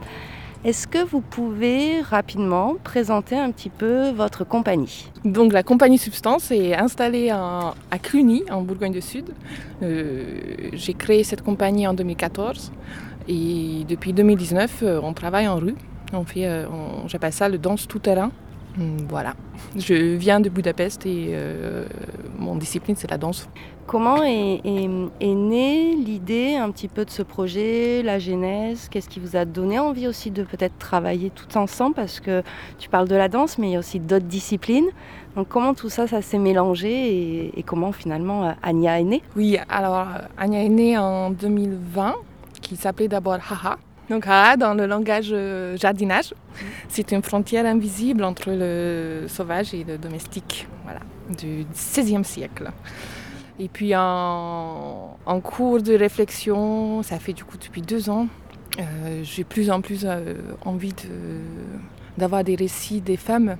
Est-ce 0.65 0.87
que 0.87 1.03
vous 1.03 1.21
pouvez 1.21 2.01
rapidement 2.01 2.75
présenter 2.83 3.37
un 3.37 3.51
petit 3.51 3.69
peu 3.69 4.09
votre 4.09 4.43
compagnie? 4.43 5.09
Donc 5.23 5.53
la 5.53 5.61
compagnie 5.61 5.99
Substance 5.99 6.49
est 6.49 6.75
installée 6.75 7.29
à, 7.29 7.73
Cluny, 8.01 8.43
en 8.49 8.63
Bourgogne-du-Sud. 8.63 9.35
Euh, 9.83 10.39
J'ai 10.73 10.95
créé 10.95 11.23
cette 11.23 11.43
compagnie 11.43 11.85
en 11.87 11.93
2014 11.93 12.71
et 13.27 13.85
depuis 13.87 14.13
2019, 14.13 14.79
euh, 14.81 14.99
on 15.03 15.13
travaille 15.13 15.47
en 15.47 15.57
rue. 15.57 15.75
On 16.11 16.23
fait, 16.23 16.47
euh, 16.47 16.65
j'appelle 17.05 17.33
ça 17.33 17.49
le 17.49 17.59
danse 17.59 17.87
tout 17.87 17.99
terrain. 17.99 18.25
Hum, 18.25 18.46
Voilà. 19.09 19.33
Je 19.75 20.15
viens 20.15 20.39
de 20.39 20.49
Budapest 20.49 21.05
et 21.05 21.29
euh, 21.31 21.85
mon 22.37 22.55
discipline 22.55 22.95
c'est 22.95 23.09
la 23.09 23.17
danse. 23.17 23.49
Comment 23.87 24.21
est, 24.23 24.61
est- 24.65 24.89
est 25.21 25.33
née 25.33 25.95
l'idée 25.95 26.55
un 26.55 26.69
petit 26.71 26.87
peu 26.89 27.05
de 27.05 27.09
ce 27.09 27.21
projet, 27.23 28.03
la 28.03 28.19
genèse? 28.19 28.87
Qu'est-ce 28.91 29.07
qui 29.09 29.19
vous 29.19 29.35
a 29.37 29.45
donné 29.45 29.79
envie 29.79 30.07
aussi 30.07 30.29
de 30.29 30.43
peut-être 30.43 30.77
travailler 30.77 31.29
tout 31.31 31.57
ensemble? 31.57 31.95
Parce 31.95 32.19
que 32.19 32.43
tu 32.77 32.89
parles 32.89 33.07
de 33.07 33.15
la 33.15 33.29
danse, 33.29 33.57
mais 33.57 33.69
il 33.69 33.71
y 33.71 33.75
a 33.77 33.79
aussi 33.79 33.99
d'autres 33.99 34.25
disciplines. 34.25 34.87
Donc 35.35 35.47
comment 35.47 35.73
tout 35.73 35.89
ça, 35.89 36.05
ça 36.07 36.21
s'est 36.21 36.37
mélangé 36.37 36.89
et, 36.91 37.59
et 37.59 37.63
comment 37.63 37.91
finalement 37.93 38.45
euh, 38.49 38.51
Anya 38.61 38.99
est 38.99 39.03
née? 39.05 39.23
Oui, 39.35 39.57
alors 39.69 39.95
euh, 39.99 40.19
Anya 40.37 40.63
est 40.63 40.69
née 40.69 40.97
en 40.97 41.31
2020, 41.31 42.13
qui 42.61 42.75
s'appelait 42.75 43.07
d'abord 43.07 43.35
Haha. 43.49 43.77
Donc 44.09 44.25
Haha, 44.25 44.55
dans 44.55 44.73
le 44.73 44.85
langage 44.85 45.29
euh, 45.31 45.75
jardinage, 45.77 46.33
c'est 46.87 47.11
une 47.11 47.21
frontière 47.21 47.65
invisible 47.65 48.23
entre 48.23 48.51
le 48.51 49.27
sauvage 49.27 49.73
et 49.73 49.83
le 49.83 49.97
domestique, 49.97 50.67
voilà, 50.83 51.01
du 51.37 51.65
XVIe 51.73 52.23
siècle. 52.23 52.71
Et 53.59 53.67
puis 53.67 53.93
en, 53.95 55.17
cours 55.43 55.81
de 55.81 55.95
réflexion, 55.95 57.03
ça 57.03 57.19
fait 57.19 57.33
du 57.33 57.43
coup 57.43 57.57
depuis 57.57 57.81
deux 57.81 58.09
ans, 58.09 58.27
euh, 58.79 59.21
j'ai 59.23 59.43
plus 59.43 59.69
en 59.71 59.81
plus 59.81 60.05
euh, 60.05 60.35
envie 60.63 60.93
d'avoir 62.17 62.43
des 62.43 62.55
récits 62.55 63.01
des 63.01 63.17
femmes 63.17 63.57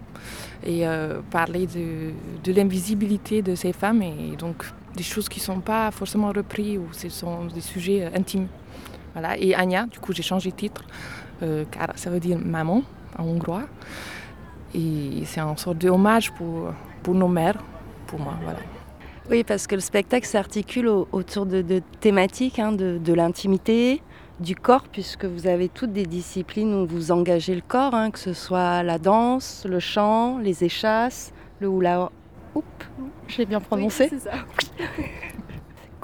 et 0.66 0.86
parler 1.30 1.68
de, 1.68 2.12
de 2.44 2.52
l'invisibilité 2.52 3.44
de 3.44 3.54
ces 3.54 3.72
femmes 3.72 4.02
et 4.02 4.36
donc 4.38 4.66
des 4.96 5.04
choses 5.04 5.30
qui 5.30 5.40
ne 5.40 5.46
sont 5.46 5.60
pas 5.60 5.92
forcément 5.92 6.30
reprises 6.30 6.80
ou 6.80 6.88
ce 6.92 7.10
sont 7.10 7.46
des 7.46 7.62
sujets 7.62 8.10
intimes. 8.16 8.48
Voilà. 9.20 9.36
Et 9.40 9.56
Anya, 9.56 9.88
du 9.88 9.98
coup 9.98 10.14
j'ai 10.14 10.22
changé 10.22 10.52
de 10.52 10.56
titre 10.56 10.84
euh, 11.42 11.66
car 11.72 11.90
ça 11.96 12.12
veut 12.12 12.20
dire 12.20 12.38
maman. 12.38 12.84
en 13.18 13.24
hongrois. 13.24 13.64
Et 14.76 15.24
c'est 15.26 15.40
un 15.40 15.56
sorte 15.56 15.80
de 15.80 15.90
hommage 15.90 16.32
pour, 16.34 16.72
pour 17.02 17.16
nos 17.16 17.28
mères, 17.28 17.58
pour 18.06 18.20
moi. 18.20 18.36
Voilà. 18.44 18.60
Oui, 19.32 19.44
parce 19.44 19.66
que 19.66 19.74
le 19.74 19.82
spectacle 19.82 20.28
s'articule 20.28 20.88
autour 20.88 21.48
de, 21.48 21.82
thématiques, 22.00 22.60
hein, 22.60 22.72
de, 22.74 23.14
l'intimité, 23.14 24.04
du 24.40 24.56
corps, 24.56 24.84
puisque 24.92 25.26
vous 25.26 25.48
avez 25.48 25.68
toutes 25.68 25.94
des 25.94 26.06
disciplines 26.06 26.76
où 26.76 26.86
vous 26.86 27.12
engagez 27.12 27.56
le 27.56 27.64
corps, 27.68 27.96
hein, 27.96 28.12
que 28.12 28.20
ce 28.20 28.34
soit 28.34 28.84
la 28.84 29.00
danse, 29.00 29.66
le 29.68 29.80
chant, 29.80 30.38
les 30.38 30.64
échasses, 30.64 31.34
le 31.60 31.70
hula 31.70 32.12
hoop, 32.54 32.66
je 33.28 33.40
l'ai 33.40 33.46
bien 33.48 33.62
prononcé. 33.62 34.12
ça. 34.20 34.32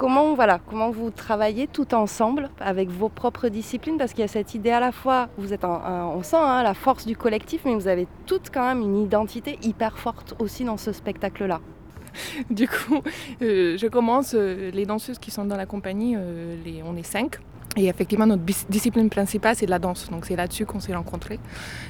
comment, 0.03 0.33
voilà, 0.33 0.59
comment 0.69 0.91
vous 0.91 1.11
travaillez 1.11 1.65
tout 1.65 1.93
ensemble 1.95 2.49
avec 2.59 2.89
vos 2.89 3.07
propres 3.07 3.47
disciplines? 3.47 3.97
Parce 3.97 4.11
qu'il 4.11 4.19
y 4.19 4.25
a 4.25 4.27
cette 4.27 4.53
idée 4.53 4.71
à 4.71 4.81
la 4.81 4.91
fois, 4.91 5.29
vous 5.37 5.53
êtes 5.53 5.63
on 5.63 6.21
sent 6.23 6.35
hein, 6.35 6.61
la 6.61 6.73
force 6.73 7.05
du 7.05 7.15
collectif, 7.15 7.61
mais 7.63 7.73
vous 7.73 7.87
avez 7.87 8.05
toutes 8.25 8.49
quand 8.53 8.67
même 8.67 8.81
une 8.81 8.97
identité 8.97 9.57
hyper 9.61 9.97
forte 9.97 10.35
aussi 10.39 10.65
dans 10.65 10.75
ce 10.75 10.91
spectacle-là. 10.91 11.61
Du 12.49 12.67
coup, 12.67 13.01
euh, 13.41 13.77
je 13.77 13.87
commence, 13.87 14.33
euh, 14.35 14.71
les 14.71 14.85
danseuses 14.85 15.19
qui 15.19 15.31
sont 15.31 15.45
dans 15.45 15.55
la 15.55 15.65
compagnie, 15.65 16.15
euh, 16.17 16.57
on 16.85 16.97
est 16.97 17.03
cinq. 17.03 17.37
Et 17.77 17.87
effectivement, 17.87 18.27
notre 18.27 18.43
discipline 18.43 19.09
principale, 19.09 19.55
c'est 19.55 19.67
la 19.67 19.79
danse. 19.79 20.09
Donc, 20.11 20.25
c'est 20.25 20.35
là-dessus 20.35 20.65
qu'on 20.65 20.81
s'est 20.81 20.93
rencontrés. 20.93 21.39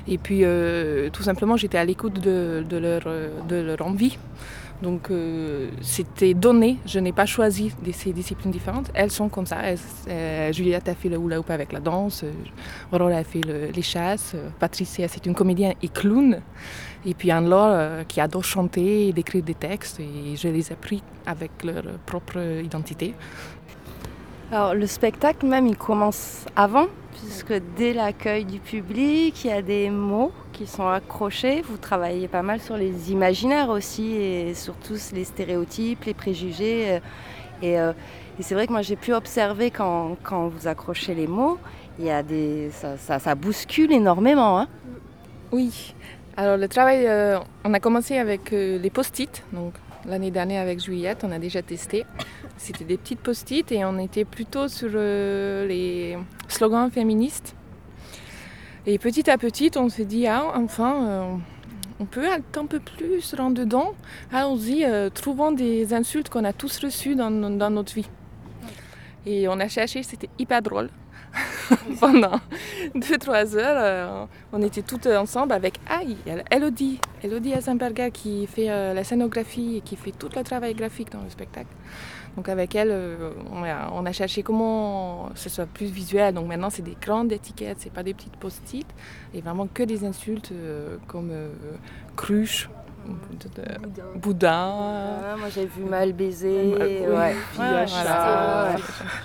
Et 0.08 0.20
puis, 0.20 0.44
tout 1.12 1.24
simplement, 1.24 1.58
j'étais 1.58 1.78
à 1.78 1.84
l'écoute 1.84 2.22
de, 2.22 2.64
leur, 2.70 3.02
de 3.50 3.56
leur 3.56 3.82
envie. 3.82 4.18
Donc 4.84 5.10
euh, 5.12 5.70
c'était 5.82 6.34
donné, 6.34 6.78
je 6.86 7.00
n'ai 7.00 7.14
pas 7.14 7.26
choisi 7.26 7.72
ces 7.94 8.12
disciplines 8.12 8.52
différentes. 8.52 8.92
Elles 8.94 9.12
sont 9.12 9.30
comme 9.30 9.46
ça. 9.46 9.60
Euh, 10.10 10.52
Juliette 10.52 10.90
a 10.90 10.94
fait 10.94 11.08
le 11.08 11.18
hula 11.18 11.40
hoop 11.40 11.50
avec 11.50 11.72
la 11.72 11.80
danse, 11.80 12.26
Aurora 12.92 13.16
a 13.16 13.24
fait 13.24 13.40
les 13.74 13.82
chasses, 13.82 14.36
Patricia 14.60 15.08
c'est 15.08 15.26
une 15.26 15.36
comédienne 15.36 15.76
et 15.82 15.88
clown. 15.88 16.42
Et 17.06 17.14
puis 17.14 17.32
Anne-Laure 17.32 17.72
euh, 17.72 18.04
qui 18.04 18.20
adore 18.20 18.44
chanter 18.44 19.08
et 19.08 19.14
écrire 19.18 19.44
des 19.44 19.56
textes 19.56 20.02
et 20.02 20.36
je 20.36 20.50
les 20.50 20.70
ai 20.70 20.76
pris 20.76 21.02
avec 21.26 21.52
leur 21.64 21.84
propre 22.06 22.40
identité. 22.62 23.14
Alors 24.52 24.76
le 24.76 24.86
spectacle 24.86 25.46
même 25.46 25.68
il 25.68 25.78
commence 25.78 26.44
avant 26.58 26.88
puisque 27.18 27.54
dès 27.78 27.94
l'accueil 27.94 28.44
du 28.44 28.60
public 28.60 29.46
il 29.46 29.48
y 29.48 29.54
a 29.54 29.62
des 29.62 29.90
mots 29.90 30.34
qui 30.54 30.68
sont 30.68 30.88
accrochés. 30.88 31.62
Vous 31.62 31.78
travaillez 31.78 32.30
pas 32.30 32.44
mal 32.44 32.62
sur 32.62 32.78
les 32.78 33.12
imaginaires 33.12 33.70
aussi 33.70 34.16
et 34.16 34.54
sur 34.54 34.76
tous 34.76 35.12
les 35.12 35.26
stéréotypes, 35.26 36.06
les 36.06 36.14
préjugés. 36.14 36.92
Euh, 36.92 37.00
euh, 37.64 37.94
et, 38.40 38.44
c'est 38.44 38.56
vrai 38.56 38.68
que 38.68 38.72
moi 38.72 38.82
j'ai 38.82 38.96
pu 38.96 39.14
observer 39.14 39.72
quand, 39.72 40.18
vous 40.32 40.68
accrochez 40.68 41.14
les 41.14 41.28
mots, 41.28 41.60
il 42.00 42.06
y 42.06 42.12
a 42.12 42.24
des, 42.24 42.72
ça, 42.72 43.36
bouscule 43.36 43.92
énormément. 43.92 44.60
Hein. 44.60 44.68
oui. 45.52 45.94
Alors 46.36 46.58
le 46.58 46.68
travail, 46.68 47.06
euh, 47.06 47.38
on 47.64 47.74
a 47.76 47.80
commencé 47.80 48.18
avec 48.18 48.50
les 48.52 48.90
post-it. 48.90 49.44
Donc 49.52 49.74
l'année 50.06 50.32
dernière 50.32 50.62
avec 50.62 50.80
Juliette, 50.80 51.24
on 51.24 51.32
a 51.32 51.38
déjà 51.38 51.62
testé. 51.62 52.06
C'était 52.58 52.86
des 52.86 52.98
petites 52.98 53.20
post-it 53.20 53.72
et 53.72 53.86
on 53.86 54.00
était 54.00 54.26
plutôt 54.26 54.68
sur 54.68 54.90
les 54.90 56.18
slogans 56.48 56.90
féministes. 56.90 57.56
Et 58.86 58.98
petit 58.98 59.30
à 59.30 59.38
petit, 59.38 59.72
on 59.78 59.88
s'est 59.88 60.04
dit, 60.04 60.28
ah, 60.28 60.52
enfin, 60.56 61.08
euh, 61.08 61.36
on 62.02 62.06
peut 62.06 62.26
être 62.26 62.58
un 62.58 62.66
peu 62.66 62.82
plus 62.82 63.34
rendre 63.34 63.56
dedans. 63.56 63.94
Allons-y, 64.34 64.84
euh, 64.84 65.10
trouvons 65.10 65.54
des 65.54 65.94
insultes 65.94 66.28
qu'on 66.30 66.44
a 66.44 66.52
tous 66.52 66.80
reçues 66.80 67.16
dans, 67.16 67.30
notre 67.32 67.94
vie. 67.94 68.10
Et 69.26 69.48
on 69.48 69.58
a 69.62 69.70
cherché, 69.70 70.04
c'était 70.04 70.30
hyper 70.38 70.62
drôle. 70.62 70.90
Pendant 72.02 72.42
2-3 72.94 73.56
heures, 73.56 73.78
euh, 73.80 74.26
on 74.52 74.62
était 74.62 74.82
toutes 74.82 75.08
ensemble 75.08 75.54
avec 75.54 75.76
Aïe, 75.90 76.18
Elodie, 76.52 77.00
Elodie 77.24 77.54
Eisenberger 77.54 78.12
qui 78.12 78.46
fait 78.48 78.68
la 78.68 79.04
scénographie 79.06 79.78
et 79.78 79.82
qui 79.82 79.96
fait 79.96 80.12
tout 80.12 80.30
le 80.36 80.44
travail 80.44 80.76
graphique 80.76 81.12
dans 81.12 81.22
le 81.22 81.30
spectacle. 81.30 81.70
Donc 82.36 82.50
avec 82.50 82.74
elle, 82.76 82.90
euh, 82.92 83.32
on 83.52 84.06
a, 84.06 84.12
cherché 84.12 84.42
comment 84.42 85.30
ce 85.36 85.50
soit 85.50 85.68
plus 85.68 85.86
visuel. 85.86 86.34
Donc 86.34 86.48
maintenant, 86.48 86.70
c'est 86.70 86.82
des 86.82 86.98
grandes 87.00 87.32
étiquettes, 87.32 87.78
c'est 87.80 87.94
pas 87.94 88.04
des 88.04 88.14
petites 88.14 88.38
post-it, 88.38 88.88
et 89.34 89.42
vraiment 89.42 89.68
que 89.68 89.84
des 89.84 90.04
insultes 90.04 90.52
euh, 90.52 90.98
comme 91.08 91.30
euh, 91.32 91.50
cruche. 92.16 92.70
Boudin. 94.16 94.50
Ah, 94.50 95.36
moi 95.38 95.50
j'ai 95.54 95.66
vu 95.66 95.84
mal 95.84 96.14
baiser, 96.14 96.74
ouais. 96.74 97.36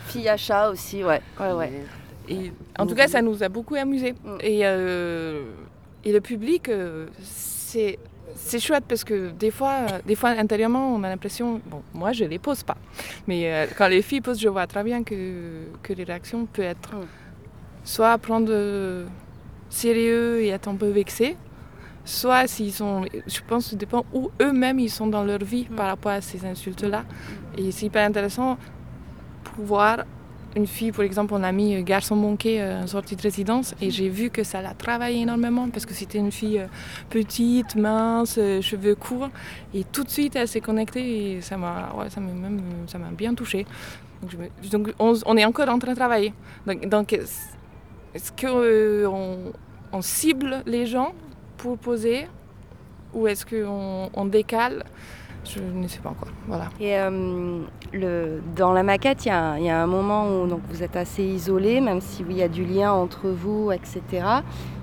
fille, 0.06 0.28
à 0.28 0.36
chat. 0.36 0.68
aussi, 0.70 1.04
ouais. 1.04 1.22
ouais, 1.38 1.52
ouais. 1.52 1.72
Et, 2.28 2.52
en 2.76 2.86
tout 2.88 2.96
cas, 2.96 3.06
ça 3.06 3.22
nous 3.22 3.44
a 3.44 3.48
beaucoup 3.48 3.76
amusé. 3.76 4.14
Mm. 4.24 4.38
Et, 4.40 4.60
et 4.62 6.12
le 6.12 6.20
public, 6.20 6.68
c'est 7.22 8.00
c'est 8.38 8.60
chouette 8.60 8.84
parce 8.88 9.04
que 9.04 9.30
des 9.30 9.50
fois, 9.50 9.86
des 10.06 10.14
fois 10.14 10.30
intérieurement, 10.30 10.94
on 10.94 11.02
a 11.02 11.08
l'impression, 11.08 11.60
bon, 11.66 11.82
moi 11.92 12.12
je 12.12 12.24
les 12.24 12.38
pose 12.38 12.62
pas, 12.62 12.76
mais 13.26 13.52
euh, 13.52 13.66
quand 13.76 13.88
les 13.88 14.02
filles 14.02 14.20
posent, 14.20 14.40
je 14.40 14.48
vois 14.48 14.66
très 14.66 14.84
bien 14.84 15.02
que, 15.02 15.64
que 15.82 15.92
les 15.92 16.04
réactions 16.04 16.46
peuvent 16.46 16.64
être 16.64 16.94
mm. 16.94 17.06
soit 17.84 18.16
prendre 18.18 19.06
sérieux 19.70 20.40
et 20.40 20.48
être 20.48 20.68
un 20.68 20.76
peu 20.76 20.88
vexés, 20.88 21.36
soit 22.04 22.46
s'ils 22.46 22.72
sont, 22.72 23.04
je 23.26 23.40
pense, 23.46 23.64
que 23.64 23.70
ça 23.70 23.76
dépend 23.76 24.04
où 24.12 24.30
eux-mêmes 24.40 24.78
ils 24.78 24.90
sont 24.90 25.06
dans 25.06 25.24
leur 25.24 25.44
vie 25.44 25.66
mm. 25.70 25.74
par 25.74 25.86
rapport 25.88 26.12
à 26.12 26.20
ces 26.20 26.44
insultes-là. 26.44 27.04
Et 27.56 27.70
c'est 27.72 27.86
hyper 27.86 28.06
intéressant 28.06 28.56
pouvoir 29.56 30.04
une 30.58 30.66
fille, 30.66 30.92
par 30.92 31.04
exemple, 31.04 31.32
on 31.34 31.42
a 31.42 31.52
mis 31.52 31.76
euh, 31.76 31.82
Garçon 31.82 32.16
manqué 32.16 32.60
euh, 32.60 32.82
en 32.82 32.86
sortie 32.86 33.16
de 33.16 33.22
résidence 33.22 33.74
et 33.80 33.90
j'ai 33.90 34.08
vu 34.08 34.28
que 34.28 34.42
ça 34.42 34.60
l'a 34.60 34.74
travaillé 34.74 35.22
énormément 35.22 35.68
parce 35.70 35.86
que 35.86 35.94
c'était 35.94 36.18
une 36.18 36.32
fille 36.32 36.58
euh, 36.58 36.66
petite, 37.08 37.76
mince, 37.76 38.38
cheveux 38.60 38.96
courts 38.96 39.30
et 39.72 39.84
tout 39.84 40.04
de 40.04 40.10
suite 40.10 40.34
elle 40.36 40.48
s'est 40.48 40.60
connectée 40.60 41.36
et 41.36 41.40
ça 41.40 41.56
m'a 41.56 41.94
ouais, 41.96 42.08
même 42.20 42.60
ça 42.88 42.98
m'a 42.98 43.10
bien 43.10 43.34
touché. 43.34 43.66
Donc, 44.72 44.92
on, 44.98 45.36
est 45.36 45.44
encore 45.44 45.68
en 45.68 45.78
train 45.78 45.92
de 45.92 45.96
travailler. 45.96 46.34
Donc, 46.66 47.12
est-ce 47.12 48.32
qu'on 48.32 49.52
on 49.92 50.02
cible 50.02 50.62
les 50.66 50.86
gens 50.86 51.12
pour 51.56 51.78
poser 51.78 52.26
ou 53.14 53.28
est-ce 53.28 53.46
qu'on 53.46 54.10
on 54.12 54.24
décale 54.26 54.84
je 55.48 55.60
ne 55.60 55.88
sais 55.88 56.00
pas 56.00 56.10
encore. 56.10 56.28
Voilà. 56.46 56.68
Et 56.80 56.98
euh, 56.98 57.60
le, 57.92 58.40
dans 58.56 58.72
la 58.72 58.82
maquette, 58.82 59.24
il 59.24 59.28
y, 59.28 59.30
a 59.30 59.82
un 59.82 59.86
moment 59.86 60.28
où 60.28 60.46
donc, 60.46 60.60
vous 60.68 60.82
êtes 60.82 60.96
assez 60.96 61.24
isolé, 61.24 61.80
même 61.80 62.00
s'il 62.00 62.32
y 62.32 62.42
a 62.42 62.48
du 62.48 62.64
lien 62.64 62.92
entre 62.92 63.28
vous, 63.28 63.72
etc. 63.72 64.02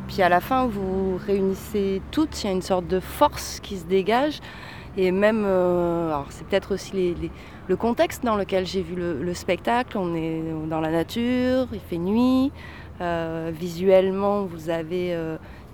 Puis 0.07 0.21
à 0.21 0.29
la 0.29 0.39
fin, 0.39 0.67
vous 0.67 1.17
réunissez 1.25 2.01
toutes, 2.11 2.43
il 2.43 2.47
y 2.47 2.49
a 2.49 2.53
une 2.53 2.61
sorte 2.61 2.87
de 2.87 2.99
force 2.99 3.59
qui 3.59 3.77
se 3.77 3.85
dégage. 3.85 4.39
Et 4.97 5.11
même, 5.11 5.43
euh, 5.45 6.15
c'est 6.29 6.47
peut-être 6.47 6.73
aussi 6.73 7.15
le 7.67 7.75
contexte 7.75 8.23
dans 8.23 8.35
lequel 8.35 8.65
j'ai 8.65 8.81
vu 8.81 8.95
le, 8.95 9.33
spectacle. 9.33 9.97
On 9.97 10.15
est 10.15 10.41
dans 10.69 10.79
la 10.79 10.91
nature, 10.91 11.67
il 11.73 11.79
fait 11.79 11.97
nuit. 11.97 12.51
Euh, 13.01 13.51
visuellement, 13.53 14.43
vous 14.43 14.69
avez 14.69 15.13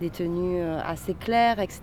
des 0.02 0.10
tenues 0.10 0.60
euh, 0.60 0.82
assez 0.84 1.14
claires, 1.14 1.60
etc. 1.60 1.82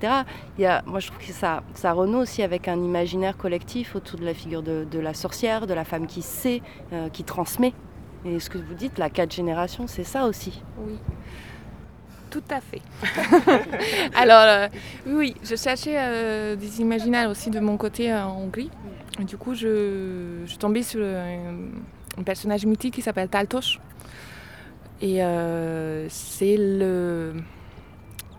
Il 0.58 0.62
y 0.62 0.66
a, 0.66 0.82
moi, 0.86 1.00
je 1.00 1.06
trouve 1.06 1.24
que 1.24 1.32
ça, 1.32 1.62
ça 1.74 1.92
renoue 1.92 2.18
aussi 2.18 2.42
avec 2.42 2.68
un 2.68 2.76
imaginaire 2.76 3.36
collectif 3.36 3.96
autour 3.96 4.18
de 4.18 4.24
la 4.24 4.34
figure 4.34 4.62
de, 4.62 4.98
la 4.98 5.14
sorcière, 5.14 5.66
de 5.66 5.72
la 5.72 5.84
femme 5.84 6.06
qui 6.06 6.20
sait, 6.20 6.60
euh, 6.92 7.08
qui 7.08 7.24
transmet. 7.24 7.72
Et 8.24 8.40
ce 8.40 8.50
que 8.50 8.58
vous 8.58 8.74
dites, 8.74 8.98
la 8.98 9.08
quatre 9.08 9.32
générations, 9.32 9.86
c'est 9.86 10.04
ça 10.04 10.24
aussi. 10.26 10.60
Oui. 10.78 10.98
Tout 12.30 12.42
à 12.50 12.60
fait. 12.60 12.82
Alors, 14.14 14.44
euh, 14.46 14.68
oui, 15.06 15.34
je 15.42 15.56
cherchais 15.56 16.56
des 16.56 16.80
imaginaires 16.80 17.30
aussi 17.30 17.48
de 17.48 17.60
mon 17.60 17.78
côté 17.78 18.12
en 18.12 18.36
Hongrie. 18.36 18.70
du 19.20 19.38
coup, 19.38 19.54
je, 19.54 20.42
je 20.44 20.56
tombais 20.56 20.82
sur 20.82 21.02
un, 21.02 22.22
personnage 22.24 22.66
mythique 22.66 22.94
qui 22.94 23.02
s'appelle 23.02 23.28
Taltosh. 23.28 23.80
Et 25.00 25.20
c'est 26.10 26.56
le, 26.58 27.34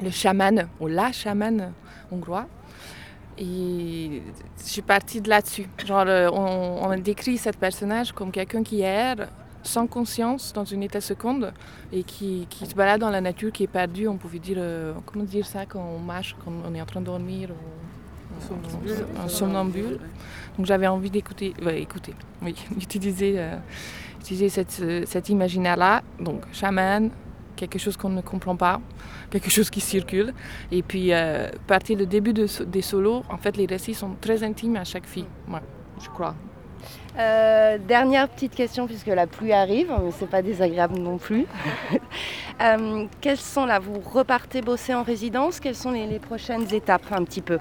le 0.01 0.09
chaman, 0.09 0.67
ou 0.79 0.88
la 0.88 1.12
chamane 1.12 1.73
hongrois. 2.12 2.47
Et 3.38 4.21
je 4.62 4.69
suis 4.69 4.81
partie 4.81 5.21
de 5.21 5.29
là-dessus. 5.29 5.67
Genre, 5.85 6.03
euh, 6.07 6.29
on, 6.29 6.97
décrit 6.97 7.38
ce 7.38 7.49
personnage 7.51 8.12
comme 8.12 8.31
quelqu'un 8.31 8.63
qui 8.63 8.81
erre 8.81 9.29
sans 9.63 9.87
conscience 9.87 10.52
dans 10.54 10.65
une 10.65 10.83
état 10.83 11.00
seconde 11.02 11.54
et 11.91 12.04
qui, 12.04 12.47
se 12.52 12.75
balade 12.75 13.00
dans 13.00 13.10
la 13.10 13.21
nature, 13.21 13.52
qui 13.52 13.63
est 13.63 13.67
perdu. 13.67 14.08
On 14.08 14.17
pouvait 14.17 14.39
dire, 14.39 14.58
euh, 14.60 14.93
comment 15.06 15.23
dire 15.23 15.45
ça 15.45 15.65
quand 15.65 15.81
on 15.81 16.00
marche, 16.00 16.35
quand 16.43 16.52
on 16.67 16.75
est 16.75 16.81
en 16.81 16.85
train 16.85 17.00
de 17.00 17.06
dormir, 17.06 17.50
un 19.23 19.27
somnambule. 19.27 20.00
Donc 20.58 20.65
j'avais 20.65 20.87
envie 20.87 21.10
d'écouter, 21.10 21.54
écouter, 21.77 22.13
oui, 22.41 22.56
utiliser, 22.77 23.35
euh, 23.37 23.56
utiliser 24.19 24.50
cette, 24.50 25.08
cet 25.08 25.29
imaginaire-là. 25.29 26.02
Donc 26.19 26.41
chaman, 26.52 27.10
quelque 27.60 27.77
chose 27.77 27.97
qu'on 27.97 28.10
ne 28.10 28.21
comprend 28.21 28.55
pas, 28.55 28.79
quelque 29.29 29.49
chose 29.49 29.69
qui 29.69 29.81
circule. 29.81 30.33
Et 30.71 30.81
puis, 30.81 31.13
euh, 31.13 31.49
partir 31.67 31.97
du 31.97 32.05
début 32.05 32.33
des 32.33 32.81
solos, 32.81 33.23
en 33.29 33.37
fait, 33.37 33.57
les 33.57 33.65
récits 33.65 33.93
sont 33.93 34.15
très 34.21 34.43
intimes 34.43 34.77
à 34.77 34.85
chaque 34.85 35.05
fille, 35.05 35.27
moi, 35.47 35.62
je 36.01 36.10
crois. 36.10 36.35
Euh, 37.17 37.77
dernière 37.77 38.29
petite 38.29 38.55
question, 38.55 38.87
puisque 38.87 39.07
la 39.07 39.27
pluie 39.27 39.51
arrive, 39.51 39.91
mais 40.01 40.12
c'est 40.17 40.29
pas 40.29 40.41
désagréable 40.41 40.97
non 40.97 41.17
plus. 41.17 41.45
Euh, 42.62 43.05
quelles 43.21 43.37
sont 43.37 43.65
là 43.65 43.79
Vous 43.79 44.01
repartez 44.01 44.62
bosser 44.62 44.93
en 44.93 45.01
résidence 45.01 45.62
Quelles 45.62 45.77
sont 45.77 45.91
les, 45.91 46.05
les 46.07 46.19
prochaines 46.19 46.67
étapes 46.73 47.10
un 47.10 47.23
petit 47.23 47.39
peu? 47.39 47.57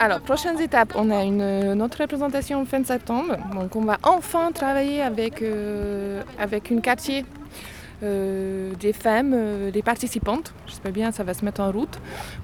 Alors, 0.00 0.20
prochaines 0.20 0.60
étapes, 0.60 0.92
on 0.94 1.10
a 1.10 1.24
une, 1.24 1.74
notre 1.74 2.00
représentation 2.00 2.64
fin 2.64 2.84
septembre. 2.84 3.36
Donc, 3.52 3.74
on 3.74 3.82
va 3.82 3.98
enfin 4.04 4.52
travailler 4.52 5.02
avec, 5.02 5.42
euh, 5.42 6.22
avec 6.38 6.70
une 6.70 6.80
quartier 6.80 7.24
euh, 8.02 8.74
des 8.74 8.92
femmes, 8.92 9.32
euh, 9.34 9.70
des 9.70 9.82
participantes. 9.82 10.52
J'espère 10.66 10.92
bien 10.92 11.12
ça 11.12 11.24
va 11.24 11.34
se 11.34 11.44
mettre 11.44 11.60
en 11.60 11.70
route 11.72 11.98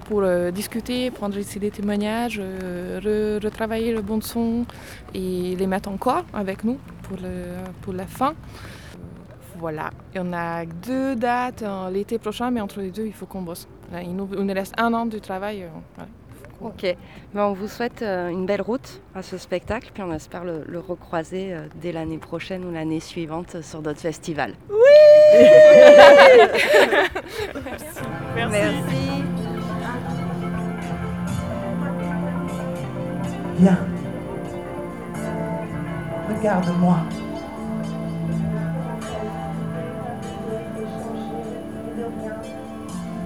pour 0.06 0.22
euh, 0.22 0.50
discuter, 0.50 1.10
prendre 1.10 1.38
ici 1.38 1.58
des 1.58 1.70
témoignages, 1.70 2.38
re- 2.40 3.42
retravailler 3.44 3.92
le 3.92 4.02
bon 4.02 4.20
son 4.20 4.66
et 5.14 5.54
les 5.56 5.66
mettre 5.66 5.88
encore 5.88 6.24
avec 6.32 6.64
nous 6.64 6.78
pour, 7.02 7.16
le, 7.18 7.54
pour 7.82 7.92
la 7.92 8.06
fin. 8.06 8.34
Voilà, 9.58 9.90
et 10.14 10.18
on 10.20 10.32
a 10.32 10.66
deux 10.66 11.14
dates 11.14 11.64
l'été 11.92 12.18
prochain, 12.18 12.50
mais 12.50 12.60
entre 12.60 12.80
les 12.80 12.90
deux, 12.90 13.06
il 13.06 13.12
faut 13.12 13.26
qu'on 13.26 13.42
bosse. 13.42 13.68
Là, 13.92 14.02
il, 14.02 14.14
nous, 14.14 14.28
il 14.36 14.52
reste 14.52 14.74
un 14.78 14.92
an 14.92 15.06
de 15.06 15.18
travail. 15.18 15.64
Ok, 16.64 16.96
Ben, 17.34 17.42
on 17.44 17.52
vous 17.52 17.68
souhaite 17.68 18.00
euh, 18.00 18.30
une 18.30 18.46
belle 18.46 18.62
route 18.62 19.02
à 19.14 19.20
ce 19.22 19.36
spectacle, 19.36 19.90
puis 19.92 20.02
on 20.02 20.10
espère 20.14 20.44
le, 20.44 20.64
le 20.66 20.78
recroiser 20.78 21.52
euh, 21.52 21.66
dès 21.82 21.92
l'année 21.92 22.16
prochaine 22.16 22.64
ou 22.64 22.72
l'année 22.72 23.00
suivante 23.00 23.56
euh, 23.56 23.62
sur 23.62 23.82
d'autres 23.82 24.00
festivals. 24.00 24.54
Oui 24.70 24.76
Merci. 28.34 29.24
Viens. 33.58 33.78
Regarde-moi. 36.30 36.96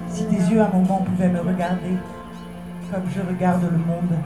Si 0.09 0.25
tes 0.25 0.35
yeux 0.35 0.59
à 0.59 0.65
un 0.65 0.69
moment 0.69 1.05
pouvaient 1.05 1.29
me 1.29 1.39
regarder 1.39 1.95
comme 2.91 3.09
je 3.09 3.21
regarde 3.21 3.63
le 3.63 3.77
monde. 3.77 4.17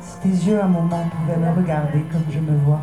Si 0.00 0.20
tes 0.20 0.28
yeux 0.28 0.60
à 0.60 0.64
un 0.64 0.68
moment 0.68 1.08
pouvaient 1.08 1.38
me 1.38 1.50
regarder 1.54 2.02
comme 2.10 2.24
je 2.30 2.38
me 2.38 2.56
vois. 2.58 2.80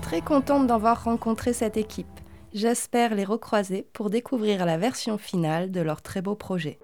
Très 0.00 0.20
contente 0.20 0.66
d'avoir 0.66 1.04
rencontré 1.04 1.52
cette 1.52 1.76
équipe. 1.76 2.06
J'espère 2.52 3.14
les 3.14 3.24
recroiser 3.24 3.86
pour 3.92 4.10
découvrir 4.10 4.66
la 4.66 4.76
version 4.76 5.18
finale 5.18 5.70
de 5.70 5.80
leur 5.80 6.02
très 6.02 6.22
beau 6.22 6.34
projet. 6.34 6.78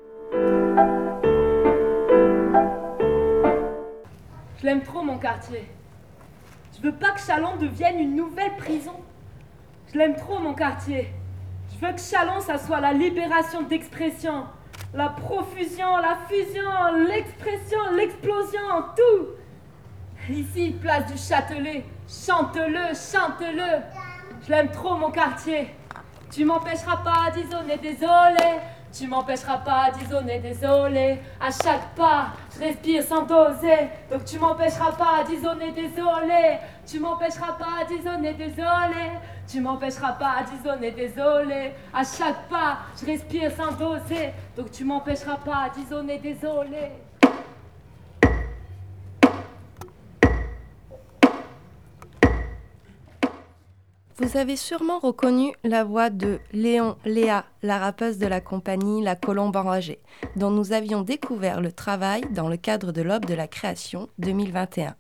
Je 4.58 4.64
l'aime 4.64 4.82
trop 4.82 5.02
mon 5.02 5.18
quartier. 5.18 5.64
Je 6.76 6.82
veux 6.82 6.94
pas 6.94 7.12
que 7.12 7.20
Chalon 7.20 7.56
devienne 7.56 7.98
une 7.98 8.14
nouvelle 8.14 8.54
prison. 8.56 8.94
Je 9.92 9.98
l'aime 9.98 10.14
trop 10.16 10.38
mon 10.38 10.54
quartier. 10.54 11.08
Je 11.72 11.84
veux 11.84 11.92
que 11.92 12.00
Chalon, 12.00 12.40
ça 12.40 12.58
soit 12.58 12.80
la 12.80 12.92
libération 12.92 13.62
d'expression, 13.62 14.44
la 14.94 15.08
profusion, 15.10 15.96
la 15.98 16.18
fusion, 16.28 17.06
l'expression, 17.06 17.78
l'explosion, 17.94 18.84
tout. 18.96 19.26
Ici, 20.28 20.74
place 20.80 21.06
du 21.06 21.18
Châtelet, 21.18 21.84
chante-le, 22.08 22.94
chante-le. 22.94 23.82
Je 24.44 24.50
l'aime 24.50 24.70
trop 24.70 24.96
mon 24.96 25.10
quartier. 25.10 25.74
Tu 26.30 26.44
m'empêcheras 26.44 26.98
pas 26.98 27.30
d'isonner, 27.32 27.76
désolé. 27.76 28.60
Tu 28.92 29.06
m'empêcheras 29.06 29.58
pas 29.58 29.90
d'isonner, 29.90 30.38
désolé. 30.38 31.18
À 31.40 31.50
chaque 31.50 31.94
pas, 31.94 32.28
je 32.54 32.64
respire 32.64 33.02
sans 33.02 33.22
doser. 33.22 33.90
Donc 34.10 34.24
tu 34.24 34.38
m'empêcheras 34.38 34.92
pas 34.92 35.22
d'isonner, 35.28 35.70
désolé. 35.72 36.58
Tu 36.86 37.00
m'empêcheras 37.00 37.54
pas 37.54 37.84
d'isonner, 37.88 38.32
désolé. 38.34 39.10
Tu 39.48 39.60
m'empêcheras 39.60 40.12
pas 40.12 40.44
d'isonner, 40.44 40.92
désolé. 40.92 41.72
À 41.92 42.04
chaque 42.04 42.48
pas, 42.48 42.78
je 43.00 43.06
respire 43.06 43.50
sans 43.50 43.72
doser. 43.72 44.30
Donc 44.56 44.70
tu 44.70 44.84
m'empêcheras 44.84 45.38
pas 45.38 45.68
d'isonner, 45.74 46.18
désolé. 46.18 46.92
Vous 54.18 54.36
avez 54.38 54.56
sûrement 54.56 55.00
reconnu 55.00 55.52
la 55.64 55.84
voix 55.84 56.08
de 56.08 56.38
Léon 56.52 56.96
Léa, 57.04 57.44
la 57.62 57.78
rappeuse 57.78 58.18
de 58.18 58.26
la 58.26 58.40
compagnie 58.40 59.02
La 59.02 59.14
Colombe 59.14 59.56
Enragée, 59.56 60.00
dont 60.36 60.50
nous 60.50 60.72
avions 60.72 61.02
découvert 61.02 61.60
le 61.60 61.72
travail 61.72 62.22
dans 62.30 62.48
le 62.48 62.56
cadre 62.56 62.92
de 62.92 63.02
l'Aube 63.02 63.26
de 63.26 63.34
la 63.34 63.46
création 63.46 64.08
2021. 64.18 64.94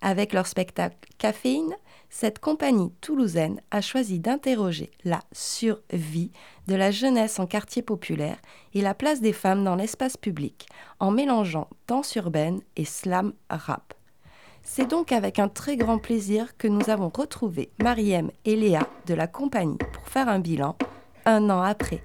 Avec 0.00 0.32
leur 0.32 0.46
spectacle 0.46 0.96
Caféine, 1.18 1.74
cette 2.10 2.38
compagnie 2.38 2.92
toulousaine 3.00 3.60
a 3.70 3.80
choisi 3.80 4.20
d'interroger 4.20 4.90
la 5.04 5.20
survie 5.32 6.30
de 6.66 6.74
la 6.74 6.90
jeunesse 6.90 7.38
en 7.38 7.46
quartier 7.46 7.82
populaire 7.82 8.38
et 8.74 8.82
la 8.82 8.94
place 8.94 9.20
des 9.20 9.32
femmes 9.32 9.64
dans 9.64 9.74
l'espace 9.74 10.16
public, 10.16 10.66
en 11.00 11.10
mélangeant 11.10 11.68
danse 11.88 12.14
urbaine 12.14 12.60
et 12.76 12.84
slam 12.84 13.32
rap. 13.50 13.94
C'est 14.62 14.90
donc 14.90 15.12
avec 15.12 15.38
un 15.38 15.48
très 15.48 15.76
grand 15.76 15.98
plaisir 15.98 16.56
que 16.56 16.68
nous 16.68 16.90
avons 16.90 17.10
retrouvé 17.14 17.70
Mariem 17.82 18.30
et 18.44 18.56
Léa 18.56 18.88
de 19.06 19.14
la 19.14 19.26
compagnie 19.28 19.78
pour 19.92 20.08
faire 20.08 20.28
un 20.28 20.40
bilan 20.40 20.76
un 21.24 21.50
an 21.50 21.60
après. 21.60 22.02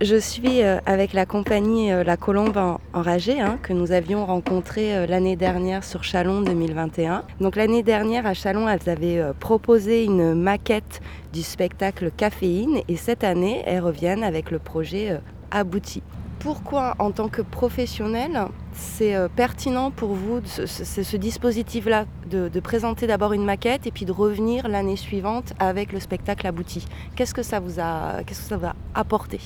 Je 0.00 0.16
suis 0.16 0.62
euh, 0.62 0.78
avec 0.84 1.12
la 1.12 1.26
compagnie 1.26 1.92
euh, 1.92 2.02
La 2.02 2.16
Colombe 2.16 2.56
en- 2.56 2.80
Enragée 2.92 3.40
hein, 3.40 3.58
que 3.62 3.72
nous 3.72 3.92
avions 3.92 4.26
rencontrée 4.26 4.96
euh, 4.96 5.06
l'année 5.06 5.36
dernière 5.36 5.84
sur 5.84 6.02
Chalon 6.02 6.40
2021. 6.40 7.22
Donc 7.40 7.54
l'année 7.54 7.84
dernière 7.84 8.26
à 8.26 8.34
Chalon, 8.34 8.68
elles 8.68 8.88
avaient 8.90 9.22
proposé 9.38 10.04
une 10.04 10.34
maquette 10.34 11.00
du 11.32 11.42
spectacle 11.42 12.10
Caféine 12.16 12.80
et 12.88 12.96
cette 12.96 13.22
année, 13.22 13.62
elles 13.64 13.80
reviennent 13.80 14.24
avec 14.24 14.50
le 14.50 14.58
projet 14.58 15.20
Abouti. 15.52 16.02
Pourquoi, 16.40 16.96
en 16.98 17.12
tant 17.12 17.28
que 17.28 17.40
professionnel, 17.42 18.46
c'est 18.72 19.14
pertinent 19.36 19.92
pour 19.92 20.14
vous, 20.14 20.40
ce, 20.44 20.66
ce- 20.66 21.16
dispositif-là, 21.16 22.06
de, 22.28 22.48
présenter 22.58 23.06
d'abord 23.06 23.32
une 23.32 23.44
maquette 23.44 23.86
et 23.86 23.92
puis 23.92 24.04
de 24.04 24.10
revenir 24.10 24.66
l'année 24.66 24.96
suivante 24.96 25.52
avec 25.60 25.92
le 25.92 26.00
spectacle 26.00 26.44
abouti? 26.48 26.84
Qu'est-ce 27.14 27.34
que 27.34 27.44
ça 27.44 27.60
vous 27.60 27.78
a, 27.78 28.24
qu'est-ce 28.26 28.40
que 28.42 28.48
ça 28.48 28.56
va 28.56 28.74
apporter 28.96 29.38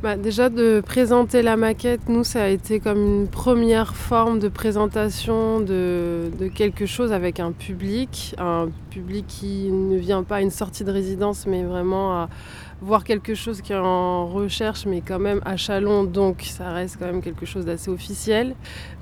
Bah, 0.00 0.16
déjà 0.16 0.48
de 0.48 0.80
présenter 0.80 1.42
la 1.42 1.56
maquette, 1.56 2.08
nous 2.08 2.22
ça 2.22 2.44
a 2.44 2.46
été 2.46 2.78
comme 2.78 3.04
une 3.04 3.26
première 3.26 3.96
forme 3.96 4.38
de 4.38 4.46
présentation 4.46 5.58
de, 5.58 6.30
de 6.38 6.46
quelque 6.46 6.86
chose 6.86 7.12
avec 7.12 7.40
un 7.40 7.50
public, 7.50 8.36
un 8.38 8.68
public 8.90 9.24
qui 9.26 9.72
ne 9.72 9.96
vient 9.96 10.22
pas 10.22 10.36
à 10.36 10.40
une 10.40 10.52
sortie 10.52 10.84
de 10.84 10.92
résidence 10.92 11.48
mais 11.48 11.64
vraiment 11.64 12.12
à 12.12 12.28
voir 12.80 13.04
quelque 13.04 13.34
chose 13.34 13.60
qui 13.60 13.72
est 13.72 13.76
en 13.76 14.26
recherche 14.26 14.86
mais 14.86 15.00
quand 15.00 15.18
même 15.18 15.40
à 15.44 15.56
Chalon 15.56 16.04
donc 16.04 16.42
ça 16.42 16.70
reste 16.70 16.96
quand 16.98 17.06
même 17.06 17.22
quelque 17.22 17.46
chose 17.46 17.64
d'assez 17.64 17.90
officiel. 17.90 18.54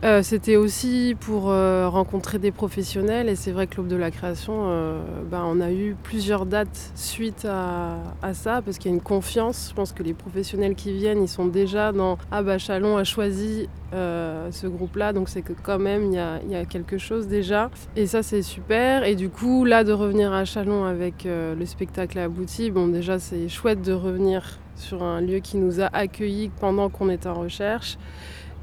Euh, 0.04 0.22
C'était 0.22 0.56
aussi 0.56 1.16
pour 1.20 1.50
euh, 1.50 1.88
rencontrer 1.88 2.38
des 2.38 2.52
professionnels 2.52 3.28
et 3.28 3.36
c'est 3.36 3.52
vrai 3.52 3.66
que 3.66 3.76
l'Aube 3.76 3.88
de 3.88 3.96
la 3.96 4.10
création, 4.10 4.54
euh, 4.66 5.00
bah, 5.30 5.42
on 5.46 5.60
a 5.60 5.70
eu 5.70 5.96
plusieurs 6.02 6.46
dates 6.46 6.92
suite 6.94 7.46
à, 7.46 7.98
ça 8.32 8.60
parce 8.62 8.78
qu'il 8.78 8.90
y 8.90 8.94
a 8.94 8.96
une 8.96 9.02
confiance. 9.02 9.68
Je 9.70 9.74
pense 9.74 9.92
que 9.92 10.02
les 10.02 10.14
professionnels 10.14 10.74
qui 10.74 10.92
viennent, 10.92 11.22
ils 11.22 11.28
sont 11.28 11.46
déjà 11.46 11.92
dans 11.92 12.18
Ah 12.30 12.42
bah 12.42 12.58
Chalon 12.58 12.96
a 12.96 13.04
choisi 13.04 13.68
euh, 13.92 14.48
ce 14.50 14.66
groupe-là, 14.66 15.12
donc 15.12 15.28
c'est 15.28 15.42
que 15.42 15.52
quand 15.62 15.78
même 15.78 16.06
il 16.06 16.14
y 16.14 16.18
a, 16.18 16.40
y 16.48 16.56
a 16.56 16.64
quelque 16.64 16.98
chose 16.98 17.28
déjà. 17.28 17.70
Et 17.94 18.06
ça 18.06 18.22
c'est 18.22 18.42
super. 18.42 19.04
Et 19.04 19.14
du 19.14 19.28
coup, 19.28 19.64
là 19.64 19.84
de 19.84 19.92
revenir 19.92 20.32
à 20.32 20.44
Chalon 20.44 20.84
avec 20.84 21.24
le 21.24 21.64
spectacle 21.66 22.18
abouti, 22.18 22.70
bon 22.70 22.88
déjà 22.88 23.18
c'est 23.18 23.48
chouette 23.48 23.65
de 23.74 23.92
revenir 23.92 24.58
sur 24.76 25.02
un 25.02 25.20
lieu 25.20 25.38
qui 25.38 25.56
nous 25.56 25.80
a 25.80 25.86
accueillis 25.86 26.50
pendant 26.60 26.88
qu'on 26.88 27.08
était 27.08 27.28
en 27.28 27.34
recherche. 27.34 27.98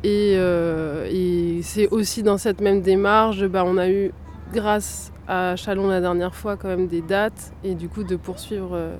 Et, 0.03 0.35
euh, 0.35 1.07
et 1.09 1.61
c'est 1.63 1.87
aussi 1.89 2.23
dans 2.23 2.37
cette 2.37 2.61
même 2.61 2.81
démarche, 2.81 3.43
bah, 3.45 3.63
on 3.65 3.77
a 3.77 3.89
eu, 3.89 4.11
grâce 4.53 5.11
à 5.27 5.55
Chalon 5.55 5.87
la 5.87 6.01
dernière 6.01 6.35
fois, 6.35 6.57
quand 6.57 6.67
même 6.67 6.87
des 6.87 7.01
dates, 7.01 7.53
et 7.63 7.75
du 7.75 7.87
coup 7.87 8.03
de 8.03 8.15
poursuivre 8.15 8.71
euh, 8.73 8.95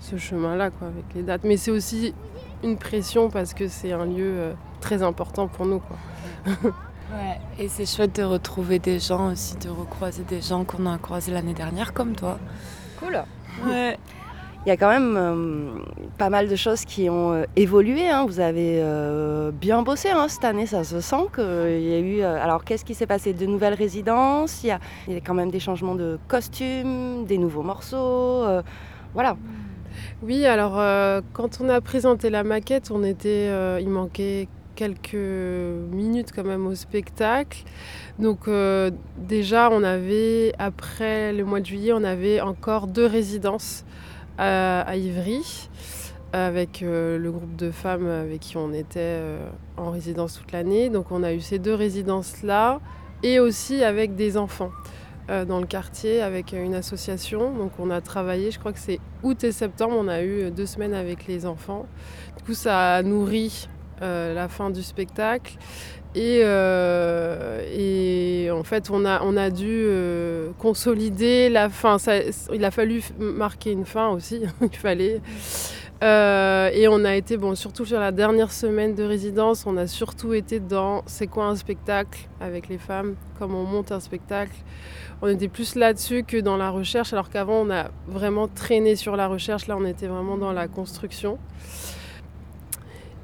ce 0.00 0.16
chemin-là 0.16 0.70
quoi, 0.70 0.88
avec 0.88 1.04
les 1.14 1.22
dates. 1.22 1.44
Mais 1.44 1.56
c'est 1.56 1.70
aussi 1.70 2.14
une 2.62 2.76
pression 2.76 3.30
parce 3.30 3.54
que 3.54 3.66
c'est 3.66 3.92
un 3.92 4.04
lieu 4.04 4.32
euh, 4.36 4.52
très 4.80 5.02
important 5.02 5.48
pour 5.48 5.66
nous. 5.66 5.80
Quoi. 5.80 5.96
Ouais, 7.12 7.38
et 7.58 7.68
c'est 7.68 7.84
chouette 7.84 8.16
de 8.16 8.22
retrouver 8.22 8.78
des 8.78 8.98
gens 8.98 9.32
aussi, 9.32 9.58
de 9.58 9.68
recroiser 9.68 10.22
des 10.22 10.40
gens 10.40 10.64
qu'on 10.64 10.86
a 10.86 10.96
croisés 10.96 11.30
l'année 11.30 11.52
dernière 11.52 11.92
comme 11.92 12.14
toi. 12.14 12.38
Cool. 12.98 13.22
Ouais. 13.66 13.98
Il 14.64 14.68
y 14.68 14.72
a 14.72 14.76
quand 14.76 14.90
même 14.90 15.16
euh, 15.16 15.34
pas 16.18 16.30
mal 16.30 16.48
de 16.48 16.54
choses 16.54 16.84
qui 16.84 17.10
ont 17.10 17.32
euh, 17.32 17.44
évolué. 17.56 18.08
hein. 18.08 18.26
Vous 18.28 18.38
avez 18.38 18.80
euh, 18.80 19.50
bien 19.50 19.82
bossé 19.82 20.10
hein, 20.10 20.28
cette 20.28 20.44
année, 20.44 20.66
ça 20.66 20.84
se 20.84 21.00
sent 21.00 21.24
qu'il 21.34 21.42
y 21.82 21.94
a 21.94 21.98
eu. 21.98 22.22
alors, 22.22 22.62
qu'est-ce 22.62 22.84
qui 22.84 22.94
s'est 22.94 23.08
passé? 23.08 23.32
De 23.32 23.44
nouvelles 23.44 23.74
résidences, 23.74 24.62
il 24.62 24.68
y, 24.68 24.70
a, 24.70 24.78
il 25.08 25.14
y 25.14 25.16
a 25.16 25.20
quand 25.20 25.34
même 25.34 25.50
des 25.50 25.58
changements 25.58 25.96
de 25.96 26.16
costumes, 26.28 27.24
des 27.26 27.38
nouveaux 27.38 27.62
morceaux. 27.62 28.44
voilà. 29.14 29.36
Oui, 30.22 30.46
alors 30.46 30.74
quand 31.32 31.58
on 31.60 31.68
a 31.68 31.80
présenté 31.80 32.30
la 32.30 32.44
maquette, 32.44 32.90
on 32.92 33.02
était, 33.02 33.50
il 33.80 33.88
manquait 33.88 34.48
quelques 34.76 35.14
minutes 35.14 36.30
quand 36.34 36.44
même 36.44 36.66
au 36.66 36.74
spectacle. 36.74 37.64
Donc 38.18 38.48
déjà, 39.18 39.70
on 39.72 39.82
avait, 39.82 40.52
après 40.58 41.32
le 41.32 41.44
mois 41.44 41.60
de 41.60 41.66
juillet, 41.66 41.92
on 41.92 42.04
avait 42.04 42.40
encore 42.40 42.86
deux 42.86 43.06
résidences 43.06 43.84
à, 44.38 44.96
Ivry 44.96 45.68
avec 46.32 46.82
euh, 46.82 47.18
le 47.18 47.30
groupe 47.30 47.56
de 47.56 47.70
femmes 47.70 48.08
avec 48.08 48.40
qui 48.40 48.56
on 48.56 48.72
était 48.72 49.00
euh, 49.00 49.50
en 49.76 49.90
résidence 49.90 50.38
toute 50.38 50.52
l'année. 50.52 50.88
Donc 50.88 51.10
on 51.10 51.22
a 51.22 51.32
eu 51.32 51.40
ces 51.40 51.58
deux 51.58 51.74
résidences-là 51.74 52.80
et 53.22 53.38
aussi 53.38 53.84
avec 53.84 54.16
des 54.16 54.36
enfants 54.36 54.70
euh, 55.28 55.44
dans 55.44 55.60
le 55.60 55.66
quartier 55.66 56.22
avec 56.22 56.52
une 56.52 56.74
association. 56.74 57.52
Donc 57.52 57.72
on 57.78 57.90
a 57.90 58.00
travaillé, 58.00 58.50
je 58.50 58.58
crois 58.58 58.72
que 58.72 58.78
c'est 58.78 58.98
août 59.22 59.44
et 59.44 59.52
septembre, 59.52 59.94
on 59.98 60.08
a 60.08 60.22
eu 60.22 60.50
deux 60.50 60.66
semaines 60.66 60.94
avec 60.94 61.26
les 61.26 61.44
enfants. 61.44 61.86
Du 62.38 62.44
coup 62.44 62.54
ça 62.54 62.94
a 62.94 63.02
nourri 63.02 63.68
la 64.00 64.48
fin 64.48 64.70
du 64.70 64.82
spectacle. 64.82 65.56
Et, 66.14 66.40
et, 67.76 68.50
en 68.50 68.64
fait, 68.64 68.90
on 68.90 69.04
a, 69.04 69.22
on 69.22 69.36
a 69.36 69.50
dû 69.50 69.86
consolider 70.58 71.48
la 71.48 71.68
fin. 71.68 71.98
Ça, 71.98 72.18
il 72.52 72.64
a 72.64 72.70
fallu 72.70 73.02
marquer 73.18 73.72
une 73.72 73.86
fin 73.86 74.08
aussi. 74.10 74.42
il 74.60 74.76
fallait. 74.76 75.20
Euh, 76.02 76.70
et 76.72 76.88
on 76.88 77.04
a 77.04 77.14
été, 77.14 77.36
bon, 77.36 77.54
surtout 77.54 77.84
sur 77.84 78.00
la 78.00 78.10
dernière 78.10 78.50
semaine 78.50 78.94
de 78.96 79.04
résidence, 79.04 79.66
on 79.66 79.76
a 79.76 79.86
surtout 79.86 80.34
été 80.34 80.58
dans 80.58 81.02
c'est 81.06 81.28
quoi 81.28 81.46
un 81.46 81.54
spectacle 81.54 82.28
avec 82.40 82.68
les 82.68 82.78
femmes, 82.78 83.14
comment 83.38 83.60
on 83.60 83.66
monte 83.66 83.92
un 83.92 84.00
spectacle. 84.00 84.56
On 85.20 85.28
était 85.28 85.46
plus 85.46 85.76
là-dessus 85.76 86.24
que 86.24 86.38
dans 86.38 86.56
la 86.56 86.70
recherche, 86.70 87.12
alors 87.12 87.30
qu'avant 87.30 87.60
on 87.60 87.70
a 87.70 87.90
vraiment 88.08 88.48
traîné 88.48 88.96
sur 88.96 89.14
la 89.14 89.28
recherche, 89.28 89.68
là 89.68 89.76
on 89.78 89.84
était 89.84 90.08
vraiment 90.08 90.36
dans 90.36 90.52
la 90.52 90.66
construction. 90.66 91.38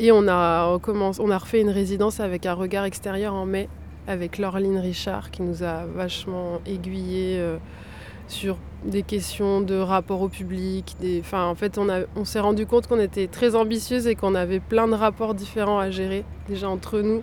Et 0.01 0.12
on 0.12 0.28
a, 0.28 0.78
on 0.86 1.30
a 1.30 1.38
refait 1.38 1.61
une 1.61 1.70
résidence 1.70 2.20
avec 2.20 2.46
un 2.46 2.55
regard 2.55 2.84
extérieur 2.84 3.34
en 3.34 3.46
mai, 3.46 3.68
avec 4.07 4.38
Laureline 4.38 4.78
Richard 4.78 5.30
qui 5.30 5.42
nous 5.42 5.62
a 5.62 5.84
vachement 5.86 6.61
aiguillé. 6.66 7.38
Euh, 7.38 7.59
sur 8.28 8.59
des 8.84 9.03
questions 9.03 9.61
de 9.61 9.74
rapport 9.74 10.20
au 10.20 10.28
public. 10.28 10.96
Enfin, 11.20 11.46
en 11.46 11.55
fait, 11.55 11.78
on, 11.78 11.88
a... 11.88 12.01
on 12.14 12.24
s'est 12.24 12.40
rendu 12.40 12.66
compte 12.66 12.86
qu'on 12.86 13.01
était 13.01 13.26
très 13.26 13.57
ambitieuse 13.57 14.07
et 14.07 14.14
qu'on 14.14 14.34
avait 14.34 14.61
plein 14.61 14.86
de 14.86 14.94
rapports 14.94 15.34
différents 15.34 15.78
à 15.78 15.90
gérer, 15.90 16.24
déjà 16.49 16.68
entre 16.68 17.01
nous, 17.01 17.22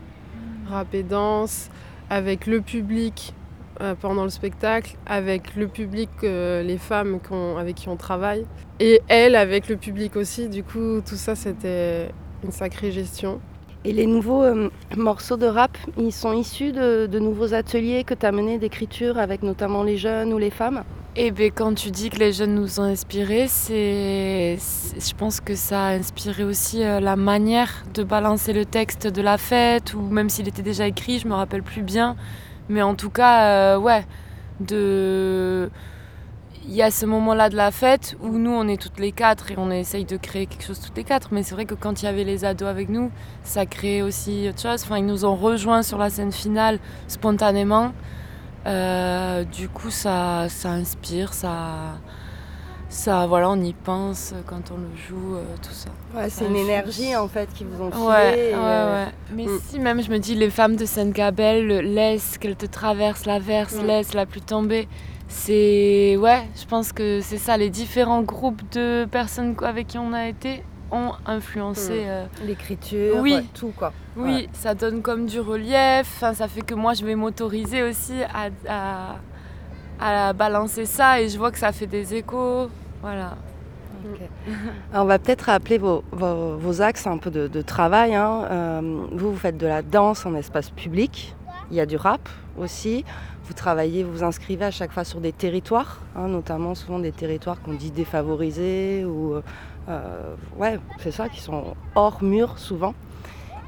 rap 0.67 0.93
et 0.93 1.03
danse, 1.03 1.69
avec 2.09 2.47
le 2.47 2.61
public 2.61 3.33
euh, 3.81 3.93
pendant 3.99 4.23
le 4.23 4.29
spectacle, 4.29 4.97
avec 5.05 5.55
le 5.55 5.67
public, 5.67 6.09
les 6.23 6.77
femmes 6.77 7.19
avec 7.57 7.75
qui 7.75 7.87
on 7.87 7.95
travaille, 7.95 8.45
et 8.79 9.01
elle 9.07 9.35
avec 9.35 9.69
le 9.69 9.77
public 9.77 10.15
aussi. 10.15 10.49
Du 10.49 10.63
coup, 10.63 11.01
tout 11.07 11.15
ça, 11.15 11.35
c'était 11.35 12.09
une 12.45 12.51
sacrée 12.51 12.91
gestion. 12.91 13.39
Et 13.83 13.91
les 13.91 14.07
nouveaux 14.07 14.43
euh, 14.43 14.69
morceaux 14.97 15.37
de 15.37 15.45
rap, 15.45 15.77
ils 15.97 16.11
sont 16.11 16.33
issus 16.33 16.71
de, 16.71 17.19
nouveaux 17.19 17.53
ateliers 17.53 18.03
que 18.03 18.13
tu 18.13 18.25
as 18.25 18.31
menés 18.31 18.57
d'écriture 18.57 19.19
avec 19.19 19.43
notamment 19.43 19.83
les 19.83 19.97
jeunes 19.97 20.33
ou 20.33 20.37
les 20.37 20.49
femmes? 20.49 20.83
Eh 21.15 21.31
bien, 21.31 21.49
quand 21.49 21.73
tu 21.75 21.91
dis 21.91 22.09
que 22.09 22.17
les 22.17 22.33
jeunes 22.33 22.55
nous 22.55 22.79
ont 22.79 22.83
inspirés, 22.83 23.47
c'est, 23.47 24.57
je 24.57 25.13
pense 25.15 25.39
que 25.39 25.55
ça 25.55 25.85
a 25.85 25.93
inspiré 25.93 26.43
aussi 26.43 26.83
euh, 26.83 26.99
la 26.99 27.15
manière 27.15 27.85
de 27.93 28.03
balancer 28.03 28.53
le 28.53 28.65
texte 28.65 29.07
de 29.07 29.21
la 29.21 29.37
fête, 29.37 29.93
ou 29.93 30.01
même 30.01 30.29
s'il 30.29 30.47
était 30.47 30.63
déjà 30.63 30.87
écrit, 30.87 31.19
je 31.19 31.27
me 31.27 31.33
rappelle 31.33 31.63
plus 31.63 31.83
bien. 31.83 32.15
Mais 32.69 32.81
en 32.81 32.95
tout 32.95 33.11
cas, 33.11 33.75
euh, 33.75 33.77
ouais, 33.77 34.03
de 34.59 35.69
il 36.67 36.73
y 36.73 36.81
a 36.81 36.91
ce 36.91 37.05
moment-là 37.05 37.49
de 37.49 37.55
la 37.55 37.71
fête 37.71 38.15
où 38.21 38.29
nous, 38.37 38.51
on 38.51 38.67
est 38.67 38.81
toutes 38.81 38.99
les 38.99 39.11
quatre 39.11 39.51
et 39.51 39.55
on 39.57 39.69
essaye 39.69 40.05
de 40.05 40.17
créer 40.17 40.47
quelque 40.47 40.63
chose 40.63 40.79
toutes 40.79 40.97
les 40.97 41.03
quatre. 41.03 41.29
Mais 41.31 41.43
c'est 41.43 41.53
vrai 41.53 41.65
que 41.65 41.75
quand 41.75 42.01
il 42.01 42.05
y 42.05 42.07
avait 42.07 42.23
les 42.23 42.43
ados 42.43 42.67
avec 42.67 42.89
nous, 42.89 43.11
ça 43.43 43.65
créait 43.65 44.01
aussi 44.01 44.47
autre 44.49 44.61
chose. 44.61 44.83
Enfin, 44.83 44.97
ils 44.97 45.05
nous 45.05 45.25
ont 45.25 45.35
rejoints 45.35 45.83
sur 45.83 45.97
la 45.97 46.09
scène 46.09 46.31
finale 46.31 46.79
spontanément. 47.07 47.91
Euh, 48.65 49.43
du 49.43 49.69
coup, 49.69 49.91
ça, 49.91 50.47
ça 50.49 50.71
inspire, 50.71 51.33
ça, 51.33 51.99
ça, 52.89 53.27
voilà, 53.27 53.51
on 53.51 53.61
y 53.61 53.73
pense 53.73 54.33
quand 54.47 54.71
on 54.71 54.77
le 54.77 54.97
joue, 55.07 55.35
euh, 55.35 55.43
tout 55.61 55.71
ça. 55.71 55.89
Ouais, 56.15 56.31
c'est 56.31 56.47
une 56.47 56.55
énergie 56.55 57.15
en 57.15 57.27
fait 57.27 57.47
qui 57.53 57.63
vous 57.63 57.83
ont 57.83 57.91
filé. 57.91 58.03
Ouais, 58.03 58.51
euh, 58.55 59.05
ouais, 59.05 59.11
Mais 59.35 59.45
mm. 59.45 59.59
si 59.67 59.79
même 59.79 60.01
je 60.01 60.09
me 60.09 60.17
dis, 60.17 60.33
les 60.33 60.49
femmes 60.49 60.77
de 60.77 60.85
Sainte-Gabelle, 60.85 61.67
laisse 61.93 62.39
qu'elles 62.39 62.55
te 62.55 62.65
traversent 62.65 63.27
la 63.27 63.37
verse, 63.37 63.75
mm. 63.75 63.85
laisse 63.85 64.13
la 64.15 64.25
pluie 64.25 64.41
tomber 64.41 64.87
c'est 65.27 66.17
ouais, 66.17 66.43
je 66.55 66.65
pense 66.65 66.91
que 66.91 67.19
c'est 67.21 67.37
ça. 67.37 67.57
Les 67.57 67.69
différents 67.69 68.21
groupes 68.21 68.61
de 68.71 69.05
personnes 69.05 69.55
avec 69.63 69.87
qui 69.87 69.97
on 69.97 70.13
a 70.13 70.27
été 70.27 70.63
ont 70.91 71.13
influencé 71.25 71.91
hmm. 71.91 72.07
euh, 72.07 72.25
l'écriture, 72.45 73.17
oui. 73.19 73.47
tout 73.53 73.73
quoi. 73.75 73.91
Oui, 74.15 74.47
ça 74.53 74.75
donne 74.75 75.01
comme 75.01 75.25
du 75.25 75.39
relief. 75.39 76.23
Ça 76.33 76.47
fait 76.47 76.61
que 76.61 76.73
moi, 76.73 76.93
je 76.93 77.05
vais 77.05 77.15
m'autoriser 77.15 77.83
aussi 77.83 78.13
à, 78.67 79.15
à, 79.99 80.33
balancer 80.33 80.85
ça 80.85 81.21
et 81.21 81.27
je 81.27 81.37
vois 81.37 81.51
que 81.51 81.57
ça 81.59 81.71
fait 81.71 81.87
des 81.87 82.13
échos. 82.13 82.69
Voilà. 83.01 83.35
on 84.93 85.05
va 85.05 85.17
peut-être 85.17 85.43
rappeler 85.43 85.79
vos, 85.79 86.03
vos, 86.11 86.81
axes 86.81 87.07
un 87.07 87.17
peu 87.17 87.31
de, 87.31 87.61
travail. 87.61 88.13
Hein. 88.13 88.43
Euh, 88.51 89.05
vous, 89.11 89.31
vous 89.31 89.37
faites 89.37 89.57
de 89.57 89.67
la 89.67 89.81
danse 89.81 90.25
en 90.25 90.35
espace 90.35 90.69
public. 90.69 91.35
Il 91.71 91.77
y 91.77 91.81
a 91.81 91.85
du 91.85 91.97
rap 91.97 92.29
aussi. 92.57 93.03
Vous 93.47 93.53
travaillez, 93.53 94.03
vous 94.03 94.23
inscrivez 94.23 94.65
à 94.65 94.71
chaque 94.71 94.91
fois 94.91 95.03
sur 95.03 95.21
des 95.21 95.31
territoires, 95.31 96.01
hein, 96.15 96.27
notamment 96.27 96.73
souvent 96.73 96.99
des 96.99 97.11
territoires 97.11 97.61
qu'on 97.61 97.73
dit 97.73 97.91
défavorisés 97.91 99.05
ou 99.05 99.35
euh, 99.87 100.35
ouais, 100.57 100.79
c'est 100.99 101.11
ça, 101.11 101.29
qui 101.29 101.41
sont 101.41 101.75
hors 101.95 102.23
mur 102.23 102.57
souvent. 102.57 102.93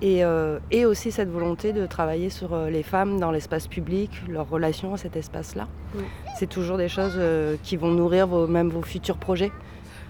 Et, 0.02 0.24
euh, 0.24 0.60
et, 0.70 0.86
aussi 0.86 1.12
cette 1.12 1.30
volonté 1.30 1.74
de 1.74 1.88
travailler 1.88 2.30
sur 2.30 2.54
euh, 2.54 2.70
les 2.70 2.84
femmes 2.84 3.20
dans 3.20 3.32
l'espace 3.32 3.68
public, 3.68 4.12
leur 4.30 4.48
relation 4.48 4.94
à 4.94 4.98
cet 4.98 5.16
espace-là. 5.16 5.68
C'est 6.38 6.48
toujours 6.48 6.78
des 6.78 6.90
choses 6.90 7.20
qui 7.64 7.78
vont 7.78 7.90
nourrir 7.90 8.28
vos, 8.28 8.46
même 8.46 8.70
vos 8.70 8.84
futurs 8.84 9.18
projets. 9.18 9.52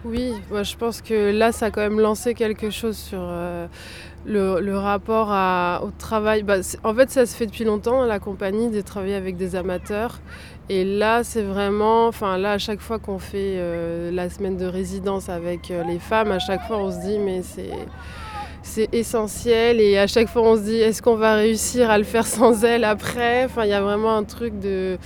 Oui, 0.05 0.31
moi 0.51 0.63
je 0.63 0.75
pense 0.75 1.01
que 1.01 1.31
là 1.31 1.51
ça 1.51 1.67
a 1.67 1.71
quand 1.71 1.81
même 1.81 1.99
lancé 1.99 2.33
quelque 2.33 2.69
chose 2.69 2.95
sur 2.95 3.19
le, 4.27 4.77
rapport 4.77 5.29
au 5.83 5.91
travail. 5.91 6.43
Bah, 6.43 6.57
en 6.83 6.93
fait, 6.93 7.09
ça 7.09 7.25
se 7.25 7.35
fait 7.35 7.45
depuis 7.45 7.63
longtemps, 7.63 8.05
la 8.05 8.19
compagnie, 8.19 8.69
de 8.69 8.81
travailler 8.81 9.15
avec 9.15 9.37
des 9.37 9.55
amateurs. 9.55 10.19
Et 10.69 10.83
là, 10.83 11.23
c'est 11.23 11.43
vraiment, 11.43 12.07
enfin 12.07 12.37
là, 12.37 12.53
à 12.53 12.57
chaque 12.57 12.81
fois 12.81 12.99
qu'on 12.99 13.19
fait 13.19 13.55
euh, 13.57 14.11
la 14.11 14.29
semaine 14.29 14.57
de 14.57 14.65
résidence 14.65 15.29
avec 15.29 15.71
euh, 15.71 15.83
les 15.83 15.99
femmes, 15.99 16.31
à 16.31 16.39
chaque 16.39 16.63
fois, 16.67 16.77
on 16.77 16.91
se 16.91 16.99
dit, 16.99 17.19
mais 17.19 17.41
c'est 17.41 18.89
essentiel 18.91 19.79
et 19.79 19.97
à 19.97 20.07
chaque 20.07 20.27
fois 20.27 20.41
on 20.41 20.57
se 20.57 20.61
dit 20.63 20.75
est-ce 20.75 21.01
qu'on 21.01 21.15
va 21.15 21.35
réussir 21.35 21.89
à 21.89 21.97
le 21.97 22.03
faire 22.03 22.27
sans 22.27 22.65
elles 22.65 22.83
après? 22.83 23.45
Enfin, 23.45 23.63
il 23.63 23.69
y 23.69 23.73
a 23.73 23.81
vraiment 23.81 24.13
un 24.15 24.25
truc 24.25 24.59
de, 24.59 24.97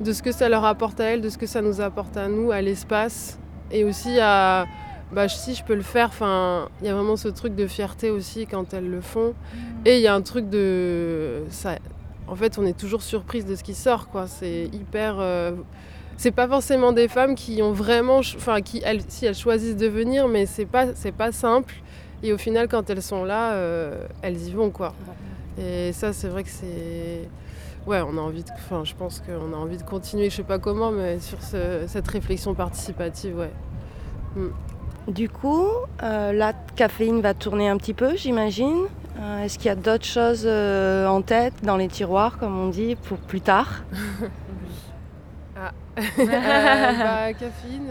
de 0.00 0.12
ce 0.12 0.22
que 0.22 0.30
ça 0.30 0.48
leur 0.48 0.64
apporte 0.64 1.00
à 1.00 1.06
elles, 1.06 1.20
de 1.20 1.28
ce 1.28 1.36
que 1.36 1.46
ça 1.46 1.62
nous 1.62 1.80
apporte 1.80 2.16
à 2.16 2.28
nous, 2.28 2.52
à 2.52 2.62
l'espace 2.62 3.40
et 3.72 3.84
aussi 3.84 4.18
à, 4.20 4.66
bah, 5.12 5.28
si 5.28 5.54
je 5.54 5.62
peux 5.62 5.74
le 5.74 5.82
faire, 5.82 6.08
enfin, 6.08 6.68
il 6.80 6.86
y 6.86 6.90
a 6.90 6.94
vraiment 6.94 7.16
ce 7.16 7.28
truc 7.28 7.54
de 7.54 7.66
fierté 7.66 8.10
aussi 8.10 8.46
quand 8.46 8.72
elles 8.72 8.88
le 8.88 9.00
font. 9.00 9.30
Mm. 9.30 9.58
Et 9.86 9.96
il 9.96 10.02
y 10.02 10.06
a 10.06 10.14
un 10.14 10.22
truc 10.22 10.48
de. 10.48 11.42
Ça, 11.50 11.76
en 12.28 12.34
fait, 12.34 12.58
on 12.58 12.64
est 12.64 12.76
toujours 12.76 13.02
surprise 13.02 13.44
de 13.44 13.54
ce 13.54 13.62
qui 13.62 13.74
sort, 13.74 14.08
quoi. 14.08 14.26
C'est 14.26 14.70
hyper. 14.72 15.16
Euh, 15.18 15.52
c'est 16.16 16.30
pas 16.30 16.48
forcément 16.48 16.92
des 16.92 17.08
femmes 17.08 17.34
qui 17.34 17.62
ont 17.62 17.72
vraiment. 17.72 18.18
Enfin, 18.18 18.62
qui, 18.62 18.80
elles, 18.84 19.02
si 19.08 19.26
elles 19.26 19.34
choisissent 19.34 19.76
de 19.76 19.88
venir, 19.88 20.28
mais 20.28 20.46
c'est 20.46 20.66
pas, 20.66 20.94
c'est 20.94 21.12
pas 21.12 21.32
simple. 21.32 21.74
Et 22.22 22.32
au 22.32 22.38
final, 22.38 22.68
quand 22.68 22.88
elles 22.88 23.02
sont 23.02 23.24
là, 23.24 23.52
euh, 23.52 24.06
elles 24.22 24.40
y 24.46 24.52
vont, 24.52 24.70
quoi. 24.70 24.94
Et 25.58 25.92
ça, 25.92 26.12
c'est 26.12 26.28
vrai 26.28 26.44
que 26.44 26.50
c'est. 26.50 27.28
Ouais, 27.86 28.00
on 28.00 28.16
a 28.16 28.20
envie 28.20 28.44
de. 28.44 28.50
Enfin, 28.54 28.84
je 28.84 28.94
pense 28.94 29.20
qu'on 29.20 29.52
a 29.52 29.56
envie 29.56 29.76
de 29.76 29.82
continuer, 29.82 30.30
je 30.30 30.36
sais 30.36 30.42
pas 30.42 30.58
comment, 30.58 30.90
mais 30.90 31.18
sur 31.18 31.38
cette 31.42 32.08
réflexion 32.08 32.54
participative, 32.54 33.38
ouais. 33.38 33.50
Mm. 34.36 34.48
Du 35.08 35.28
coup, 35.28 35.66
euh, 36.02 36.32
la 36.32 36.52
caféine 36.52 37.20
va 37.20 37.34
tourner 37.34 37.68
un 37.68 37.76
petit 37.76 37.94
peu, 37.94 38.14
j'imagine. 38.16 38.86
Euh, 39.18 39.44
est-ce 39.44 39.58
qu'il 39.58 39.66
y 39.66 39.70
a 39.70 39.74
d'autres 39.74 40.06
choses 40.06 40.44
euh, 40.46 41.08
en 41.08 41.22
tête, 41.22 41.54
dans 41.64 41.76
les 41.76 41.88
tiroirs, 41.88 42.38
comme 42.38 42.56
on 42.56 42.68
dit, 42.68 42.96
pour 42.96 43.18
plus 43.18 43.40
tard? 43.40 43.82
Ah, 45.64 45.70
bah, 46.16 47.32
caféine. 47.34 47.88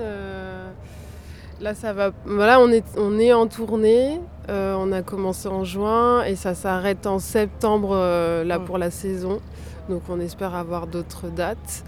Là, 1.62 1.74
ça 1.74 1.94
va. 1.94 2.12
Voilà, 2.26 2.60
on 2.60 2.70
est, 2.70 2.84
on 2.98 3.18
est 3.18 3.32
en 3.32 3.48
tournée. 3.48 4.20
On 4.52 4.92
a 4.92 5.02
commencé 5.02 5.48
en 5.48 5.64
juin 5.64 6.24
et 6.24 6.36
ça 6.36 6.54
s'arrête 6.54 7.08
en 7.08 7.20
septembre 7.20 7.96
là 8.46 8.60
mm. 8.60 8.66
pour 8.66 8.78
la 8.78 8.92
saison. 8.92 9.40
Donc, 9.90 10.04
on 10.10 10.20
espère 10.20 10.56
avoir 10.56 10.88
d'autres 10.88 11.28
dates. 11.30 11.84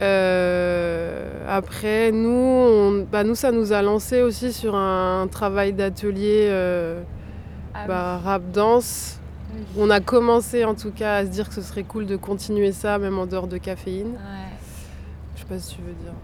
Euh, 0.00 1.44
après, 1.48 2.10
nous, 2.12 3.04
bah, 3.10 3.24
nous, 3.24 3.34
ça 3.34 3.52
nous 3.52 3.72
a 3.72 3.82
lancé 3.82 4.22
aussi 4.22 4.52
sur 4.52 4.74
un 4.74 5.28
travail 5.28 5.72
d'atelier 5.72 6.46
euh, 6.50 7.02
ah 7.74 7.86
bah, 7.86 8.18
rap 8.18 8.50
danse. 8.50 9.18
On 9.76 9.90
a 9.90 10.00
commencé 10.00 10.64
en 10.64 10.74
tout 10.74 10.90
cas 10.90 11.16
à 11.16 11.24
se 11.24 11.30
dire 11.30 11.48
que 11.48 11.54
ce 11.54 11.62
serait 11.62 11.84
cool 11.84 12.06
de 12.06 12.16
continuer 12.16 12.72
ça, 12.72 12.98
même 12.98 13.18
en 13.18 13.26
dehors 13.26 13.46
de 13.46 13.58
caféine. 13.58 14.12
Ouais. 14.12 14.56
Je 15.36 15.40
sais 15.40 15.46
pas 15.46 15.58
si 15.58 15.76
tu 15.76 15.82
veux 15.82 15.92
dire. 15.92 16.14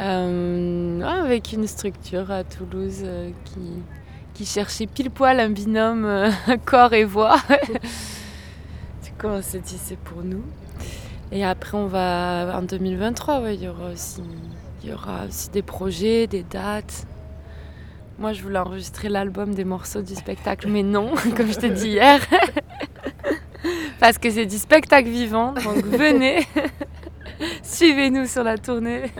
Euh, 0.00 1.00
avec 1.00 1.52
une 1.52 1.66
structure 1.66 2.30
à 2.30 2.44
Toulouse 2.44 3.04
qui, 3.46 3.82
qui 4.38 4.46
cherchait 4.46 4.86
pile 4.86 5.10
poil 5.10 5.40
un 5.40 5.50
binôme 5.50 6.04
euh, 6.04 6.30
corps 6.64 6.92
et 6.92 7.02
voix. 7.02 7.38
du 9.04 9.10
coup, 9.18 9.26
on 9.26 9.42
s'est 9.42 9.58
dit 9.58 9.76
c'est 9.76 9.98
pour 9.98 10.22
nous. 10.22 10.44
Et 11.32 11.44
après, 11.44 11.76
on 11.76 11.88
va 11.88 12.56
en 12.56 12.62
2023, 12.62 13.50
il, 13.50 13.64
y 13.64 13.68
aura 13.68 13.90
aussi, 13.90 14.22
il 14.82 14.90
y 14.90 14.92
aura 14.92 15.24
aussi 15.26 15.50
des 15.50 15.62
projets, 15.62 16.28
des 16.28 16.44
dates. 16.44 17.04
Moi, 18.20 18.32
je 18.32 18.40
voulais 18.42 18.60
enregistrer 18.60 19.08
l'album 19.08 19.56
des 19.56 19.64
morceaux 19.64 20.02
du 20.02 20.14
spectacle, 20.14 20.68
mais 20.68 20.84
non, 20.84 21.14
comme 21.36 21.50
je 21.50 21.58
t'ai 21.58 21.70
dit 21.70 21.88
hier. 21.88 22.20
Parce 23.98 24.18
que 24.18 24.30
c'est 24.30 24.46
du 24.46 24.56
spectacle 24.56 25.08
vivant, 25.08 25.52
donc 25.52 25.84
venez, 25.84 26.46
suivez-nous 27.64 28.26
sur 28.26 28.44
la 28.44 28.56
tournée. 28.56 29.10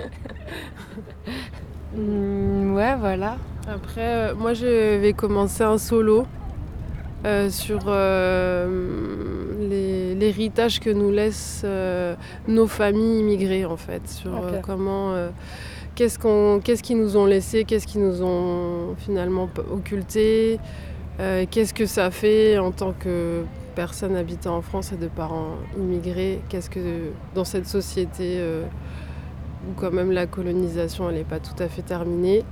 Hmm, 1.92 2.74
ouais, 2.76 2.94
voilà. 2.94 3.36
Après, 3.68 4.30
euh, 4.30 4.34
moi, 4.34 4.54
je 4.54 4.96
vais 4.96 5.12
commencer 5.12 5.62
un 5.62 5.76
solo 5.76 6.26
euh, 7.26 7.50
sur 7.50 7.80
euh, 7.88 10.14
l'héritage 10.14 10.78
que 10.78 10.88
nous 10.88 11.10
laissent 11.10 11.62
euh, 11.64 12.14
nos 12.46 12.68
familles 12.68 13.20
immigrées, 13.20 13.64
en 13.64 13.76
fait. 13.76 14.08
Sur 14.08 14.40
comment. 14.62 15.14
qu'est-ce 15.96 16.18
qu'on, 16.18 16.60
qu'est-ce 16.62 16.82
qu'ils 16.82 16.98
nous 16.98 17.16
ont 17.16 17.26
laissé, 17.26 17.64
qu'est-ce 17.64 17.88
qu'ils 17.88 18.02
nous 18.02 18.22
ont 18.22 18.94
finalement 18.96 19.48
occulté, 19.70 20.60
qu'est-ce 21.50 21.74
que 21.74 21.86
ça 21.86 22.12
fait 22.12 22.56
en 22.58 22.70
tant 22.70 22.92
que 22.92 23.42
personne 23.74 24.14
habitant 24.14 24.56
en 24.56 24.62
France 24.62 24.92
et 24.92 24.96
de 24.96 25.08
parents 25.08 25.56
immigrés, 25.76 26.40
qu'est-ce 26.48 26.70
que 26.70 27.10
dans 27.34 27.44
cette 27.44 27.66
société 27.66 28.40
où 29.68 29.72
quand 29.74 29.92
même 29.92 30.12
la 30.12 30.26
colonisation 30.26 31.10
elle 31.10 31.16
n'est 31.16 31.24
pas 31.24 31.40
tout 31.40 31.60
à 31.60 31.68
fait 31.68 31.82
terminée. 31.82 32.44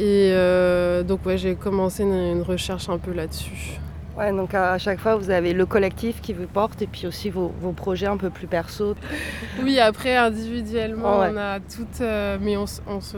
Et 0.00 0.30
euh, 0.32 1.02
donc 1.02 1.26
ouais, 1.26 1.36
j'ai 1.36 1.54
commencé 1.56 2.02
une, 2.04 2.14
une 2.14 2.42
recherche 2.42 2.88
un 2.88 2.96
peu 2.98 3.12
là-dessus. 3.12 3.78
Ouais, 4.18 4.32
donc 4.32 4.54
à 4.54 4.76
chaque 4.78 4.98
fois, 4.98 5.16
vous 5.16 5.30
avez 5.30 5.52
le 5.52 5.66
collectif 5.66 6.20
qui 6.20 6.32
vous 6.32 6.46
porte 6.46 6.80
et 6.82 6.86
puis 6.86 7.06
aussi 7.06 7.30
vos, 7.30 7.52
vos 7.60 7.72
projets 7.72 8.06
un 8.06 8.16
peu 8.16 8.30
plus 8.30 8.46
perso. 8.46 8.94
Oui, 9.62 9.78
après 9.78 10.16
individuellement, 10.16 11.20
Ouais. 11.20 11.28
on 11.32 11.36
a 11.36 11.58
toutes, 11.60 12.00
euh, 12.00 12.38
mais 12.40 12.56
on, 12.56 12.66
se, 12.66 12.80
on 12.88 12.98
s- 12.98 13.14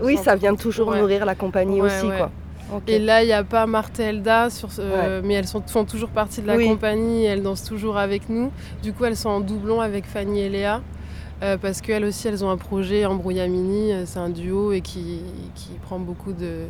on 0.00 0.04
Oui, 0.04 0.16
ça 0.18 0.36
vient 0.36 0.54
toujours 0.54 0.94
nourrir 0.94 1.24
la 1.24 1.34
compagnie 1.34 1.80
aussi, 1.80 2.06
quoi. 2.16 2.30
Et 2.86 2.98
là, 2.98 3.22
il 3.22 3.26
n'y 3.26 3.32
a 3.32 3.44
pas 3.44 3.66
Marthe 3.66 4.00
et 4.00 4.04
Elda, 4.04 4.48
sur 4.50 4.70
ce- 4.70 4.80
euh, 4.82 5.20
Ouais. 5.20 5.26
mais 5.26 5.34
elles 5.34 5.46
sont, 5.46 5.62
font 5.66 5.84
toujours 5.84 6.08
partie 6.10 6.40
de 6.42 6.46
la 6.46 6.56
Oui. 6.56 6.68
compagnie, 6.68 7.24
elles 7.24 7.42
dansent 7.42 7.64
toujours 7.64 7.96
avec 7.98 8.28
nous. 8.28 8.50
Du 8.82 8.92
coup, 8.92 9.04
elles 9.06 9.16
sont 9.16 9.28
en 9.30 9.40
doublon 9.40 9.80
avec 9.80 10.04
Fanny 10.06 10.40
et 10.42 10.48
Léa. 10.50 10.80
Euh, 11.42 11.56
parce 11.56 11.80
qu'elles 11.80 12.04
aussi, 12.04 12.28
elles 12.28 12.44
ont 12.44 12.50
un 12.50 12.56
projet 12.56 13.04
en 13.06 13.14
Brouillamini, 13.14 13.92
euh, 13.92 14.02
c'est 14.06 14.18
un 14.18 14.30
duo 14.30 14.72
et 14.72 14.80
qui, 14.80 15.22
qui 15.54 15.70
prend 15.82 15.98
beaucoup 15.98 16.32
de, 16.32 16.66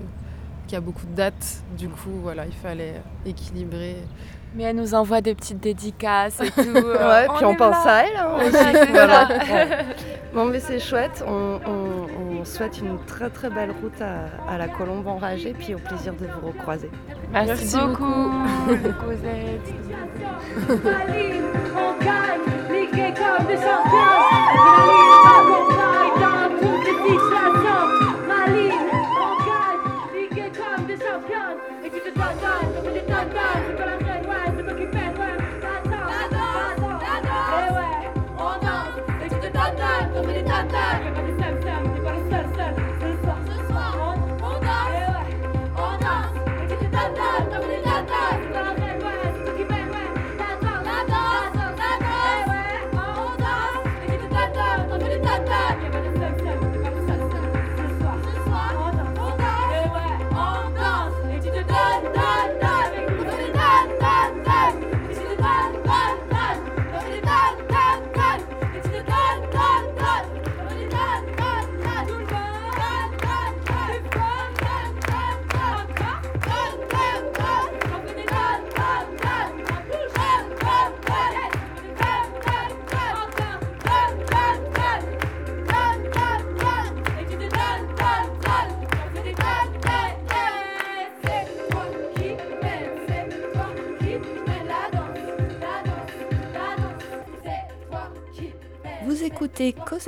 qui 0.67 0.77
a 0.77 0.81
beaucoup 0.81 1.07
de 1.07 1.15
dates. 1.15 1.63
Du 1.77 1.89
coup, 1.89 2.11
voilà, 2.23 2.47
il 2.47 2.53
fallait 2.55 2.95
équilibrer. 3.27 3.97
Mais 4.55 4.65
elle 4.65 4.77
nous 4.77 4.95
envoie 4.95 5.21
des 5.23 5.35
petites 5.35 5.61
dédicaces 5.61 6.41
et 6.41 6.51
tout. 6.51 6.61
Ouais, 6.75 7.27
puis 7.37 7.45
on 7.47 7.55
pense 7.55 7.85
là. 7.87 7.97
à 7.97 8.03
elle. 8.05 8.17
hein, 8.17 8.37
aussi. 8.47 8.91
Voilà. 8.91 9.29
Ouais. 9.29 9.69
Bon, 10.35 10.45
mais 10.47 10.61
c'est 10.61 10.79
chouette. 10.79 11.25
On, 11.27 11.59
on- 11.67 12.39
on 12.41 12.45
souhaite 12.45 12.79
une 12.81 12.99
très 13.07 13.31
très 13.31 13.51
belle 13.51 13.71
route 13.83 14.01
à, 14.03 14.53
à 14.53 14.59
la 14.59 14.67
Colombe 14.67 15.07
enragée, 15.07 15.55
puis 15.57 15.75
au 15.75 15.79
plaisir 15.79 16.13
de 16.15 16.27
vous 16.27 16.49
recroiser. 16.49 16.91
Merci, 17.33 17.49
Merci 17.51 17.77
beaucoup, 17.77 18.05
beaucoup. 18.67 19.07
Cosette. 19.07 20.73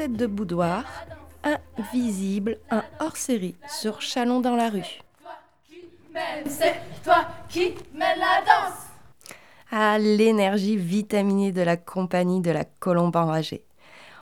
De 0.09 0.27
Boudoir, 0.27 0.85
Invisible, 1.43 2.59
un 2.71 2.85
hors-série 3.01 3.57
sur 3.69 4.03
Chalon 4.03 4.41
dans 4.41 4.57
la 4.57 4.69
rue. 4.69 5.01
Mène, 6.13 6.45
c'est 6.47 6.77
toi 7.03 7.27
qui 7.49 7.75
mènes 7.93 8.19
la 8.19 8.41
danse. 8.43 8.79
à 9.71 9.99
l'énergie 9.99 10.77
vitaminée 10.77 11.53
de 11.53 11.63
la 11.63 11.77
compagnie 11.77 12.41
de 12.41 12.51
la 12.51 12.65
Colombe 12.65 13.17
enragée. 13.17 13.65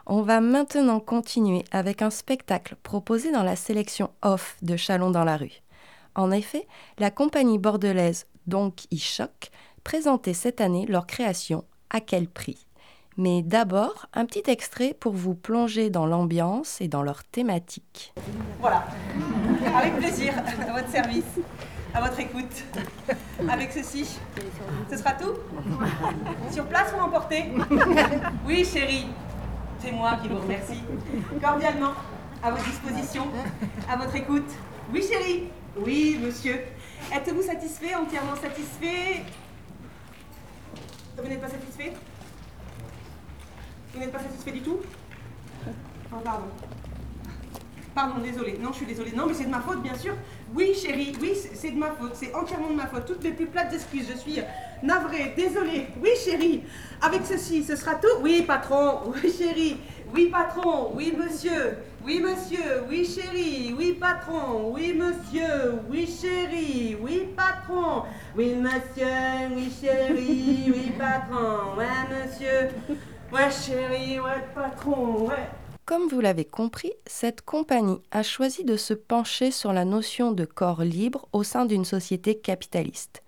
On 0.07 0.23
va 0.23 0.41
maintenant 0.41 1.01
continuer 1.01 1.65
avec 1.71 2.01
un 2.01 2.11
spectacle 2.11 2.77
proposé 2.83 3.31
dans 3.33 3.43
la 3.43 3.57
sélection 3.57 4.11
off 4.23 4.57
de 4.63 4.77
Chalon 4.77 5.11
dans 5.11 5.25
la 5.25 5.37
rue. 5.37 5.63
En 6.15 6.31
effet, 6.31 6.67
la 6.99 7.11
compagnie 7.11 7.59
bordelaise 7.59 8.27
Donc 8.47 8.85
y 8.91 8.99
Choc 8.99 9.51
présentait 9.85 10.35
cette 10.35 10.61
année 10.61 10.87
leur 10.87 11.07
création 11.07 11.65
À 11.91 12.01
quel 12.01 12.29
prix? 12.29 12.67
Mais 13.19 13.43
d'abord, 13.43 14.07
un 14.15 14.25
petit 14.25 14.51
extrait 14.51 14.95
pour 14.99 15.13
vous 15.13 15.35
plonger 15.35 15.91
dans 15.91 16.07
l'ambiance 16.07 16.81
et 16.81 16.89
dans 16.89 17.03
leur 17.03 17.25
thématique. 17.25 18.15
Voilà. 18.59 18.87
Avec 19.77 19.97
plaisir, 19.99 20.33
à 20.39 20.73
votre 20.73 20.89
service, 20.89 21.25
à 21.95 22.01
votre 22.01 22.19
écoute. 22.21 22.65
Avec 23.51 23.73
ceci, 23.73 24.19
ce 24.91 24.97
sera 24.97 25.13
tout? 25.13 25.35
Sur 26.51 26.65
place 26.67 26.95
ou 26.97 27.03
emporté 27.03 27.45
Oui, 28.47 28.65
chérie. 28.65 29.07
C'est 29.79 29.93
moi 29.93 30.17
qui 30.23 30.29
vous 30.29 30.39
remercie. 30.39 30.83
Cordialement, 31.43 31.93
à 32.43 32.51
votre 32.51 32.65
disposition, 32.65 33.27
à 33.91 33.97
votre 33.97 34.17
écoute. 34.17 34.51
Oui, 34.93 35.03
chérie. 35.03 35.49
Oui, 35.77 36.19
monsieur. 36.23 36.61
Êtes-vous 37.15 37.43
satisfait, 37.43 37.95
entièrement 37.95 38.37
satisfait? 38.37 39.23
Vous 41.17 41.29
n'êtes 41.29 41.41
pas 41.41 41.49
satisfait? 41.49 41.93
Vous 43.93 44.01
n'êtes 44.01 44.13
pas 44.13 44.21
satisfait 44.21 44.53
du 44.53 44.61
tout 44.61 44.79
Oh, 46.15 46.19
pardon. 46.25 46.47
Pardon, 47.95 48.23
désolé. 48.23 48.59
Non, 48.59 48.71
je 48.71 48.77
suis 48.77 48.87
désolée. 48.87 49.13
Non, 49.13 49.27
mais 49.27 49.35
c'est 49.35 49.45
de 49.45 49.51
ma 49.51 49.61
faute, 49.61 49.83
bien 49.83 49.95
sûr. 49.95 50.15
Oui, 50.55 50.75
chérie, 50.75 51.13
oui, 51.21 51.33
c'est 51.55 51.71
de 51.71 51.79
ma 51.79 51.91
faute. 51.91 52.13
C'est 52.15 52.35
entièrement 52.35 52.71
de 52.71 52.75
ma 52.75 52.87
faute. 52.87 53.05
Toutes 53.07 53.23
mes 53.23 53.33
plus 53.33 53.47
plates 53.47 53.73
excuses. 53.73 54.09
Je 54.11 54.19
suis 54.19 54.39
navrée, 54.83 55.35
désolée. 55.37 55.87
Oui, 56.03 56.11
chérie. 56.25 56.63
Avec 57.03 57.27
ceci, 57.27 57.63
ce 57.63 57.77
sera 57.77 57.97
tout 57.97 58.21
Oui, 58.23 58.43
patron. 58.47 59.01
Oui, 59.07 59.31
chérie. 59.31 59.77
Oui, 60.15 60.29
patron. 60.31 60.93
Oui, 60.95 61.15
monsieur. 61.17 61.77
Oui, 62.05 62.21
monsieur. 62.21 62.85
Oui, 62.89 63.05
chérie. 63.07 63.75
Oui, 63.77 63.93
patron. 64.01 64.73
Oui, 64.73 64.95
monsieur. 64.95 65.75
Oui, 65.91 66.07
chérie. 66.07 66.97
Oui, 67.01 67.29
patron. 67.37 68.05
Oui, 68.37 68.55
monsieur. 68.55 69.55
Oui, 69.55 69.71
chérie. 69.81 70.65
Oui, 70.75 70.93
patron. 70.99 71.77
Ouais, 71.77 71.87
monsieur. 72.11 72.71
Ouais, 73.33 73.51
chérie. 73.51 74.21
Ouais. 74.21 74.45
Ouais. 74.87 75.49
Comme 75.87 76.07
vous 76.09 76.21
l'avez 76.21 76.45
compris, 76.45 76.93
cette 77.07 77.43
compagnie 77.43 78.03
a 78.11 78.23
choisi 78.23 78.63
de 78.63 78.77
se 78.77 78.93
pencher 78.93 79.51
sur 79.51 79.73
la 79.73 79.87
notion 79.87 80.33
de 80.33 80.45
corps 80.45 80.83
libre 80.83 81.29
au 81.33 81.43
sein 81.43 81.65
d'une 81.65 81.87
société 81.87 82.39
capitaliste. 82.39 83.23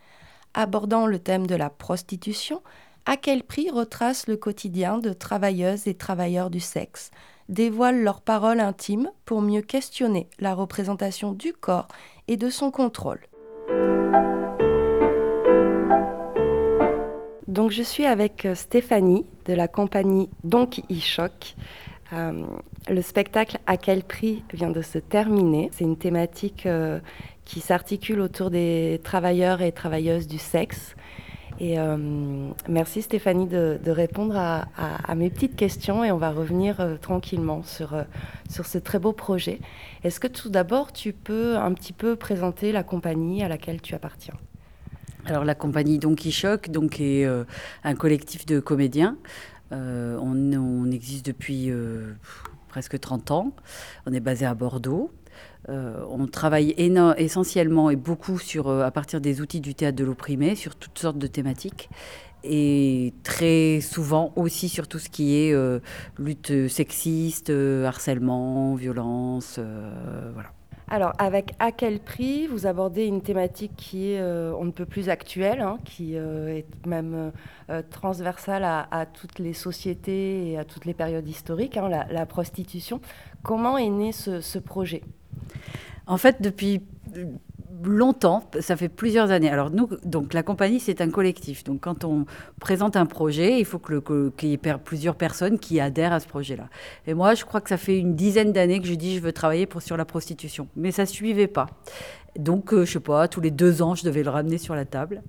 Abordant 0.52 1.06
le 1.06 1.18
thème 1.18 1.46
de 1.46 1.54
la 1.54 1.70
prostitution, 1.70 2.62
à 3.06 3.16
quel 3.16 3.44
prix 3.44 3.70
retrace 3.70 4.26
le 4.26 4.36
quotidien 4.36 4.98
de 4.98 5.12
travailleuses 5.12 5.88
et 5.88 5.94
travailleurs 5.94 6.50
du 6.50 6.60
sexe, 6.60 7.10
dévoile 7.48 8.02
leurs 8.02 8.20
paroles 8.20 8.60
intimes 8.60 9.10
pour 9.24 9.40
mieux 9.40 9.62
questionner 9.62 10.28
la 10.38 10.54
représentation 10.54 11.32
du 11.32 11.54
corps 11.54 11.88
et 12.28 12.36
de 12.36 12.50
son 12.50 12.70
contrôle. 12.70 13.20
Donc 17.54 17.70
je 17.70 17.84
suis 17.84 18.04
avec 18.04 18.46
euh, 18.46 18.56
Stéphanie 18.56 19.24
de 19.46 19.54
la 19.54 19.68
compagnie 19.68 20.28
Donkey 20.42 20.82
Choc. 20.98 21.54
Euh, 22.12 22.42
le 22.88 23.00
spectacle 23.00 23.58
À 23.68 23.76
quel 23.76 24.02
prix 24.02 24.42
vient 24.52 24.70
de 24.70 24.82
se 24.82 24.98
terminer. 24.98 25.70
C'est 25.72 25.84
une 25.84 25.96
thématique 25.96 26.66
euh, 26.66 26.98
qui 27.44 27.60
s'articule 27.60 28.18
autour 28.18 28.50
des 28.50 29.00
travailleurs 29.04 29.62
et 29.62 29.70
travailleuses 29.70 30.26
du 30.26 30.38
sexe. 30.38 30.96
Et 31.60 31.76
merci 32.68 33.00
Stéphanie 33.00 33.46
de, 33.46 33.78
répondre 33.86 34.36
à, 34.36 35.14
mes 35.14 35.30
petites 35.30 35.54
questions 35.54 36.02
et 36.02 36.10
on 36.10 36.18
va 36.18 36.32
revenir 36.32 36.98
tranquillement 37.00 37.62
sur, 37.62 37.94
sur 38.50 38.66
ce 38.66 38.78
très 38.78 38.98
beau 38.98 39.12
projet. 39.12 39.60
Est-ce 40.02 40.18
que 40.18 40.26
tout 40.26 40.48
d'abord 40.48 40.92
tu 40.92 41.12
peux 41.12 41.56
un 41.56 41.72
petit 41.72 41.92
peu 41.92 42.16
présenter 42.16 42.72
la 42.72 42.82
compagnie 42.82 43.44
à 43.44 43.48
laquelle 43.48 43.80
tu 43.80 43.94
appartiens? 43.94 44.34
Alors 45.26 45.44
la 45.44 45.54
compagnie 45.54 45.98
Donkey 45.98 46.30
Choc 46.30 46.70
donc, 46.70 47.00
est 47.00 47.24
euh, 47.24 47.44
un 47.82 47.94
collectif 47.94 48.44
de 48.46 48.60
comédiens. 48.60 49.16
Euh, 49.72 50.18
on, 50.20 50.90
existe 50.90 51.26
depuis 51.26 51.70
euh, 51.70 52.12
presque 52.68 52.98
30 53.00 53.30
ans. 53.30 53.52
On 54.06 54.12
est 54.12 54.20
basé 54.20 54.44
à 54.44 54.54
Bordeaux. 54.54 55.10
on 55.68 56.26
travaille 56.26 56.74
essentiellement 56.76 57.90
et 57.90 57.96
beaucoup 57.96 58.38
sur, 58.38 58.68
à 58.68 58.90
partir 58.90 59.20
des 59.20 59.40
outils 59.40 59.60
du 59.60 59.74
théâtre 59.74 59.96
de 59.96 60.04
l'opprimé, 60.04 60.54
sur 60.56 60.76
toutes 60.76 60.98
sortes 60.98 61.18
de 61.18 61.26
thématiques. 61.26 61.88
Et 62.46 63.14
très 63.22 63.80
souvent 63.80 64.34
aussi 64.36 64.68
sur 64.68 64.86
tout 64.86 64.98
ce 64.98 65.08
qui 65.08 65.34
est 65.36 65.56
lutte 66.18 66.68
sexiste, 66.68 67.50
harcèlement, 67.50 68.74
violence. 68.74 69.58
voilà. 70.34 70.50
Alors, 70.88 71.12
avec 71.18 71.54
à 71.58 71.72
quel 71.72 71.98
prix 71.98 72.46
vous 72.46 72.66
abordez 72.66 73.06
une 73.06 73.22
thématique 73.22 73.72
qui 73.76 74.12
est 74.12 74.20
euh, 74.20 74.52
on 74.58 74.64
ne 74.66 74.70
peut 74.70 74.84
plus 74.84 75.08
actuelle, 75.08 75.60
hein, 75.60 75.78
qui 75.84 76.16
euh, 76.16 76.58
est 76.58 76.86
même 76.86 77.32
euh, 77.70 77.82
transversale 77.90 78.64
à, 78.64 79.06
toutes 79.06 79.38
les 79.38 79.54
sociétés 79.54 80.50
et 80.50 80.58
à 80.58 80.64
toutes 80.64 80.84
les 80.84 80.94
périodes 80.94 81.26
historiques, 81.26 81.76
hein, 81.76 81.88
la, 81.88 82.26
prostitution? 82.26 83.00
Comment 83.42 83.78
est 83.78 83.88
né 83.88 84.12
ce 84.12 84.58
projet? 84.58 85.02
En 86.06 86.18
fait, 86.18 86.42
depuis 86.42 86.82
longtemps, 87.86 88.48
ça 88.60 88.76
fait 88.76 88.88
plusieurs 88.88 89.30
années. 89.30 89.50
Alors 89.50 89.70
nous, 89.70 89.88
donc 90.04 90.34
la 90.34 90.42
compagnie, 90.42 90.80
c'est 90.80 91.00
un 91.00 91.10
collectif. 91.10 91.64
Donc 91.64 91.80
quand 91.80 92.04
on 92.04 92.26
présente 92.60 92.96
un 92.96 93.06
projet, 93.06 93.58
il 93.58 93.64
faut 93.64 93.78
qu'il 93.78 94.48
y 94.48 94.52
ait 94.52 94.78
plusieurs 94.84 95.16
personnes 95.16 95.58
qui 95.58 95.80
adhèrent 95.80 96.12
à 96.12 96.20
ce 96.20 96.26
projet-là. 96.28 96.68
Et 97.06 97.14
moi, 97.14 97.34
je 97.34 97.44
crois 97.44 97.60
que 97.60 97.68
ça 97.68 97.76
fait 97.76 97.98
une 97.98 98.14
dizaine 98.14 98.52
d'années 98.52 98.80
que 98.80 98.86
je 98.86 98.94
dis 98.94 99.16
je 99.16 99.20
veux 99.20 99.32
travailler 99.32 99.66
pour, 99.66 99.82
sur 99.82 99.96
la 99.96 100.04
prostitution. 100.04 100.68
Mais 100.76 100.90
ça 100.90 101.02
ne 101.02 101.08
suivait 101.08 101.46
pas. 101.46 101.66
Donc, 102.38 102.70
je 102.70 102.76
euh, 102.76 102.84
je 102.84 102.92
sais 102.92 103.00
pas, 103.00 103.28
tous 103.28 103.40
les 103.40 103.50
deux 103.50 103.82
ans, 103.82 103.94
je 103.94 104.04
devais 104.04 104.22
le 104.22 104.30
ramener 104.30 104.58
sur 104.58 104.74
la 104.74 104.84
table, 104.84 105.22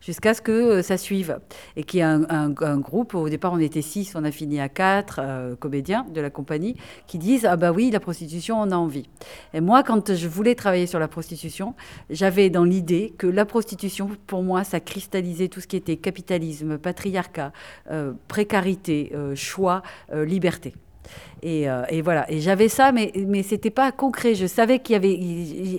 jusqu'à 0.00 0.34
ce 0.34 0.40
que 0.40 0.52
euh, 0.52 0.82
ça 0.82 0.96
suive. 0.96 1.38
Et 1.76 1.84
qu'il 1.84 1.98
y 1.98 2.00
ait 2.00 2.04
un, 2.04 2.78
groupe, 2.78 3.14
au 3.14 3.28
départ 3.28 3.52
on 3.52 3.58
était 3.58 3.82
six, 3.82 4.14
on 4.14 4.24
a 4.24 4.30
fini 4.30 4.60
à 4.60 4.68
quatre 4.68 5.20
euh, 5.22 5.56
comédiens 5.56 6.06
de 6.12 6.20
la 6.20 6.30
compagnie, 6.30 6.76
qui 7.06 7.18
disent 7.18 7.46
Ah 7.46 7.56
bah 7.56 7.72
oui, 7.72 7.90
la 7.90 8.00
prostitution, 8.00 8.60
on 8.60 8.70
a 8.70 8.76
envie. 8.76 9.08
Et 9.54 9.60
moi, 9.60 9.82
quand 9.82 10.14
je 10.14 10.28
voulais 10.28 10.54
travailler 10.54 10.86
sur 10.86 10.98
la 10.98 11.08
prostitution, 11.08 11.74
j'avais 12.10 12.50
dans 12.50 12.64
l'idée 12.64 13.12
que 13.16 13.26
la 13.26 13.44
prostitution, 13.44 14.10
pour 14.26 14.42
moi, 14.42 14.64
ça 14.64 14.80
cristallisait 14.80 15.48
tout 15.48 15.60
ce 15.60 15.66
qui 15.66 15.76
était 15.76 15.96
capitalisme, 15.96 16.78
patriarcat, 16.78 17.52
précarité, 18.28 19.12
choix, 19.34 19.82
liberté. 20.12 20.74
Euh, 21.44 21.84
et, 21.88 22.02
voilà. 22.02 22.30
Et 22.30 22.40
j'avais 22.40 22.68
ça, 22.68 22.92
mais, 22.92 23.12
mais 23.26 23.42
c'était 23.42 23.70
pas 23.70 23.90
concret. 23.92 24.34
Je 24.34 24.46
savais 24.46 24.78
qu'il 24.78 24.92
y 24.94 24.96
avait. 24.96 25.18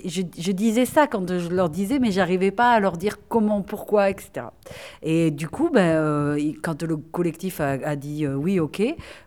Je, 0.04 0.52
disais 0.52 0.84
ça 0.84 1.06
quand 1.06 1.38
je 1.38 1.48
leur 1.48 1.70
disais, 1.70 1.98
mais 1.98 2.10
j'arrivais 2.10 2.50
pas 2.50 2.72
à 2.72 2.80
leur 2.80 2.96
dire 2.96 3.16
comment, 3.28 3.62
pourquoi, 3.62 4.10
etc. 4.10 4.46
Et 5.02 5.30
du 5.30 5.48
coup, 5.48 5.70
ben, 5.72 5.96
euh, 5.96 6.52
quand 6.62 6.82
le 6.82 6.96
collectif 6.96 7.60
a, 7.60 7.96
dit 7.96 8.26
euh, 8.26 8.34
oui, 8.34 8.60
ok, 8.60 8.82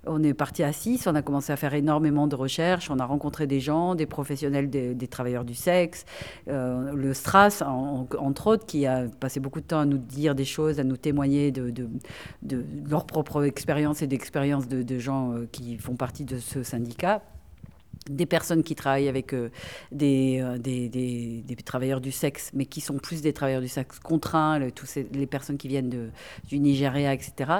on 0.06 0.24
est 0.24 0.34
parti 0.34 0.64
à 0.64 0.72
six, 0.72 1.08
on 1.08 1.16
a 1.16 1.22
commencé 1.22 1.52
à 1.52 1.56
faire 1.56 1.74
énormément 1.74 2.28
de 2.28 2.36
recherches, 2.36 2.90
on 2.92 3.00
a 3.00 3.06
rencontré 3.06 3.48
des 3.48 3.60
gens, 3.60 3.96
des 3.96 4.06
professionnels, 4.06 4.70
des, 4.70 5.08
travailleurs 5.08 5.46
du 5.46 5.56
sexe, 5.56 6.06
le 6.48 7.14
Stras, 7.14 7.64
entre 7.66 8.48
autres, 8.48 8.66
qui 8.66 8.86
a 8.86 9.06
passé 9.20 9.40
beaucoup 9.40 9.62
de 9.62 9.66
temps 9.66 9.80
à 9.80 9.86
nous 9.86 9.98
dire 9.98 10.36
des 10.36 10.46
choses, 10.46 10.80
à 10.80 10.84
nous 10.84 10.98
témoigner 10.98 11.52
de 11.52 11.74
leur 12.90 13.06
propre 13.06 13.44
expérience 13.44 14.02
et 14.02 14.08
d'expérience 14.08 14.68
de, 14.68 14.84
de 14.84 15.00
gens 15.00 15.34
qui 15.52 15.78
font 15.78 15.96
partie 15.96 16.26
de 16.28 16.40
ce 16.40 16.62
syndicat 16.62 17.22
des 18.10 18.26
personnes 18.26 18.64
qui 18.64 18.76
travaillent 18.76 19.10
avec 19.10 19.34
euh, 19.34 19.50
euh, 19.94 20.58
des, 20.58 20.90
des, 20.90 21.44
des, 21.46 21.56
travailleurs 21.56 22.02
du 22.02 22.12
sexe, 22.12 22.52
mais 22.54 22.66
qui 22.66 22.82
sont 22.82 22.98
plus 22.98 23.22
des 23.22 23.34
travailleurs 23.34 23.62
du 23.62 23.68
sexe 23.68 24.00
contraints, 24.00 24.60
le, 24.60 24.72
les 25.14 25.28
personnes 25.28 25.58
qui 25.58 25.68
viennent 25.68 26.12
du 26.48 26.60
Nigeria, 26.60 27.14
etc. 27.14 27.52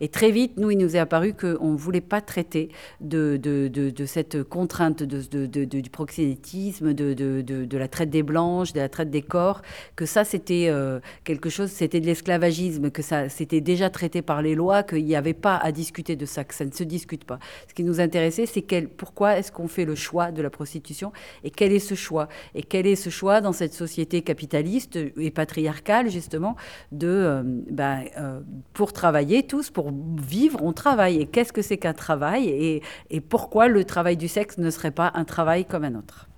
Et 0.00 0.08
très 0.08 0.30
vite, 0.30 0.56
nous, 0.56 0.70
il 0.70 0.78
nous 0.78 0.96
est 0.96 0.98
apparu 0.98 1.34
qu'on 1.34 1.72
ne 1.72 1.76
voulait 1.76 2.00
pas 2.00 2.20
traiter 2.20 2.70
de, 3.00 3.36
de, 3.36 3.68
de 3.68 4.06
cette 4.06 4.42
contrainte 4.42 5.02
du 5.02 5.90
proxénétisme, 5.90 6.92
de, 6.94 7.76
la 7.76 7.88
traite 7.88 8.10
des 8.10 8.22
blanches, 8.22 8.72
de 8.72 8.80
la 8.80 8.88
traite 8.88 9.10
des 9.10 9.22
corps, 9.22 9.62
que 9.96 10.06
ça, 10.06 10.24
c'était 10.24 10.68
euh, 10.68 11.00
quelque 11.24 11.50
chose, 11.50 11.70
c'était 11.70 12.00
de 12.00 12.06
l'esclavagisme, 12.06 12.90
que 12.90 13.02
ça, 13.02 13.28
c'était 13.28 13.60
déjà 13.60 13.90
traité 13.90 14.22
par 14.22 14.42
les 14.42 14.54
lois, 14.54 14.82
qu'il 14.82 15.04
n'y 15.04 15.16
avait 15.16 15.34
pas 15.34 15.56
à 15.56 15.72
discuter 15.72 16.16
de 16.16 16.26
ça, 16.26 16.44
que 16.44 16.54
ça 16.54 16.64
ne 16.64 16.72
se 16.72 16.84
discute 16.84 17.24
pas. 17.24 17.38
Ce 17.68 17.74
qui 17.74 17.84
nous 17.84 18.00
intéressait, 18.00 18.46
c'est 18.46 18.64
pourquoi 18.96 19.38
est-ce 19.38 19.52
qu'on 19.52 19.68
fait 19.68 19.84
le 19.84 19.93
choix 19.94 20.32
de 20.32 20.42
la 20.42 20.50
prostitution. 20.50 21.12
Et 21.42 21.50
quel 21.50 21.72
est 21.72 21.78
ce 21.78 21.94
choix? 21.94 22.28
Et 22.54 22.62
quel 22.62 22.86
est 22.86 22.96
ce 22.96 23.10
choix 23.10 23.40
dans 23.40 23.52
cette 23.52 23.74
société 23.74 24.22
capitaliste 24.22 24.98
et 25.16 25.30
patriarcale 25.30 26.10
justement 26.10 26.56
de 26.92 27.08
euh, 27.08 27.42
ben, 27.44 28.04
euh, 28.18 28.40
pour 28.72 28.92
travailler 28.92 29.44
tous 29.44 29.70
pour 29.70 29.90
vivre 30.16 30.62
on 30.62 30.72
travaille. 30.72 31.20
Et 31.20 31.26
qu'est-ce 31.26 31.52
que 31.52 31.62
c'est 31.62 31.78
qu'un 31.78 31.92
travail? 31.92 32.48
Et, 32.48 33.20
pourquoi 33.20 33.68
le 33.68 33.84
travail 33.84 34.16
du 34.16 34.28
sexe 34.28 34.58
ne 34.58 34.70
serait 34.70 34.90
pas 34.90 35.10
un 35.14 35.24
travail 35.24 35.64
comme 35.64 35.84
un 35.84 35.94
autre? 35.94 36.28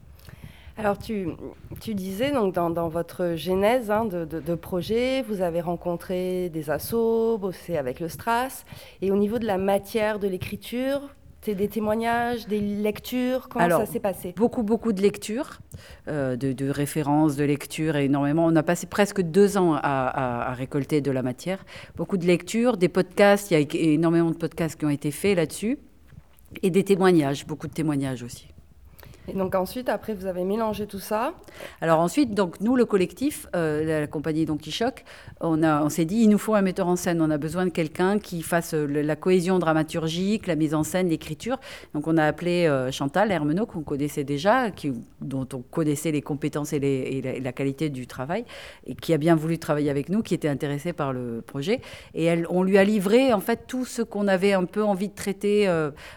Alors, 0.79 0.99
tu, 0.99 1.29
tu, 1.81 1.95
disais 1.95 2.33
donc 2.33 2.55
dans, 2.55 2.69
dans 2.69 2.89
votre 2.89 3.35
genèse 3.35 3.91
hein, 3.91 4.05
de, 4.05 4.25
de, 4.25 4.55
projet, 4.55 5.23
vous 5.23 5.41
avez 5.41 5.63
rencontré 5.63 6.51
des 6.51 6.69
assos, 6.71 7.39
bossé 7.39 7.79
avec 7.79 7.99
le 7.99 8.11
Stras, 8.11 8.65
et 9.01 9.11
au 9.11 9.17
niveau 9.17 9.39
de 9.39 9.47
la 9.47 9.57
matière 9.57 10.19
de 10.19 10.29
l'écriture, 10.29 11.01
des 11.45 11.69
témoignages, 11.69 12.47
des 12.47 12.61
lectures 12.61 13.49
Comment 13.49 13.69
ça 13.69 13.87
s'est 13.87 14.01
passé? 14.01 14.35
Beaucoup, 14.37 14.63
beaucoup 14.63 14.93
de 14.93 15.01
lectures, 15.01 15.61
euh, 16.09 16.37
de, 16.37 16.69
références, 16.69 17.37
de 17.37 17.45
lectures, 17.45 17.97
énormément. 17.97 18.47
On 18.47 18.57
a 18.57 18.63
passé 18.63 18.87
presque 18.87 19.21
deux 19.21 19.57
ans 19.57 19.75
à, 19.75 20.53
récolter 20.55 21.01
de 21.01 21.11
la 21.11 21.23
matière. 21.23 21.65
Beaucoup 21.97 22.17
de 22.17 22.27
lectures, 22.27 22.77
des 22.77 22.89
podcasts, 22.89 23.51
il 23.51 23.61
y 23.61 23.63
a 23.63 23.93
énormément 23.93 24.31
de 24.31 24.37
podcasts 24.37 24.79
qui 24.79 24.87
ont 24.87 24.91
été 24.91 25.11
faits 25.11 25.37
là-dessus, 25.37 25.79
et 26.63 26.71
des 26.71 26.85
témoignages, 26.85 27.47
beaucoup 27.47 27.69
de 27.69 27.73
témoignages 27.73 28.23
aussi. 28.23 28.49
Et 29.29 29.33
donc 29.33 29.55
ensuite, 29.55 29.89
après, 29.89 30.15
vous 30.15 30.27
avez 30.27 30.45
mélangé 30.45 30.87
tout 30.87 30.99
ça. 30.99 31.35
Alors 31.81 32.01
ensuite, 32.01 32.35
donc 32.35 32.61
nous, 32.61 32.77
le 32.77 32.85
collectif, 32.85 33.47
euh, 33.57 34.01
la 34.01 34.07
compagnie 34.07 34.45
Donkey 34.45 34.71
Choc, 34.71 35.05
on, 35.41 35.63
on 35.63 35.89
s'est 35.89 36.05
dit, 36.05 36.19
il 36.23 36.29
nous 36.29 36.39
faut 36.39 36.55
un 36.55 36.63
metteur 36.63 36.87
en 36.87 36.97
scène. 36.97 37.21
On 37.21 37.31
a 37.31 37.39
besoin 37.39 37.65
de 37.67 37.71
quelqu'un 37.71 38.19
qui 38.19 38.43
fasse 38.43 38.75
euh, 38.75 38.87
la 38.87 39.17
cohésion 39.17 39.59
dramaturgique, 39.59 40.47
la 40.47 40.55
mise 40.55 40.75
en 40.75 40.85
scène, 40.85 41.09
l'écriture. 41.09 41.59
Donc 41.95 42.07
on 42.07 42.17
a 42.17 42.25
appelé 42.25 42.67
euh, 42.67 42.91
Chantal 42.93 43.33
Hermenot, 43.33 43.67
qu'on 43.67 43.83
connaissait 43.83 44.25
déjà, 44.25 44.71
dont 45.21 45.49
on 45.53 45.63
connaissait 45.63 46.13
les 46.13 46.23
compétences 46.23 46.73
et, 46.73 47.41
la, 47.43 47.53
qualité 47.53 47.89
du 47.89 48.07
travail, 48.07 48.45
et 48.87 48.95
qui 48.95 49.13
a 49.13 49.19
bien 49.19 49.35
voulu 49.35 49.59
travailler 49.59 49.91
avec 49.91 50.09
nous, 50.09 50.23
qui 50.23 50.35
était 50.35 50.49
intéressée 50.49 50.93
par 50.93 51.13
le 51.13 51.43
projet. 51.47 51.81
Et 52.15 52.25
elle, 52.25 52.47
on 52.51 52.63
lui 52.63 52.79
a 52.79 52.85
livré 52.85 53.33
en 53.33 53.41
fait 53.41 53.67
tout 53.67 53.85
ce 53.85 54.03
qu'on 54.03 54.29
avait 54.29 54.53
un 54.53 54.65
peu 54.65 54.85
envie 54.85 55.09
de 55.09 55.15
traiter 55.15 55.69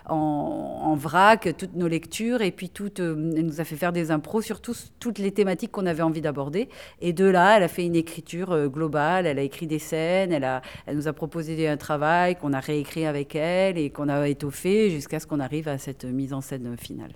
en, 0.07 0.15
en, 0.15 0.95
vrac, 0.95 1.55
toutes 1.57 1.75
nos 1.75 1.87
lectures, 1.87 2.41
et 2.41 2.51
puis 2.51 2.69
toutes 2.69 2.98
elle 2.99 3.45
nous 3.45 3.61
a 3.61 3.63
fait 3.63 3.75
faire 3.75 3.91
des 3.91 4.11
impros 4.11 4.41
sur 4.41 4.61
toutes 4.61 5.17
les 5.17 5.31
thématiques 5.31 5.71
qu'on 5.71 5.85
avait 5.85 6.03
envie 6.03 6.21
d'aborder. 6.21 6.69
Et 7.01 7.13
de 7.13 7.25
là, 7.25 7.57
elle 7.57 7.63
a 7.63 7.67
fait 7.67 7.85
une 7.85 7.95
écriture 7.95 8.51
euh, 8.51 8.67
globale, 8.67 9.25
elle 9.25 9.39
a 9.39 9.41
écrit 9.41 9.67
des 9.67 9.79
scènes, 9.79 10.31
elle, 10.31 10.43
a, 10.43 10.61
nous 10.93 11.07
a 11.07 11.13
proposé 11.13 11.67
un 11.67 11.77
travail 11.77 12.35
qu'on 12.35 12.53
a 12.53 12.59
réécrit 12.59 13.05
avec 13.05 13.35
elle 13.35 13.77
et 13.77 13.89
qu'on 13.89 14.09
a 14.09 14.27
étoffé 14.27 14.89
jusqu'à 14.89 15.19
ce 15.19 15.27
qu'on 15.27 15.39
arrive 15.39 15.67
à 15.67 15.77
cette 15.77 16.05
mise 16.05 16.33
en 16.33 16.41
scène 16.41 16.75
finale. 16.77 17.11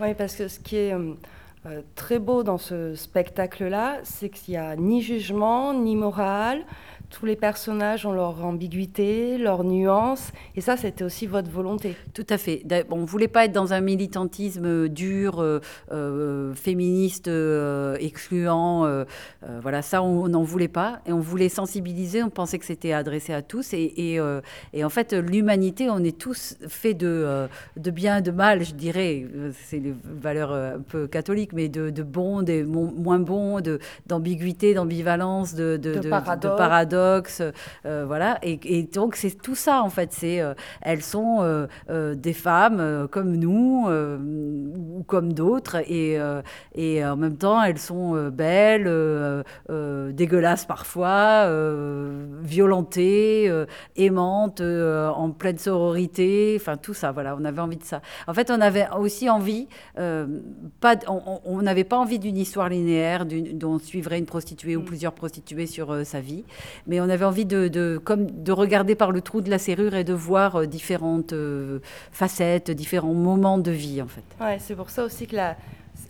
Oui, 0.00 0.14
parce 0.14 0.36
que 0.36 0.48
ce 0.48 0.58
qui 0.58 0.76
est 0.76 0.92
euh, 0.92 1.14
euh, 1.66 1.82
très 1.94 2.18
beau 2.18 2.42
dans 2.42 2.58
ce 2.58 2.94
spectacle-là, 2.94 4.00
c'est 4.02 4.28
qu'il 4.28 4.52
n'y 4.52 4.58
a 4.58 4.76
ni 4.76 5.02
jugement, 5.02 5.72
ni 5.72 5.96
morale 5.96 6.62
tous 7.14 7.26
les 7.26 7.36
personnages 7.36 8.06
ont 8.06 8.12
leur 8.12 8.44
ambiguïté, 8.44 9.38
leurs 9.38 9.62
nuances, 9.62 10.32
et 10.56 10.60
ça, 10.60 10.76
c'était 10.76 11.04
aussi 11.04 11.28
votre 11.28 11.48
volonté. 11.48 11.94
Tout 12.12 12.26
à 12.28 12.38
fait. 12.38 12.64
On 12.90 13.02
ne 13.02 13.06
voulait 13.06 13.28
pas 13.28 13.44
être 13.44 13.52
dans 13.52 13.72
un 13.72 13.80
militantisme 13.80 14.88
dur, 14.88 15.38
euh, 15.38 15.60
euh, 15.92 16.54
féministe, 16.54 17.28
euh, 17.28 17.96
excluant. 18.00 19.04
voilà, 19.62 19.82
ça, 19.82 20.02
on 20.02 20.28
n'en 20.28 20.42
voulait 20.42 20.66
pas, 20.66 21.00
et 21.06 21.12
on 21.12 21.20
voulait 21.20 21.48
sensibiliser. 21.48 22.24
On 22.24 22.30
pensait 22.30 22.58
que 22.58 22.64
c'était 22.64 22.92
adressé 22.92 23.32
à 23.32 23.42
tous, 23.42 23.74
et, 23.74 24.18
et, 24.72 24.84
en 24.84 24.90
fait, 24.90 25.12
l'humanité, 25.12 25.88
on 25.90 26.02
est 26.02 26.18
tous 26.18 26.56
faits 26.66 26.96
de, 26.96 27.46
de 27.76 27.90
bien, 27.92 28.22
de 28.22 28.32
mal, 28.32 28.64
je 28.64 28.74
dirais. 28.74 29.24
C'est 29.66 29.78
les 29.78 29.94
valeurs 30.04 30.52
un 30.52 30.80
peu 30.80 31.06
catholiques, 31.06 31.52
mais 31.52 31.68
de, 31.68 31.90
de 31.90 32.02
bon, 32.02 32.42
des 32.42 32.64
moins 32.64 33.20
bons, 33.20 33.62
d'ambiguïté, 34.06 34.74
d'ambivalence, 34.74 35.54
de, 35.54 35.76
de, 35.76 35.94
de 36.00 36.08
paradoxe 36.08 37.03
euh, 37.40 38.04
voilà. 38.06 38.38
Et, 38.42 38.58
et 38.64 38.82
donc 38.84 39.16
c'est 39.16 39.30
tout 39.40 39.54
ça 39.54 39.82
en 39.82 39.90
fait. 39.90 40.12
C'est 40.12 40.40
euh, 40.40 40.54
elles 40.82 41.02
sont 41.02 41.38
euh, 41.40 42.14
des 42.14 42.32
femmes 42.32 43.08
comme 43.10 43.36
nous 43.36 43.86
ou 43.88 45.02
comme 45.06 45.32
d'autres, 45.32 45.76
et, 45.90 46.18
et 46.74 47.04
en 47.04 47.16
même 47.16 47.36
temps 47.36 47.62
elles 47.62 47.78
sont 47.78 48.28
belles, 48.30 48.90
dégueulasses 50.12 50.66
parfois, 50.66 51.48
violentées, 52.42 53.64
aimantes, 53.96 54.60
en 54.60 55.30
pleine 55.30 55.58
sororité, 55.58 56.56
enfin 56.60 56.76
tout 56.76 56.94
ça. 56.94 57.12
Voilà, 57.12 57.36
on 57.38 57.44
avait 57.44 57.60
envie 57.60 57.76
de 57.76 57.84
ça. 57.84 58.00
En 58.26 58.34
fait, 58.34 58.50
on 58.50 58.60
avait 58.60 58.86
aussi 58.98 59.28
envie, 59.30 59.68
euh, 59.98 60.26
pas, 60.80 60.96
on- 61.08 61.62
n'avait 61.62 61.84
pas 61.84 61.96
envie 61.96 62.18
d'une 62.18 62.36
histoire 62.36 62.68
linéaire 62.68 63.24
d'une- 63.24 63.56
dont 63.58 63.74
on 63.74 63.78
suivrait 63.78 64.18
une 64.18 64.26
prostituée 64.26 64.76
ou 64.76 64.82
plusieurs 64.82 65.12
prostituées 65.12 65.66
sur 65.66 65.92
euh, 65.92 66.04
sa 66.04 66.20
vie, 66.20 66.44
mais 66.86 67.00
on 67.00 67.08
avait 67.08 67.24
envie 67.24 67.44
de, 67.46 67.68
de, 67.68 67.98
comme 68.02 68.26
de 68.42 68.52
regarder 68.52 68.94
par 68.94 69.10
le 69.12 69.20
trou 69.20 69.40
de 69.40 69.50
la 69.50 69.58
serrure 69.58 69.94
et 69.94 70.04
de 70.04 70.12
voir 70.14 70.56
euh, 70.56 70.66
différentes 70.66 71.32
euh, 71.32 71.78
facettes, 72.12 72.70
différents 72.70 73.14
moments 73.14 73.58
de 73.58 73.70
vie 73.70 74.02
en 74.02 74.06
fait. 74.08 74.24
Ouais, 74.40 74.58
c'est 74.58 74.76
pour 74.76 74.90
ça 74.90 75.04
aussi 75.04 75.26
que 75.26 75.36
la- 75.36 75.56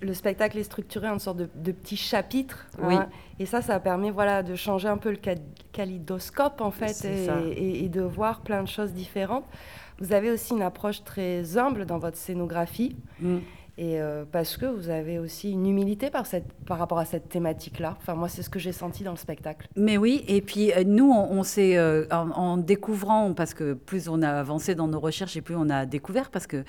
le 0.00 0.14
spectacle 0.14 0.56
est 0.58 0.62
structuré 0.64 1.08
en 1.10 1.18
sorte 1.18 1.36
de, 1.36 1.48
de 1.54 1.70
petits 1.72 1.96
chapitres. 1.96 2.66
Oui. 2.82 2.94
hein. 2.94 3.08
Et 3.38 3.44
ça, 3.46 3.60
ça 3.62 3.78
permet 3.80 4.10
voilà, 4.10 4.42
de 4.42 4.54
changer 4.54 4.88
un 4.88 4.96
peu 4.96 5.10
le 5.10 5.18
kaléidoscope, 5.72 6.60
en 6.60 6.70
fait, 6.70 7.04
et, 7.04 7.26
ça. 7.26 7.38
et- 7.56 7.84
et 7.84 7.88
de 7.88 8.00
voir 8.00 8.40
plein 8.40 8.62
de 8.62 8.68
choses 8.68 8.92
différentes. 8.92 9.44
Vous 10.00 10.12
avez 10.12 10.30
aussi 10.30 10.52
une 10.54 10.62
approche 10.62 11.04
très 11.04 11.56
humble 11.58 11.84
dans 11.86 11.98
votre 11.98 12.16
scénographie. 12.16 12.96
Mm. 13.20 13.38
Et 13.76 14.00
euh, 14.00 14.24
parce 14.30 14.56
que 14.56 14.66
vous 14.66 14.88
avez 14.88 15.18
aussi 15.18 15.50
une 15.50 15.66
humilité 15.66 16.08
par, 16.08 16.26
cette, 16.26 16.52
par 16.64 16.78
rapport 16.78 16.98
à 17.00 17.04
cette 17.04 17.28
thématique-là. 17.28 17.96
Enfin, 18.00 18.14
moi, 18.14 18.28
c'est 18.28 18.42
ce 18.42 18.50
que 18.50 18.60
j'ai 18.60 18.70
senti 18.70 19.02
dans 19.02 19.10
le 19.10 19.16
spectacle. 19.16 19.66
Mais 19.74 19.96
oui, 19.96 20.24
et 20.28 20.42
puis 20.42 20.72
euh, 20.72 20.84
nous, 20.86 21.10
on, 21.10 21.38
on 21.38 21.42
s'est, 21.42 21.76
euh, 21.76 22.06
en, 22.12 22.30
en 22.30 22.56
découvrant, 22.56 23.34
parce 23.34 23.52
que 23.52 23.74
plus 23.74 24.08
on 24.08 24.22
a 24.22 24.30
avancé 24.30 24.76
dans 24.76 24.86
nos 24.86 25.00
recherches 25.00 25.36
et 25.36 25.40
plus 25.40 25.56
on 25.56 25.70
a 25.70 25.86
découvert, 25.86 26.30
parce 26.30 26.46
que 26.46 26.62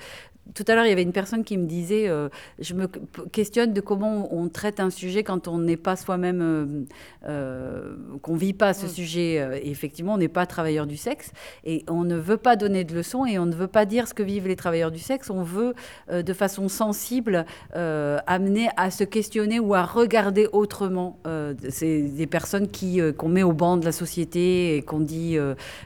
tout 0.54 0.64
à 0.68 0.76
l'heure, 0.76 0.84
il 0.86 0.90
y 0.90 0.92
avait 0.92 1.02
une 1.02 1.12
personne 1.12 1.42
qui 1.42 1.58
me 1.58 1.66
disait, 1.66 2.08
euh, 2.08 2.28
je 2.60 2.74
me 2.74 2.86
questionne 2.86 3.72
de 3.72 3.80
comment 3.80 4.32
on 4.32 4.48
traite 4.48 4.78
un 4.78 4.90
sujet 4.90 5.24
quand 5.24 5.48
on 5.48 5.58
n'est 5.58 5.76
pas 5.76 5.96
soi-même, 5.96 6.40
euh, 6.40 6.84
euh, 7.28 7.96
qu'on 8.22 8.36
vit 8.36 8.52
pas 8.52 8.72
ce 8.72 8.86
sujet. 8.86 9.40
euh, 9.40 9.58
Et 9.60 9.70
effectivement, 9.70 10.14
on 10.14 10.18
n'est 10.18 10.28
pas 10.28 10.46
travailleur 10.46 10.86
du 10.86 10.96
sexe, 10.96 11.32
et 11.64 11.84
on 11.88 12.04
ne 12.04 12.14
veut 12.14 12.36
pas 12.36 12.54
donner 12.54 12.84
de 12.84 12.94
leçons, 12.94 13.26
et 13.26 13.40
on 13.40 13.46
ne 13.46 13.56
veut 13.56 13.66
pas 13.66 13.86
dire 13.86 14.06
ce 14.06 14.14
que 14.14 14.22
vivent 14.22 14.46
les 14.46 14.54
travailleurs 14.54 14.92
du 14.92 15.00
sexe. 15.00 15.30
On 15.30 15.42
veut, 15.42 15.74
de 16.12 16.32
façon 16.32 16.68
sensible, 16.96 17.44
euh, 17.76 18.18
amener 18.26 18.68
à 18.76 18.90
se 18.90 19.04
questionner 19.04 19.60
ou 19.60 19.74
à 19.74 19.82
regarder 19.84 20.48
autrement. 20.52 21.18
Euh, 21.26 21.54
c'est 21.68 22.02
des 22.02 22.26
personnes 22.26 22.68
qui 22.68 23.00
euh, 23.00 23.12
qu'on 23.12 23.28
met 23.28 23.42
au 23.42 23.52
banc 23.52 23.76
de 23.76 23.84
la 23.84 23.92
société 23.92 24.76
et 24.76 24.82
qu'on 24.82 25.00
dit, 25.00 25.36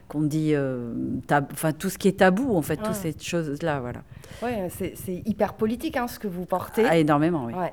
qu'on 0.09 0.23
dit, 0.23 0.55
enfin 1.53 1.73
tout 1.73 1.91
ce 1.91 1.99
qui 1.99 2.09
est 2.09 2.19
tabou 2.19 2.55
en 2.57 2.63
fait, 2.63 2.79
Ouais. 2.81 2.87
toutes 2.87 2.95
ces 2.95 3.15
choses-là, 3.21 3.81
voilà. 3.81 4.03
Ouais, 4.43 4.69
c'est 4.71 4.95
c'est 4.95 5.23
hyper 5.27 5.55
politique 5.55 5.97
hein, 5.97 6.07
ce 6.07 6.19
que 6.19 6.29
vous 6.29 6.47
portez. 6.47 6.85
Ah, 6.89 6.97
énormément, 6.97 7.45
oui. 7.47 7.53
Ouais. 7.55 7.73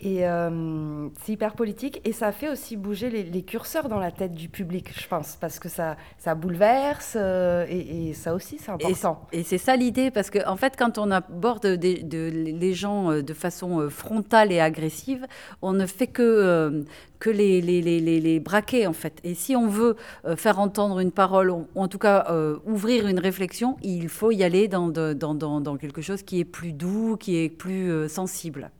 Et 0.00 0.28
euh, 0.28 1.08
c'est 1.20 1.32
hyper 1.32 1.54
politique 1.54 2.00
et 2.04 2.12
ça 2.12 2.30
fait 2.30 2.48
aussi 2.48 2.76
bouger 2.76 3.10
les, 3.10 3.24
les 3.24 3.42
curseurs 3.42 3.88
dans 3.88 3.98
la 3.98 4.12
tête 4.12 4.32
du 4.32 4.48
public, 4.48 4.92
je 4.96 5.08
pense, 5.08 5.36
parce 5.40 5.58
que 5.58 5.68
ça, 5.68 5.96
ça 6.18 6.36
bouleverse 6.36 7.16
euh, 7.16 7.66
et, 7.68 8.10
et 8.10 8.14
ça 8.14 8.32
aussi 8.32 8.58
c'est 8.58 8.70
important. 8.70 9.26
et 9.32 9.42
c'est 9.42 9.58
ça 9.58 9.74
l'idée, 9.74 10.12
parce 10.12 10.30
qu'en 10.30 10.52
en 10.52 10.56
fait, 10.56 10.74
quand 10.78 10.98
on 10.98 11.10
aborde 11.10 11.66
des- 11.66 12.04
de- 12.04 12.30
les 12.32 12.74
gens 12.74 13.10
euh, 13.10 13.22
de 13.22 13.34
façon 13.34 13.90
frontale 13.90 14.52
et 14.52 14.60
agressive, 14.60 15.26
on 15.62 15.72
ne 15.72 15.84
fait 15.86 16.06
que, 16.06 16.22
euh, 16.22 16.82
que 17.18 17.30
les, 17.30 17.60
les, 17.60 17.80
les, 17.82 18.38
braquer, 18.38 18.86
en 18.86 18.92
fait. 18.92 19.18
Et 19.24 19.34
si 19.34 19.56
on 19.56 19.66
veut 19.66 19.96
faire 20.36 20.60
entendre 20.60 21.00
une 21.00 21.10
parole, 21.10 21.50
ou 21.50 21.66
en 21.74 21.88
tout 21.88 21.98
cas 21.98 22.32
ouvrir 22.64 23.08
une 23.08 23.18
réflexion, 23.18 23.76
il 23.82 24.08
faut 24.08 24.30
y 24.30 24.44
aller 24.44 24.68
dans, 24.68 24.88
de- 24.88 25.12
dans, 25.12 25.34
dans, 25.34 25.60
dans 25.60 25.76
quelque 25.76 26.02
chose 26.02 26.22
qui 26.22 26.38
est 26.38 26.44
plus 26.44 26.72
doux, 26.72 27.16
qui 27.18 27.36
est 27.36 27.48
plus 27.48 28.08
sensible. 28.08 28.70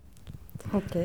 Ok. 0.74 0.98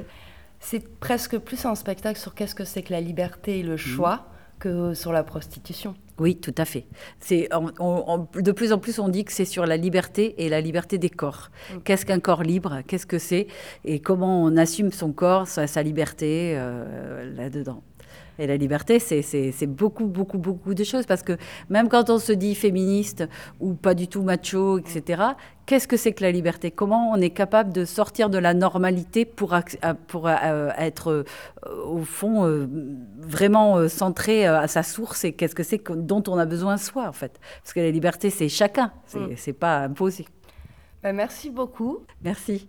C'est 0.59 0.87
presque 0.99 1.37
plus 1.37 1.65
un 1.65 1.75
spectacle 1.75 2.19
sur 2.19 2.33
qu'est-ce 2.33 2.55
que 2.55 2.63
c'est 2.63 2.83
que 2.83 2.93
la 2.93 3.01
liberté 3.01 3.59
et 3.59 3.63
le 3.63 3.77
choix 3.77 4.27
que 4.59 4.93
sur 4.93 5.11
la 5.11 5.23
prostitution. 5.23 5.93
Oui, 6.19 6.37
tout 6.37 6.55
à 6.57 6.63
fait. 6.63 6.85
C'est 7.19 7.49
de 7.49 8.51
plus 8.51 8.71
en 8.71 8.77
plus 8.77 8.99
on 8.99 9.09
dit 9.09 9.25
que 9.25 9.33
c'est 9.33 9.45
sur 9.45 9.65
la 9.65 9.75
liberté 9.75 10.35
et 10.37 10.47
la 10.47 10.61
liberté 10.61 10.97
des 10.97 11.09
corps. 11.09 11.49
Qu'est-ce 11.83 12.05
qu'un 12.05 12.19
corps 12.19 12.43
libre? 12.43 12.81
Qu'est-ce 12.87 13.05
que 13.05 13.19
c'est? 13.19 13.47
Et 13.83 13.99
comment 13.99 14.41
on 14.43 14.55
assume 14.55 14.91
son 14.91 15.11
corps, 15.11 15.47
sa, 15.47 15.67
sa 15.67 15.83
liberté 15.83 16.53
euh, 16.55 17.33
là-dedans? 17.35 17.83
Et 18.39 18.47
la 18.47 18.57
liberté, 18.57 18.99
c'est- 18.99 19.65
beaucoup, 19.67 20.05
beaucoup, 20.05 20.37
beaucoup 20.37 20.73
de 20.73 20.83
choses. 20.83 21.05
Parce 21.05 21.23
que 21.23 21.37
même 21.69 21.89
quand 21.89 22.09
on 22.09 22.19
se 22.19 22.31
dit 22.33 22.55
féministe 22.55 23.23
ou 23.59 23.73
pas 23.73 23.93
du 23.93 24.07
tout 24.07 24.21
macho, 24.23 24.79
etc., 24.79 25.21
qu'est-ce 25.65 25.87
que 25.87 25.97
c'est 25.97 26.13
que 26.13 26.23
la 26.23 26.31
liberté? 26.31 26.71
Comment 26.71 27.11
on 27.11 27.17
est 27.17 27.29
capable 27.29 27.71
de 27.71 27.85
sortir 27.85 28.29
de 28.29 28.37
la 28.37 28.53
normalité 28.53 29.25
pour, 29.25 29.51
ac- 29.53 29.77
euh, 29.85 29.93
pour 30.07 30.27
euh, 30.27 30.69
être, 30.77 31.09
euh, 31.11 31.23
au 31.85 31.99
fond, 32.03 32.45
euh, 32.45 32.67
vraiment 33.19 33.87
centré 33.87 34.45
à 34.45 34.67
sa 34.67 34.83
source? 34.83 35.23
Et 35.23 35.33
qu'est-ce 35.33 35.55
que 35.55 35.63
c'est 35.63 35.79
que- 35.79 35.93
dont 35.93 36.23
on 36.27 36.37
a 36.37 36.45
besoin 36.45 36.77
soi, 36.77 37.07
en 37.07 37.13
fait? 37.13 37.39
Parce 37.61 37.73
que 37.73 37.79
la 37.79 37.91
liberté, 37.91 38.29
c'est 38.29 38.49
chacun, 38.49 38.91
c'est 39.05 39.19
Mm. 39.19 39.33
c'est 39.37 39.53
pas 39.53 39.79
imposé. 39.83 40.25
Ben, 41.03 41.13
merci 41.15 41.49
beaucoup. 41.49 41.99
Merci. 42.23 42.67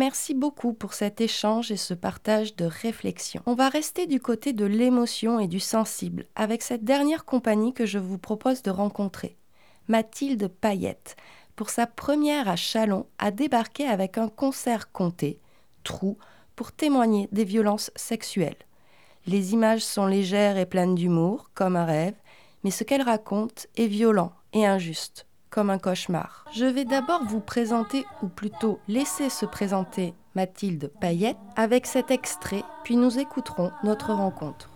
Merci 0.00 0.32
beaucoup 0.32 0.72
pour 0.72 0.94
cet 0.94 1.20
échange 1.20 1.70
et 1.70 1.76
ce 1.76 1.92
partage 1.92 2.56
de 2.56 2.64
réflexion. 2.64 3.42
On 3.44 3.54
va 3.54 3.68
rester 3.68 4.06
du 4.06 4.18
côté 4.18 4.54
de 4.54 4.64
l'émotion 4.64 5.38
et 5.38 5.46
du 5.46 5.60
sensible 5.60 6.24
avec 6.34 6.62
cette 6.62 6.84
dernière 6.84 7.26
compagnie 7.26 7.74
que 7.74 7.84
je 7.84 7.98
vous 7.98 8.16
propose 8.16 8.62
de 8.62 8.70
rencontrer. 8.70 9.36
Mathilde 9.88 10.48
Payette, 10.48 11.16
pour 11.54 11.68
sa 11.68 11.86
première 11.86 12.48
à 12.48 12.56
Chalon, 12.56 13.08
a 13.18 13.30
débarqué 13.30 13.86
avec 13.86 14.16
un 14.16 14.28
concert 14.28 14.90
compté, 14.90 15.38
Trou, 15.84 16.16
pour 16.56 16.72
témoigner 16.72 17.28
des 17.30 17.44
violences 17.44 17.90
sexuelles. 17.94 18.56
Les 19.26 19.52
images 19.52 19.84
sont 19.84 20.06
légères 20.06 20.56
et 20.56 20.64
pleines 20.64 20.94
d'humour, 20.94 21.50
comme 21.52 21.76
un 21.76 21.84
rêve, 21.84 22.16
mais 22.64 22.70
ce 22.70 22.84
qu'elle 22.84 23.02
raconte 23.02 23.66
est 23.76 23.86
violent 23.86 24.32
et 24.54 24.64
injuste, 24.64 25.26
comme 25.50 25.70
un 25.70 25.78
cauchemar. 25.78 26.44
Je 26.52 26.64
vais 26.64 26.84
d'abord 26.84 27.24
vous 27.24 27.40
présenter, 27.40 28.04
ou 28.22 28.28
plutôt 28.28 28.78
laisser 28.88 29.28
se 29.28 29.46
présenter 29.46 30.14
Mathilde 30.34 30.92
Payette 31.00 31.36
avec 31.56 31.86
cet 31.86 32.10
extrait, 32.10 32.62
puis 32.84 32.96
nous 32.96 33.18
écouterons 33.18 33.72
notre 33.82 34.12
rencontre. 34.12 34.70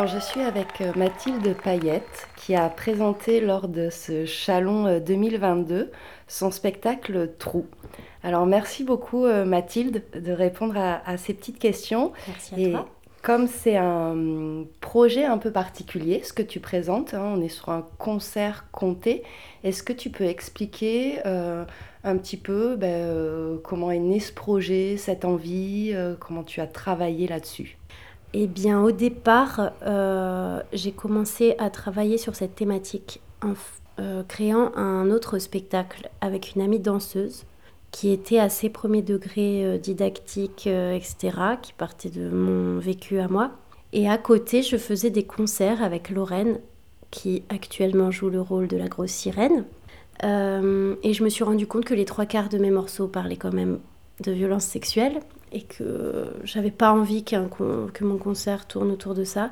Alors 0.00 0.14
je 0.14 0.18
suis 0.18 0.40
avec 0.40 0.80
euh, 0.80 0.92
Mathilde 0.96 1.54
Payette 1.62 2.28
qui 2.34 2.54
a 2.54 2.70
présenté 2.70 3.42
lors 3.42 3.68
de 3.68 3.90
ce 3.90 4.24
Chalon 4.24 4.86
euh, 4.86 4.98
2022 4.98 5.90
son 6.26 6.50
spectacle 6.50 7.32
Trou. 7.38 7.66
Alors 8.22 8.46
merci 8.46 8.82
beaucoup 8.82 9.26
euh, 9.26 9.44
Mathilde 9.44 10.02
de 10.14 10.32
répondre 10.32 10.78
à, 10.78 11.06
à 11.06 11.18
ces 11.18 11.34
petites 11.34 11.58
questions. 11.58 12.14
Merci 12.28 12.54
à 12.54 12.58
Et 12.58 12.70
toi. 12.70 12.88
comme 13.20 13.46
c'est 13.46 13.76
un 13.76 14.12
hum, 14.12 14.66
projet 14.80 15.26
un 15.26 15.36
peu 15.36 15.52
particulier 15.52 16.22
ce 16.24 16.32
que 16.32 16.40
tu 16.42 16.60
présentes, 16.60 17.12
hein, 17.12 17.34
on 17.36 17.42
est 17.42 17.50
sur 17.50 17.68
un 17.68 17.86
concert 17.98 18.70
compté, 18.72 19.22
est-ce 19.64 19.82
que 19.82 19.92
tu 19.92 20.08
peux 20.08 20.24
expliquer 20.24 21.18
euh, 21.26 21.66
un 22.04 22.16
petit 22.16 22.38
peu 22.38 22.74
ben, 22.76 22.88
euh, 22.88 23.58
comment 23.62 23.90
est 23.90 23.98
né 23.98 24.18
ce 24.18 24.32
projet, 24.32 24.96
cette 24.96 25.26
envie, 25.26 25.90
euh, 25.92 26.14
comment 26.18 26.42
tu 26.42 26.62
as 26.62 26.66
travaillé 26.66 27.26
là-dessus? 27.26 27.76
Eh 28.32 28.46
bien, 28.46 28.80
au 28.80 28.92
départ, 28.92 29.72
euh, 29.84 30.60
j'ai 30.72 30.92
commencé 30.92 31.56
à 31.58 31.68
travailler 31.68 32.16
sur 32.16 32.36
cette 32.36 32.54
thématique 32.54 33.20
en 33.42 33.54
euh, 33.98 34.22
créant 34.22 34.72
un 34.76 35.10
autre 35.10 35.38
spectacle 35.38 36.08
avec 36.20 36.54
une 36.54 36.62
amie 36.62 36.78
danseuse 36.78 37.44
qui 37.90 38.12
était 38.12 38.38
assez 38.38 38.70
premier 38.70 39.02
degré 39.02 39.64
euh, 39.64 39.78
didactique, 39.78 40.68
etc., 40.68 41.16
qui 41.60 41.72
partait 41.72 42.08
de 42.08 42.30
mon 42.30 42.78
vécu 42.78 43.18
à 43.18 43.26
moi. 43.26 43.50
Et 43.92 44.08
à 44.08 44.16
côté, 44.16 44.62
je 44.62 44.76
faisais 44.76 45.10
des 45.10 45.24
concerts 45.24 45.82
avec 45.82 46.10
Lorraine, 46.10 46.60
qui 47.10 47.42
actuellement 47.48 48.12
joue 48.12 48.30
le 48.30 48.40
rôle 48.40 48.68
de 48.68 48.76
la 48.76 48.86
grosse 48.86 49.10
sirène. 49.10 49.64
Et 50.22 51.12
je 51.14 51.24
me 51.24 51.28
suis 51.30 51.42
rendu 51.42 51.66
compte 51.66 51.84
que 51.84 51.94
les 51.94 52.04
trois 52.04 52.26
quarts 52.26 52.50
de 52.50 52.58
mes 52.58 52.70
morceaux 52.70 53.08
parlaient 53.08 53.36
quand 53.38 53.54
même 53.54 53.80
de 54.22 54.30
violences 54.30 54.66
sexuelles 54.66 55.18
et 55.52 55.62
que 55.62 56.26
j'avais 56.44 56.70
pas 56.70 56.92
envie 56.92 57.24
que 57.24 58.04
mon 58.04 58.18
concert 58.18 58.66
tourne 58.66 58.90
autour 58.90 59.14
de 59.14 59.24
ça. 59.24 59.50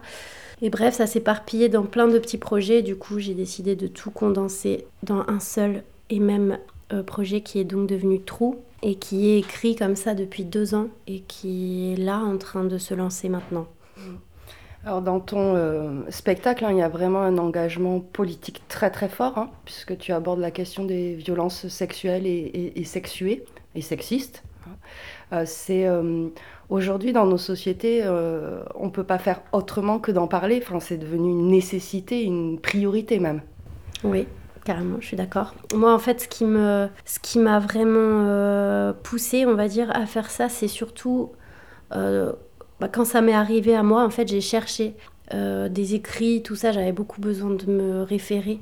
Et 0.60 0.70
bref, 0.70 0.94
ça 0.94 1.06
s'est 1.06 1.20
éparpillé 1.20 1.68
dans 1.68 1.84
plein 1.84 2.08
de 2.08 2.18
petits 2.18 2.38
projets. 2.38 2.82
Du 2.82 2.96
coup, 2.96 3.18
j'ai 3.18 3.34
décidé 3.34 3.76
de 3.76 3.86
tout 3.86 4.10
condenser 4.10 4.86
dans 5.02 5.24
un 5.28 5.40
seul 5.40 5.82
et 6.10 6.18
même 6.18 6.58
euh, 6.92 7.02
projet 7.02 7.42
qui 7.42 7.60
est 7.60 7.64
donc 7.64 7.88
devenu 7.88 8.20
Trou 8.20 8.56
et 8.82 8.96
qui 8.96 9.30
est 9.30 9.38
écrit 9.38 9.76
comme 9.76 9.96
ça 9.96 10.14
depuis 10.14 10.44
deux 10.44 10.74
ans 10.74 10.88
et 11.06 11.20
qui 11.20 11.92
est 11.92 11.96
là 11.96 12.18
en 12.18 12.38
train 12.38 12.64
de 12.64 12.78
se 12.78 12.94
lancer 12.94 13.28
maintenant. 13.28 13.66
Alors 14.84 15.02
dans 15.02 15.20
ton 15.20 15.54
euh, 15.56 16.02
spectacle, 16.08 16.64
hein, 16.64 16.70
il 16.70 16.78
y 16.78 16.82
a 16.82 16.88
vraiment 16.88 17.20
un 17.20 17.36
engagement 17.36 18.00
politique 18.00 18.62
très 18.68 18.90
très 18.90 19.08
fort, 19.08 19.36
hein, 19.36 19.50
puisque 19.64 19.98
tu 19.98 20.12
abordes 20.12 20.38
la 20.38 20.52
question 20.52 20.84
des 20.84 21.14
violences 21.14 21.66
sexuelles 21.68 22.26
et 22.26 22.84
sexuées 22.84 23.44
et 23.74 23.82
sexistes. 23.82 24.44
Euh, 25.32 25.44
c'est 25.46 25.86
euh, 25.86 26.28
aujourd'hui 26.70 27.12
dans 27.12 27.26
nos 27.26 27.38
sociétés, 27.38 28.00
euh, 28.02 28.62
on 28.74 28.86
ne 28.86 28.90
peut 28.90 29.04
pas 29.04 29.18
faire 29.18 29.42
autrement 29.52 29.98
que 29.98 30.10
d'en 30.10 30.26
parler. 30.26 30.60
Enfin, 30.62 30.80
c'est 30.80 30.96
devenu 30.96 31.30
une 31.30 31.48
nécessité, 31.48 32.22
une 32.22 32.58
priorité 32.58 33.18
même. 33.18 33.42
Oui, 34.04 34.26
carrément, 34.64 34.96
je 35.00 35.06
suis 35.06 35.16
d'accord. 35.16 35.54
Moi, 35.74 35.92
en 35.92 35.98
fait, 35.98 36.22
ce 36.22 36.28
qui 36.28 37.38
m'a 37.38 37.58
vraiment 37.58 38.24
euh, 38.26 38.92
poussé, 38.92 39.44
on 39.44 39.54
va 39.54 39.68
dire, 39.68 39.90
à 39.94 40.06
faire 40.06 40.30
ça, 40.30 40.48
c'est 40.48 40.68
surtout 40.68 41.32
bah, 41.90 42.88
quand 42.90 43.04
ça 43.04 43.20
m'est 43.20 43.34
arrivé 43.34 43.74
à 43.74 43.82
moi. 43.82 44.04
En 44.04 44.10
fait, 44.10 44.28
j'ai 44.28 44.40
cherché 44.40 44.94
des 45.32 45.94
écrits, 45.94 46.42
tout 46.42 46.54
ça. 46.54 46.72
J'avais 46.72 46.92
beaucoup 46.92 47.20
besoin 47.20 47.50
de 47.50 47.66
me 47.66 48.02
référer 48.02 48.60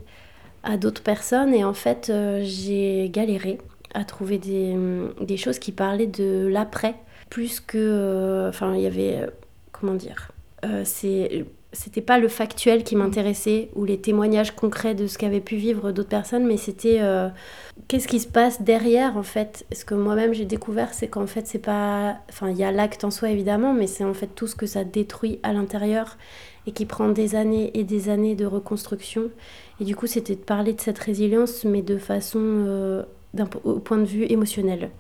à 0.65 0.77
d'autres 0.77 1.03
personnes, 1.03 1.55
et 1.55 1.65
en 1.65 1.75
fait, 1.75 2.11
j'ai 2.43 3.09
galéré 3.11 3.59
à 3.97 4.05
trouver 4.05 4.39
des, 4.39 4.77
des 5.21 5.37
choses 5.39 5.59
qui 5.59 5.73
parlaient 5.73 6.07
de 6.07 6.47
l'après, 6.47 6.95
plus 7.31 7.61
que, 7.61 7.79
euh, 7.79 8.49
enfin, 8.51 8.75
il 8.77 8.83
y 8.83 8.87
avait, 8.87 9.23
euh, 9.23 9.27
comment 9.73 9.95
dire, 9.95 10.33
euh, 10.65 10.83
c'est 10.85 11.47
c'était 11.73 12.01
pas 12.01 12.19
le 12.19 12.29
factuel 12.29 12.85
qui 12.85 12.97
m'intéressait 12.97 13.69
ou 13.75 13.85
les 13.85 14.01
témoignages 14.01 14.53
concrets 14.53 14.95
de 14.95 15.07
ce 15.07 15.19
qu'avaient 15.19 15.43
pu 15.43 15.57
vivre 15.57 15.93
d'autres 15.93 16.09
personnes, 16.09 16.47
mais 16.47 16.57
c'était 16.57 17.03
qu'est-ce 17.87 18.09
qui 18.09 18.19
se 18.19 18.27
passe 18.27 18.63
derrière 18.63 19.19
en 19.19 19.23
fait? 19.23 19.67
Ce 19.73 19.85
que 19.85 19.95
moi-même 19.95 20.33
j'ai 20.33 20.47
découvert, 20.47 20.95
c'est 20.95 21.09
qu'en 21.09 21.27
fait 21.27 21.47
c'est 21.47 21.59
pas, 21.59 22.17
enfin 22.31 22.49
il 22.49 22.57
y 22.57 22.65
a 22.65 22.73
l'acte 22.73 23.05
en 23.05 23.11
soi 23.11 23.29
évidemment, 23.29 23.75
mais 23.75 23.87
c'est 23.87 24.05
en 24.05 24.15
fait 24.15 24.29
tout 24.29 24.47
ce 24.47 24.57
que 24.57 24.65
ça 24.65 24.85
détruit 24.85 25.39
à 25.43 25.53
l'intérieur 25.53 26.17
et 26.67 26.73
qui 26.73 26.87
prend 26.87 27.11
des 27.11 27.35
années 27.35 27.73
et 27.75 27.85
des 27.85 28.09
années 28.09 28.37
de 28.37 28.47
reconstruction. 28.47 29.25
Et 29.79 29.85
du 29.85 29.95
coup 29.95 30.07
c'était 30.07 30.37
de 30.37 30.41
parler 30.41 30.73
de 30.73 30.81
cette 30.81 30.99
résilience, 30.99 31.65
mais 31.65 31.83
de 31.83 31.99
façon 31.99 33.05
au 33.65 33.79
point 33.79 33.99
de 33.99 34.05
vue 34.05 34.25
émotionnel. 34.25 34.91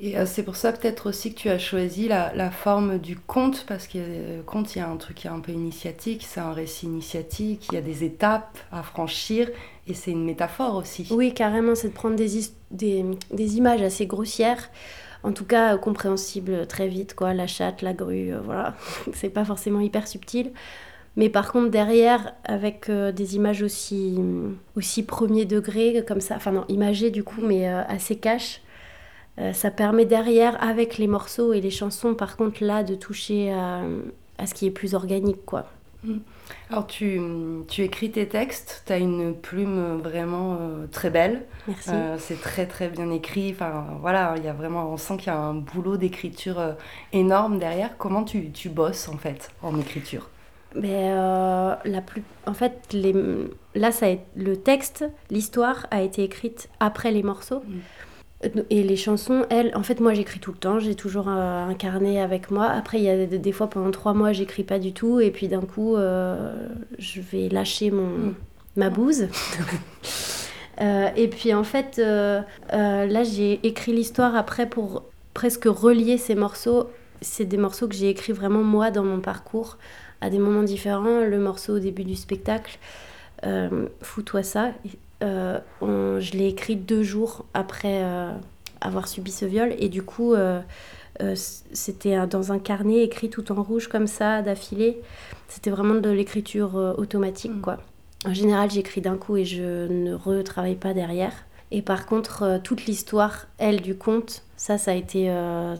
Et 0.00 0.18
euh, 0.18 0.26
c'est 0.26 0.42
pour 0.42 0.56
ça 0.56 0.72
peut-être 0.72 1.08
aussi 1.08 1.32
que 1.32 1.38
tu 1.38 1.48
as 1.48 1.60
choisi 1.60 2.08
la, 2.08 2.34
la 2.34 2.50
forme 2.50 2.98
du 2.98 3.16
conte, 3.16 3.64
parce 3.68 3.86
que 3.86 3.98
le 3.98 4.42
conte, 4.42 4.74
il 4.74 4.80
y 4.80 4.82
a 4.82 4.88
un 4.88 4.96
truc 4.96 5.18
qui 5.18 5.28
est 5.28 5.30
un 5.30 5.38
peu 5.38 5.52
initiatique, 5.52 6.26
c'est 6.28 6.40
un 6.40 6.52
récit 6.52 6.86
initiatique, 6.86 7.68
il 7.70 7.76
y 7.76 7.78
a 7.78 7.82
des 7.82 8.02
étapes 8.02 8.58
à 8.72 8.82
franchir, 8.82 9.48
et 9.86 9.94
c'est 9.94 10.10
une 10.10 10.24
métaphore 10.24 10.74
aussi. 10.74 11.06
Oui, 11.12 11.32
carrément, 11.32 11.76
c'est 11.76 11.88
de 11.88 11.92
prendre 11.92 12.16
des, 12.16 12.40
des, 12.72 13.04
des 13.30 13.56
images 13.56 13.82
assez 13.82 14.06
grossières, 14.06 14.70
en 15.22 15.30
tout 15.32 15.44
cas 15.44 15.74
euh, 15.74 15.78
compréhensibles 15.78 16.66
très 16.66 16.88
vite, 16.88 17.14
quoi. 17.14 17.32
La 17.32 17.46
chatte, 17.46 17.80
la 17.82 17.92
grue, 17.92 18.32
euh, 18.34 18.40
voilà. 18.44 18.74
c'est 19.14 19.30
pas 19.30 19.44
forcément 19.44 19.78
hyper 19.78 20.08
subtil. 20.08 20.52
Mais 21.16 21.28
par 21.28 21.52
contre, 21.52 21.70
derrière, 21.70 22.34
avec 22.44 22.88
euh, 22.88 23.12
des 23.12 23.36
images 23.36 23.62
aussi, 23.62 24.18
aussi 24.76 25.02
premier 25.02 25.44
degré, 25.44 26.02
comme 26.06 26.20
ça, 26.20 26.36
enfin 26.36 26.52
non, 26.52 26.64
imagées 26.68 27.10
du 27.10 27.22
coup, 27.22 27.42
mais 27.42 27.68
euh, 27.68 27.82
assez 27.86 28.16
cash, 28.16 28.62
euh, 29.38 29.52
ça 29.52 29.70
permet 29.70 30.06
derrière, 30.06 30.62
avec 30.62 30.96
les 30.96 31.06
morceaux 31.06 31.52
et 31.52 31.60
les 31.60 31.70
chansons, 31.70 32.14
par 32.14 32.36
contre, 32.36 32.64
là, 32.64 32.82
de 32.82 32.94
toucher 32.94 33.52
à, 33.52 33.82
à 34.38 34.46
ce 34.46 34.54
qui 34.54 34.66
est 34.66 34.70
plus 34.70 34.94
organique, 34.94 35.44
quoi. 35.44 35.66
Mm. 36.02 36.18
Alors 36.70 36.86
tu, 36.86 37.20
tu 37.68 37.82
écris 37.82 38.10
tes 38.10 38.26
textes, 38.26 38.82
tu 38.86 38.92
as 38.92 38.98
une 38.98 39.34
plume 39.34 40.00
vraiment 40.02 40.58
très 40.90 41.10
belle. 41.10 41.44
Merci. 41.68 41.90
C'est 42.18 42.40
très 42.40 42.66
très 42.66 42.88
bien 42.88 43.10
écrit. 43.10 43.52
Enfin 43.52 43.86
voilà, 44.00 44.34
il 44.36 44.44
y 44.44 44.48
a 44.48 44.52
vraiment, 44.52 44.90
on 44.90 44.96
sent 44.96 45.16
qu'il 45.18 45.28
y 45.28 45.30
a 45.30 45.38
un 45.38 45.54
boulot 45.54 45.96
d'écriture 45.96 46.74
énorme 47.12 47.58
derrière. 47.58 47.96
Comment 47.98 48.24
tu, 48.24 48.50
tu 48.50 48.68
bosses 48.68 49.08
en 49.08 49.16
fait 49.16 49.50
en 49.62 49.78
écriture? 49.78 50.28
Mais 50.74 51.10
euh, 51.12 51.74
la 51.84 52.00
plus... 52.00 52.22
En 52.46 52.54
fait, 52.54 52.74
les... 52.92 53.14
là, 53.74 53.92
ça 53.92 54.06
a... 54.06 54.16
le 54.36 54.56
texte, 54.56 55.04
l'histoire 55.30 55.86
a 55.90 56.02
été 56.02 56.22
écrite 56.22 56.68
après 56.80 57.10
les 57.10 57.22
morceaux. 57.22 57.62
Et 58.70 58.82
les 58.82 58.96
chansons, 58.96 59.46
elles, 59.50 59.70
en 59.76 59.84
fait, 59.84 60.00
moi 60.00 60.14
j'écris 60.14 60.40
tout 60.40 60.50
le 60.50 60.58
temps, 60.58 60.80
j'ai 60.80 60.96
toujours 60.96 61.28
un, 61.28 61.68
un 61.68 61.74
carnet 61.74 62.20
avec 62.20 62.50
moi. 62.50 62.66
Après, 62.66 62.98
il 62.98 63.04
y 63.04 63.08
a 63.08 63.26
des, 63.26 63.38
des 63.38 63.52
fois 63.52 63.70
pendant 63.70 63.92
trois 63.92 64.14
mois, 64.14 64.32
j'écris 64.32 64.64
pas 64.64 64.80
du 64.80 64.92
tout, 64.92 65.20
et 65.20 65.30
puis 65.30 65.46
d'un 65.46 65.60
coup, 65.60 65.94
euh, 65.94 66.52
je 66.98 67.20
vais 67.20 67.48
lâcher 67.48 67.92
mon, 67.92 68.34
ma 68.76 68.90
bouse. 68.90 69.28
Euh, 70.80 71.10
et 71.16 71.28
puis 71.28 71.52
en 71.52 71.64
fait, 71.64 71.98
euh, 71.98 72.40
euh, 72.72 73.06
là, 73.06 73.22
j'ai 73.24 73.60
écrit 73.66 73.92
l'histoire 73.92 74.34
après 74.34 74.66
pour 74.66 75.04
presque 75.34 75.64
relier 75.66 76.16
ces 76.16 76.34
morceaux. 76.34 76.90
C'est 77.20 77.44
des 77.44 77.58
morceaux 77.58 77.86
que 77.88 77.94
j'ai 77.94 78.08
écrits 78.08 78.32
vraiment 78.32 78.62
moi 78.62 78.90
dans 78.90 79.04
mon 79.04 79.20
parcours 79.20 79.76
à 80.22 80.30
des 80.30 80.38
moments 80.38 80.62
différents. 80.62 81.20
Le 81.20 81.38
morceau 81.38 81.76
au 81.76 81.78
début 81.78 82.04
du 82.04 82.14
spectacle, 82.16 82.78
euh, 83.44 83.88
Fous-toi 84.00 84.42
ça, 84.42 84.70
euh, 85.22 85.58
on- 85.82 86.18
je 86.20 86.32
l'ai 86.32 86.46
écrit 86.48 86.76
deux 86.76 87.02
jours 87.02 87.44
après 87.52 88.02
euh, 88.02 88.30
avoir 88.80 89.08
subi 89.08 89.30
ce 89.32 89.44
viol. 89.44 89.74
Et 89.78 89.88
du 89.88 90.02
coup, 90.02 90.32
euh, 90.34 90.60
c'était 91.34 92.26
dans 92.26 92.52
un 92.52 92.58
carnet 92.58 93.02
écrit 93.04 93.28
tout 93.30 93.52
en 93.52 93.62
rouge 93.62 93.88
comme 93.88 94.06
ça, 94.06 94.42
d'affilée. 94.42 95.00
C'était 95.48 95.70
vraiment 95.70 95.94
de 95.96 96.08
l'écriture 96.10 96.74
automatique, 96.96 97.60
quoi. 97.60 97.76
En 98.24 98.32
général, 98.32 98.70
j'écris 98.70 99.00
d'un 99.02 99.16
coup 99.16 99.36
et 99.36 99.44
je 99.44 99.86
ne 99.88 100.14
retravaille 100.14 100.76
pas 100.76 100.94
derrière. 100.94 101.32
Et 101.70 101.82
par 101.82 102.06
contre, 102.06 102.60
toute 102.62 102.86
l'histoire, 102.86 103.46
elle, 103.58 103.80
du 103.80 103.94
conte, 103.96 104.42
ça, 104.56 104.78
ça 104.78 104.92
a 104.92 104.94
été, 104.94 105.30
euh, 105.30 105.74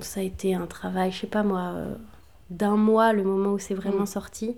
ça 0.00 0.20
a 0.20 0.22
été 0.22 0.54
un 0.54 0.66
travail, 0.66 1.10
je 1.12 1.20
sais 1.20 1.26
pas 1.26 1.42
moi, 1.42 1.72
d'un 2.50 2.76
mois, 2.76 3.12
le 3.12 3.24
moment 3.24 3.52
où 3.52 3.58
c'est 3.58 3.74
vraiment 3.74 4.02
Mm. 4.02 4.06
sorti. 4.06 4.56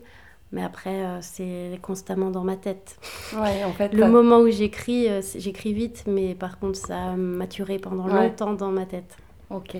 Mais 0.51 0.63
après, 0.65 1.05
euh, 1.05 1.19
c'est 1.21 1.79
constamment 1.83 2.31
dans 2.31 2.43
ma 2.43 2.57
tête. 2.57 2.97
Ouais, 3.35 3.65
en 3.65 3.73
fait, 3.73 3.93
le 3.93 4.09
moment 4.09 4.39
où 4.41 4.51
j'écris, 4.51 5.07
euh, 5.09 5.21
j'écris 5.37 5.75
vite, 5.75 6.05
mais 6.07 6.35
par 6.35 6.59
contre, 6.59 6.79
ça 6.79 7.11
a 7.11 7.17
maturé 7.17 7.79
pendant 7.79 8.07
Ouais. 8.09 8.29
longtemps 8.29 8.55
dans 8.55 8.71
ma 8.71 8.87
tête. 8.87 9.17
Ok. 9.51 9.77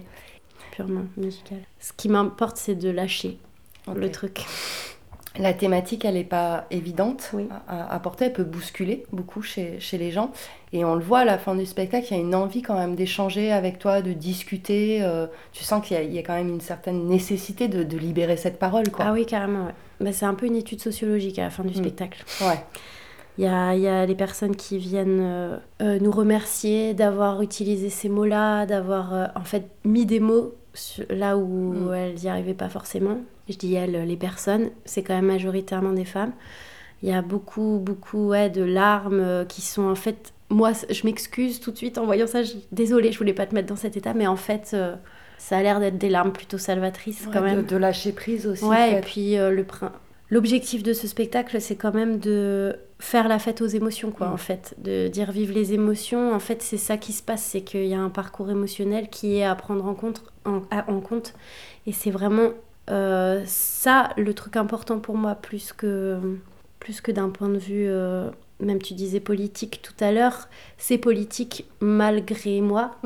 Purement 0.73 1.05
musical. 1.17 1.59
Ce 1.81 1.93
qui 1.95 2.09
m'importe, 2.11 2.59
c'est 2.59 2.75
de 2.75 2.91
lâcher 2.91 3.39
le 3.95 4.11
truc. 4.11 4.45
La 5.39 5.53
thématique, 5.55 6.05
elle 6.05 6.15
n'est 6.15 6.25
pas 6.25 6.67
évidente 6.71 7.31
à, 7.69 7.95
à 7.95 7.99
porter, 8.01 8.27
elle 8.27 8.33
peut 8.33 8.45
bousculer 8.45 9.05
beaucoup 9.13 9.41
chez, 9.43 9.79
chez 9.79 9.97
les 9.99 10.11
gens. 10.11 10.33
Et 10.73 10.85
on 10.85 10.95
le 10.95 11.03
voit 11.03 11.21
à 11.21 11.25
la 11.25 11.39
fin 11.39 11.55
du 11.55 11.65
spectacle, 11.65 12.07
il 12.11 12.17
y 12.17 12.21
a 12.21 12.23
une 12.23 12.35
envie 12.35 12.61
quand 12.63 12.75
même 12.75 12.95
d'échanger 12.95 13.53
avec 13.53 13.79
toi, 13.79 14.03
de 14.03 14.13
discuter. 14.13 14.99
euh, 15.03 15.27
tu 15.53 15.65
sens 15.65 15.87
qu'il 15.87 15.97
y, 15.97 16.01
a- 16.01 16.03
il 16.03 16.13
y 16.13 16.19
a 16.19 16.23
quand 16.23 16.35
même 16.35 16.49
une 16.49 16.61
certaine 16.61 17.07
nécessité 17.07 17.69
de, 17.69 17.83
de 17.85 17.97
libérer 17.97 18.37
cette 18.37 18.59
parole. 18.59 18.91
Quoi. 18.91 19.07
Ah 19.09 19.13
oui, 19.13 19.25
carrément, 19.27 19.67
ouais. 19.67 19.75
Bah, 20.01 20.13
c'est 20.13 20.27
un 20.27 20.35
peu 20.35 20.47
une 20.47 20.57
étude 20.57 20.81
sociologique 20.81 21.39
à 21.39 21.43
la 21.45 21.51
fin 21.51 21.63
du 21.65 21.71
Mm. 21.71 21.83
spectacle. 21.83 22.25
Ouais. 22.43 22.59
Il 23.39 23.45
y 23.45 23.47
a, 23.47 23.75
il 23.75 23.81
y 23.81 23.87
a 23.89 24.05
les 24.05 24.17
personnes 24.17 24.57
qui 24.57 24.79
viennent 24.79 25.21
euh, 25.21 25.57
euh, 25.81 25.99
nous 26.01 26.11
remercier 26.11 26.93
d'avoir 26.93 27.41
utilisé 27.41 27.89
ces 27.89 28.09
mots-là, 28.09 28.67
d'avoir 28.67 29.15
euh, 29.15 29.27
en 29.37 29.45
fait 29.45 29.71
mis 29.85 30.05
des 30.07 30.19
mots 30.19 30.55
là 31.11 31.37
où 31.37 31.73
Mm. 31.73 31.93
elles 31.95 32.15
n'y 32.17 32.29
arrivaient 32.29 32.55
pas 32.55 32.69
forcément. 32.69 33.19
Je 33.49 33.57
dis 33.57 33.75
elles, 33.75 34.05
les 34.07 34.17
personnes, 34.17 34.71
c'est 34.85 35.03
quand 35.03 35.15
même 35.15 35.27
majoritairement 35.27 35.93
des 35.93 36.05
femmes. 36.05 36.33
Il 37.03 37.09
y 37.09 37.13
a 37.13 37.23
beaucoup, 37.23 37.79
beaucoup 37.83 38.29
ouais, 38.29 38.51
de 38.51 38.63
larmes 38.63 39.21
euh, 39.21 39.45
qui 39.45 39.61
sont 39.63 39.85
en 39.89 39.95
fait... 39.95 40.33
Moi, 40.51 40.73
je 40.91 41.05
m'excuse 41.07 41.61
tout 41.61 41.71
de 41.71 41.77
suite 41.77 41.99
en 41.99 42.07
voyant 42.07 42.27
ça. 42.27 42.43
Je... 42.43 42.55
Désolée, 42.73 43.13
je 43.13 43.19
voulais 43.19 43.35
pas 43.35 43.47
te 43.47 43.55
mettre 43.55 43.69
dans 43.69 43.77
cet 43.77 43.97
état, 43.97 44.15
mais 44.15 44.27
en 44.27 44.37
fait, 44.37 44.71
euh, 44.75 44.95
ça 45.37 45.59
a 45.59 45.63
l'air 45.63 45.79
d'être 45.79 45.99
des 45.99 46.09
larmes 46.09 46.33
plutôt 46.33 46.59
salvatrices 46.59 47.27
Ouais, 47.27 47.31
quand 47.33 47.43
même. 47.43 47.63
de, 47.63 47.69
de 47.69 47.77
lâcher 47.77 48.13
prise 48.13 48.47
aussi. 48.47 48.65
Ouais, 48.65 48.99
et 48.99 49.01
puis 49.01 49.39
euh, 49.39 49.51
le 49.51 49.65
l'objectif 50.31 50.83
de 50.83 50.93
ce 50.93 51.07
spectacle, 51.07 51.61
c'est 51.61 51.77
quand 51.77 51.95
même 51.95 52.19
de 52.19 52.77
faire 52.99 53.29
la 53.29 53.39
fête 53.39 53.61
aux 53.63 53.67
émotions, 53.67 54.11
quoi, 54.11 54.29
Mm. 54.29 54.33
en 54.33 54.37
fait. 54.37 54.75
De 54.79 55.09
dire 55.09 55.31
vivre 55.31 55.55
les 55.55 55.73
émotions. 55.73 56.33
En 56.35 56.41
fait, 56.41 56.63
c'est 56.63 56.77
ça 56.79 56.97
qui 56.97 57.13
se 57.13 57.23
passe, 57.23 57.43
c'est 57.43 57.61
qu'il 57.61 57.87
y 57.87 57.95
a 57.95 58.01
un 58.01 58.11
parcours 58.11 58.51
émotionnel 58.51 59.09
qui 59.09 59.37
est 59.37 59.45
à 59.45 59.55
prendre 59.55 59.85
en 59.87 59.95
compte. 59.95 60.23
En, 60.45 60.63
à- 60.71 60.91
en 60.91 61.01
compte. 61.01 61.35
Et 61.87 61.93
c'est 61.93 62.11
vraiment 62.11 62.51
euh, 62.91 63.43
ça 63.47 64.11
le 64.17 64.33
truc 64.35 64.57
important 64.57 64.99
pour 64.99 65.17
moi, 65.17 65.35
plus 65.35 65.73
que, 65.73 66.19
plus 66.81 67.01
que 67.01 67.13
d'un 67.13 67.29
point 67.29 67.49
de 67.51 67.59
vue. 67.59 67.85
euh, 67.87 68.31
même 68.61 68.81
tu 68.83 68.95
disais 68.95 69.21
politique 69.21 69.81
tout 69.83 69.93
à 70.05 70.11
l'heure, 70.11 70.49
c'est 70.79 70.99
politique 70.99 71.67
malgré 71.81 72.61
moi, 72.61 72.97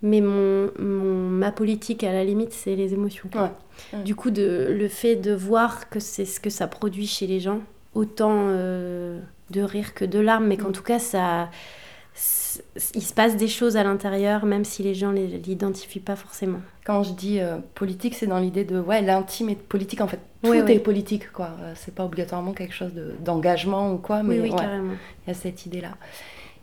mais 0.00 0.20
mon, 0.22 0.70
mon- 0.78 1.28
ma 1.28 1.52
politique 1.52 2.04
à 2.04 2.12
la 2.12 2.24
limite 2.24 2.52
c'est 2.54 2.74
les 2.76 2.94
émotions. 2.94 3.28
Ouais. 3.34 4.02
Du 4.04 4.14
coup, 4.14 4.30
de, 4.30 4.68
le 4.70 4.88
fait 4.88 5.16
de 5.16 5.34
voir 5.34 5.90
que 5.90 6.00
c'est 6.00 6.24
ce 6.24 6.40
que 6.40 6.48
ça 6.48 6.68
produit 6.68 7.06
chez 7.06 7.26
les 7.26 7.38
gens, 7.40 7.60
autant 7.98 8.32
euh, 8.34 9.20
de 9.50 9.62
rire 9.62 9.94
que 9.94 10.04
de 10.04 10.18
larmes, 10.20 10.46
mais 10.46 10.56
qu'en 10.56 10.72
tout 10.72 10.82
cas, 10.82 10.98
ça, 10.98 11.48
il 12.94 13.02
se 13.02 13.12
passe 13.14 13.36
des 13.36 13.48
choses 13.48 13.76
à 13.76 13.84
l'intérieur, 13.84 14.44
même 14.46 14.64
si 14.64 14.82
les 14.82 14.94
gens 14.94 15.12
ne 15.12 15.24
l'identifient 15.24 16.00
pas 16.00 16.16
forcément. 16.16 16.60
Quand 16.84 17.02
je 17.02 17.12
dis 17.12 17.40
euh, 17.40 17.56
politique, 17.74 18.14
c'est 18.14 18.26
dans 18.26 18.38
l'idée 18.38 18.64
de 18.64 18.80
ouais, 18.80 19.02
l'intime 19.02 19.50
est 19.50 19.54
politique 19.60 20.00
en 20.00 20.08
fait. 20.08 20.20
Tout 20.42 20.52
est 20.54 20.78
politique 20.78 21.32
quoi. 21.32 21.50
Euh, 21.62 21.72
C'est 21.76 21.94
pas 21.94 22.04
obligatoirement 22.04 22.52
quelque 22.52 22.74
chose 22.74 22.94
de- 22.94 23.14
d'engagement 23.24 23.92
ou 23.92 23.98
quoi, 23.98 24.22
mais 24.22 24.40
oui, 24.40 24.50
ouais, 24.50 24.56
carrément. 24.56 24.94
il 25.26 25.28
y 25.28 25.30
a 25.30 25.34
cette 25.34 25.66
idée-là. 25.66 25.94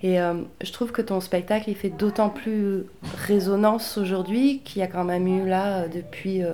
Et 0.02 0.20
euh, 0.20 0.34
je 0.62 0.72
trouve 0.72 0.92
que 0.92 1.02
ton 1.02 1.20
spectacle 1.22 1.70
il 1.70 1.76
fait 1.76 1.90
d'autant 1.90 2.30
plus 2.30 2.84
résonance 3.28 3.98
aujourd'hui 3.98 4.62
qu'il 4.66 4.82
y 4.82 4.84
a 4.84 4.88
quand 4.88 5.04
même 5.06 5.28
eu 5.28 5.48
là 5.48 5.88
depuis 5.88 6.44
euh, 6.44 6.54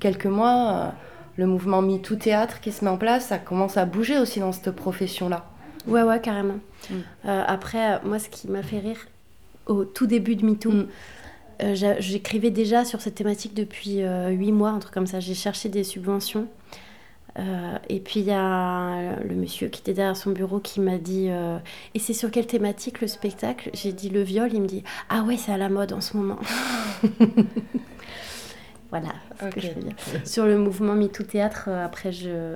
quelques 0.00 0.26
mois 0.26 0.92
le 1.40 1.46
mouvement 1.46 1.82
MeToo 1.82 2.14
Théâtre 2.16 2.60
qui 2.60 2.70
se 2.70 2.84
met 2.84 2.90
en 2.90 2.96
place. 2.98 3.26
Ça 3.26 3.38
commence 3.38 3.76
à 3.76 3.84
bouger 3.86 4.18
aussi 4.18 4.38
dans 4.40 4.52
cette 4.52 4.70
profession-là. 4.70 5.44
Ouais, 5.88 6.02
ouais, 6.02 6.20
carrément. 6.20 6.58
Mm. 6.90 6.94
Euh, 7.26 7.42
après, 7.46 7.94
euh, 7.94 7.98
moi, 8.04 8.18
ce 8.18 8.28
qui 8.28 8.46
m'a 8.48 8.62
fait 8.62 8.78
rire 8.78 8.98
au 9.66 9.84
tout 9.84 10.06
début 10.06 10.36
de 10.36 10.44
MeToo, 10.44 10.70
euh, 11.62 11.74
j'a- 11.74 11.98
j'écrivais 12.00 12.50
déjà 12.50 12.84
sur 12.84 13.00
cette 13.00 13.14
thématique 13.14 13.54
depuis 13.54 14.02
euh, 14.02 14.28
huit 14.30 14.52
mois, 14.52 14.70
un 14.70 14.78
truc 14.78 14.92
comme 14.94 15.06
ça. 15.06 15.18
J'ai 15.20 15.34
cherché 15.34 15.68
des 15.68 15.82
subventions. 15.84 16.46
Euh, 17.38 17.76
et 17.88 18.00
puis 18.00 18.18
il 18.20 18.26
y 18.26 18.32
a 18.32 19.14
le 19.22 19.36
monsieur 19.36 19.68
qui 19.68 19.80
était 19.80 19.92
derrière 19.94 20.16
son 20.16 20.30
bureau 20.32 20.58
qui 20.58 20.80
m'a 20.80 20.98
dit 20.98 21.28
euh, 21.30 21.58
Et 21.94 22.00
c'est 22.00 22.12
sur 22.12 22.30
quelle 22.32 22.46
thématique 22.48 23.00
le 23.00 23.06
spectacle? 23.06 23.70
J'ai 23.72 23.92
dit 23.92 24.10
le 24.10 24.20
viol. 24.22 24.50
Il 24.52 24.60
me 24.62 24.66
dit 24.66 24.82
Ah 25.08 25.22
ouais, 25.22 25.36
c'est 25.36 25.52
à 25.52 25.56
la 25.56 25.68
mode 25.68 25.92
en 25.92 26.00
ce 26.00 26.16
moment. 26.16 26.38
voilà 28.90 29.08
ce 29.40 29.46
que 29.46 29.60
je 29.60 29.68
veux 29.68 29.82
dire. 29.82 29.94
Sur 30.26 30.46
le 30.46 30.58
mouvement 30.58 30.94
MeToo 30.94 31.22
Théâtre, 31.24 31.64
euh, 31.68 31.84
après, 31.84 32.12
je, 32.12 32.54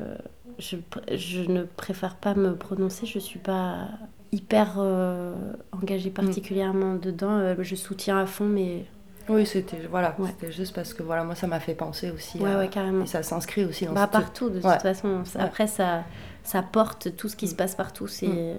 je, 0.58 0.76
je 1.14 1.42
ne 1.42 1.62
préfère 1.64 2.16
pas 2.16 2.34
me 2.34 2.54
prononcer. 2.56 3.06
Je 3.06 3.18
suis 3.18 3.38
pas 3.38 3.88
hyper 4.32 4.74
euh, 4.78 5.34
engagée 5.72 6.10
particulièrement 6.10 6.94
dedans. 6.96 7.30
Euh, 7.38 7.54
je 7.60 7.74
soutiens 7.76 8.18
à 8.18 8.26
fond, 8.26 8.46
mais 8.46 8.84
Oui, 9.28 9.46
c'était 9.46 9.78
voilà, 9.90 10.16
c'était 10.26 10.50
juste 10.52 10.74
parce 10.74 10.92
que 10.92 11.02
voilà, 11.02 11.22
moi 11.24 11.34
ça 11.36 11.46
m'a 11.46 11.60
fait 11.60 11.74
penser 11.74 12.10
aussi. 12.10 12.38
Ouais, 12.38 12.50
à- 12.52 12.58
ouais, 12.58 12.68
carrément. 12.68 13.04
Et 13.04 13.06
ça 13.06 13.22
s'inscrit 13.22 13.64
aussi 13.64 13.86
dans 13.86 13.92
bah, 13.92 14.06
partout, 14.08 14.50
de 14.50 14.60
toute 14.60 14.82
façon. 14.82 15.22
Après, 15.38 15.66
ça, 15.68 16.02
ça 16.42 16.62
porte 16.62 17.16
tout 17.16 17.28
ce 17.28 17.36
qui 17.36 17.46
se 17.48 17.54
passe 17.54 17.74
partout. 17.76 18.06
C'est 18.08 18.26
Mm. 18.26 18.56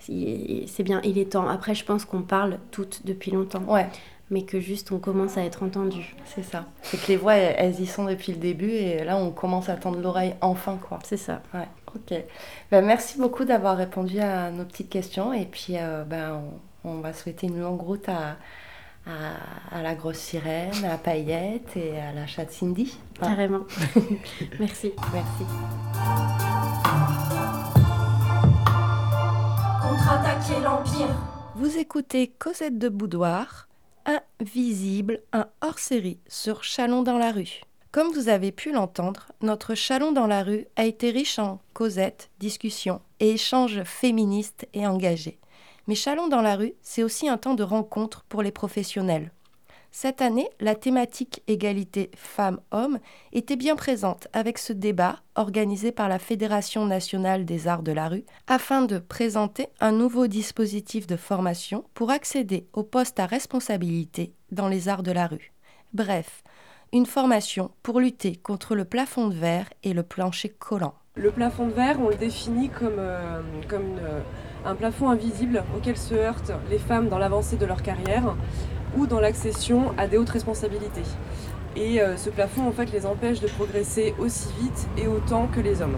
c'est- 0.00 0.64
c'est 0.66 0.82
bien, 0.82 1.00
il 1.04 1.18
est 1.18 1.32
temps. 1.32 1.46
Après, 1.48 1.74
je 1.74 1.84
pense 1.84 2.04
qu'on 2.06 2.22
parle 2.22 2.58
toutes 2.70 3.04
depuis 3.04 3.30
longtemps. 3.30 3.62
Ouais. 3.64 3.88
Mais 4.30 4.42
que 4.42 4.60
juste, 4.60 4.92
on 4.92 4.98
commence 4.98 5.38
à 5.38 5.44
être 5.44 5.62
entendu. 5.62 6.14
C'est 6.26 6.42
ça. 6.42 6.66
C'est 6.82 7.00
que 7.00 7.08
les 7.08 7.16
voix, 7.16 7.34
elles, 7.34 7.54
elles 7.58 7.80
y 7.80 7.86
sont 7.86 8.04
depuis 8.04 8.32
le 8.32 8.38
début 8.38 8.70
et 8.70 9.02
là, 9.04 9.16
on 9.16 9.30
commence 9.30 9.68
à 9.68 9.76
tendre 9.76 9.98
l'oreille 10.00 10.34
enfin, 10.42 10.78
quoi. 10.88 10.98
C'est 11.04 11.16
ça. 11.16 11.40
Ouais. 11.54 11.68
Ok. 11.94 12.14
Ben, 12.70 12.84
merci 12.84 13.18
beaucoup 13.18 13.44
d'avoir 13.44 13.76
répondu 13.76 14.20
à 14.20 14.50
nos 14.50 14.64
petites 14.64 14.90
questions 14.90 15.32
et 15.32 15.46
puis 15.46 15.74
euh, 15.78 16.04
ben, 16.04 16.42
on, 16.84 16.90
on 16.90 17.00
va 17.00 17.12
souhaiter 17.14 17.46
une 17.46 17.60
longue 17.60 17.80
route 17.80 18.08
à, 18.08 18.36
à, 19.06 19.76
à 19.78 19.82
la 19.82 19.94
grosse 19.94 20.18
sirène, 20.18 20.84
à 20.84 20.98
Paillette 20.98 21.76
et 21.76 21.98
à 21.98 22.12
la 22.12 22.26
chatte 22.26 22.50
Cindy. 22.52 22.98
Hein 23.22 23.28
Carrément. 23.28 23.60
Merci. 24.60 24.92
Merci. 25.12 25.44
Contre-attaquer 29.82 30.60
l'Empire. 30.62 31.08
Vous 31.54 31.78
écoutez 31.78 32.28
Cosette 32.28 32.78
de 32.78 32.88
Boudoir, 32.88 33.67
Invisible, 34.04 35.20
un 35.32 35.48
hors-série 35.60 36.18
sur 36.28 36.64
Chalon 36.64 37.02
dans 37.02 37.18
la 37.18 37.32
rue. 37.32 37.60
Comme 37.90 38.12
vous 38.12 38.28
avez 38.28 38.52
pu 38.52 38.72
l'entendre, 38.72 39.32
notre 39.40 39.74
Chalon 39.74 40.12
dans 40.12 40.26
la 40.26 40.42
rue 40.42 40.66
a 40.76 40.84
été 40.84 41.10
riche 41.10 41.38
en 41.38 41.60
causettes, 41.74 42.30
discussions 42.38 43.00
et 43.20 43.30
échanges 43.30 43.82
féministes 43.84 44.66
et 44.74 44.86
engagés. 44.86 45.38
Mais 45.86 45.94
Chalon 45.94 46.28
dans 46.28 46.42
la 46.42 46.56
rue, 46.56 46.74
c'est 46.82 47.02
aussi 47.02 47.28
un 47.28 47.38
temps 47.38 47.54
de 47.54 47.62
rencontre 47.62 48.24
pour 48.28 48.42
les 48.42 48.52
professionnels. 48.52 49.32
Cette 50.00 50.22
année, 50.22 50.48
la 50.60 50.76
thématique 50.76 51.42
égalité 51.48 52.12
femmes-hommes 52.14 53.00
était 53.32 53.56
bien 53.56 53.74
présente 53.74 54.28
avec 54.32 54.58
ce 54.58 54.72
débat 54.72 55.16
organisé 55.34 55.90
par 55.90 56.08
la 56.08 56.20
Fédération 56.20 56.86
nationale 56.86 57.44
des 57.44 57.66
arts 57.66 57.82
de 57.82 57.90
la 57.90 58.06
rue 58.06 58.24
afin 58.46 58.82
de 58.82 59.00
présenter 59.00 59.66
un 59.80 59.90
nouveau 59.90 60.28
dispositif 60.28 61.08
de 61.08 61.16
formation 61.16 61.82
pour 61.94 62.12
accéder 62.12 62.68
aux 62.74 62.84
postes 62.84 63.18
à 63.18 63.26
responsabilité 63.26 64.34
dans 64.52 64.68
les 64.68 64.88
arts 64.88 65.02
de 65.02 65.10
la 65.10 65.26
rue. 65.26 65.52
Bref, 65.92 66.44
une 66.92 67.04
formation 67.04 67.72
pour 67.82 67.98
lutter 67.98 68.36
contre 68.36 68.76
le 68.76 68.84
plafond 68.84 69.26
de 69.26 69.34
verre 69.34 69.68
et 69.82 69.94
le 69.94 70.04
plancher 70.04 70.48
collant. 70.48 70.94
Le 71.16 71.32
plafond 71.32 71.66
de 71.66 71.72
verre, 71.72 71.98
on 72.00 72.10
le 72.10 72.14
définit 72.14 72.68
comme, 72.68 72.98
euh, 73.00 73.42
une- 73.72 73.98
un 74.64 74.74
plafond 74.76 75.08
invisible 75.10 75.64
auquel 75.76 75.96
se 75.96 76.14
heurtent 76.14 76.52
les 76.70 76.78
femmes 76.78 77.08
dans 77.08 77.18
l'avancée 77.18 77.56
de 77.56 77.66
leur 77.66 77.82
carrière 77.82 78.36
ou 78.96 79.06
dans 79.06 79.20
l'accession 79.20 79.92
à 79.98 80.06
des 80.06 80.16
hautes 80.16 80.30
responsabilités. 80.30 81.02
Et 81.76 82.00
euh, 82.00 82.16
ce 82.16 82.30
plafond, 82.30 82.66
en 82.66 82.72
fait, 82.72 82.90
les 82.92 83.06
empêche 83.06 83.40
de 83.40 83.46
progresser 83.46 84.14
aussi 84.18 84.48
vite 84.60 84.88
et 84.96 85.06
autant 85.06 85.46
que 85.46 85.60
les 85.60 85.80
hommes. 85.82 85.96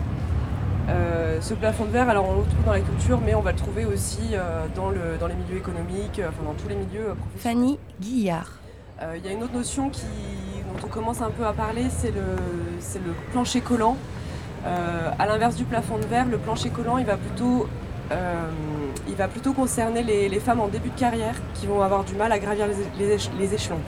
Euh, 0.89 1.41
ce 1.41 1.55
plafond 1.55 1.85
de 1.85 1.91
verre, 1.91 2.09
alors 2.09 2.29
on 2.29 2.33
le 2.33 2.41
retrouve 2.41 2.65
dans 2.67 2.73
la 2.73 2.81
culture, 2.81 3.21
mais 3.25 3.35
on 3.35 3.41
va 3.41 3.53
le 3.53 3.59
trouver 3.59 3.85
aussi 3.85 4.19
euh, 4.33 4.67
dans, 4.75 4.91
le, 4.91 5.17
dans 5.19 5.29
les 5.29 5.35
milieux 5.35 5.57
économiques, 5.57 6.21
enfin 6.29 6.43
dans 6.45 6.55
tous 6.55 6.69
les 6.69 6.75
milieux 6.75 7.15
professionnels. 7.15 7.59
Fanny 7.59 7.79
Guillard. 8.01 8.53
Il 9.17 9.25
y 9.25 9.29
a 9.29 9.33
une 9.33 9.43
autre 9.43 9.55
notion 9.55 9.89
qui, 9.89 10.03
dont 10.03 10.87
on 10.87 10.89
commence 10.89 11.23
un 11.23 11.31
peu 11.31 11.47
à 11.47 11.55
parler, 11.55 11.87
c'est 11.89 12.11
le, 12.11 12.37
le 13.01 13.13
plancher 13.33 13.63
collant. 13.63 13.97
À 14.67 15.25
l'inverse 15.25 15.57
du 15.57 15.65
plafond 15.65 15.97
de 15.97 16.05
verre, 16.05 16.27
le 16.27 16.37
plancher 16.37 16.69
collant, 16.69 16.99
il 16.99 17.07
va 17.07 17.17
plutôt, 17.17 17.67
il 18.11 19.15
va 19.15 19.29
plutôt 19.29 19.53
concerner 19.53 20.03
les, 20.03 20.41
femmes 20.41 20.61
en 20.61 20.69
début 20.69 20.91
de 20.91 20.99
carrière 20.99 21.35
qui 21.55 21.67
vont 21.67 21.83
avoir 21.83 22.05
du 22.05 22.15
mal 22.15 22.33
à 22.33 22.39
gravir 22.39 22.67
les, 22.67 23.07
les 23.07 23.17
éche- 23.17 23.31
les 23.39 23.55
échelons. 23.55 23.79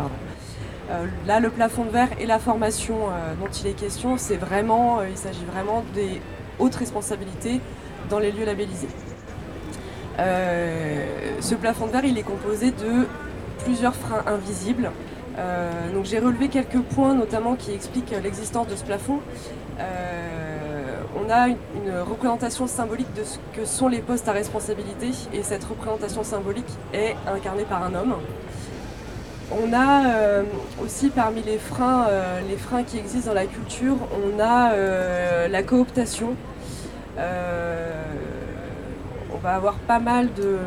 Euh, 0.90 1.06
là, 1.26 1.40
le 1.40 1.48
plafond 1.50 1.84
de 1.84 1.90
verre 1.90 2.08
et 2.20 2.26
la 2.26 2.38
formation 2.38 2.96
euh, 3.08 3.34
dont 3.40 3.50
il 3.50 3.66
est 3.68 3.72
question, 3.72 4.18
c'est 4.18 4.36
vraiment, 4.36 4.98
euh, 5.00 5.08
il 5.10 5.16
s'agit 5.16 5.44
vraiment 5.44 5.84
des 5.94 6.20
hautes 6.58 6.74
responsabilités 6.74 7.60
dans 8.10 8.18
les 8.18 8.32
lieux 8.32 8.44
labellisés. 8.44 8.88
Euh, 10.18 11.06
ce 11.40 11.54
plafond 11.54 11.86
de 11.86 11.92
verre, 11.92 12.04
il 12.04 12.18
est 12.18 12.22
composé 12.22 12.72
de 12.72 13.06
plusieurs 13.64 13.94
freins 13.94 14.22
invisibles. 14.26 14.90
Euh, 15.38 15.70
donc 15.94 16.04
j'ai 16.04 16.18
relevé 16.18 16.48
quelques 16.48 16.80
points 16.80 17.14
notamment 17.14 17.54
qui 17.54 17.72
expliquent 17.72 18.14
l'existence 18.22 18.68
de 18.68 18.76
ce 18.76 18.84
plafond. 18.84 19.20
On 21.24 21.30
a 21.30 21.48
une, 21.48 21.56
représentation 22.08 22.66
symbolique 22.66 23.12
de 23.14 23.22
ce 23.22 23.38
que 23.54 23.64
sont 23.64 23.88
les 23.88 24.00
postes 24.00 24.28
à 24.28 24.32
responsabilité 24.32 25.10
et 25.32 25.42
cette 25.42 25.64
représentation 25.64 26.24
symbolique 26.24 26.66
est 26.92 27.14
incarnée 27.26 27.64
par 27.64 27.82
un 27.84 27.94
homme. 27.94 28.14
On 29.52 29.72
a 29.72 30.06
euh, 30.06 30.42
aussi 30.82 31.10
parmi 31.10 31.42
les 31.42 31.58
freins, 31.58 32.06
euh, 32.08 32.40
les 32.48 32.56
freins 32.56 32.82
qui 32.82 32.98
existent 32.98 33.28
dans 33.28 33.34
la 33.34 33.46
culture, 33.46 33.96
on 34.12 34.40
a 34.40 34.72
euh, 34.72 35.48
la 35.48 35.62
cooptation. 35.62 36.34
On 39.34 39.38
va 39.42 39.54
avoir 39.54 39.74
pas 39.74 39.98
mal 39.98 40.32
de, 40.34 40.58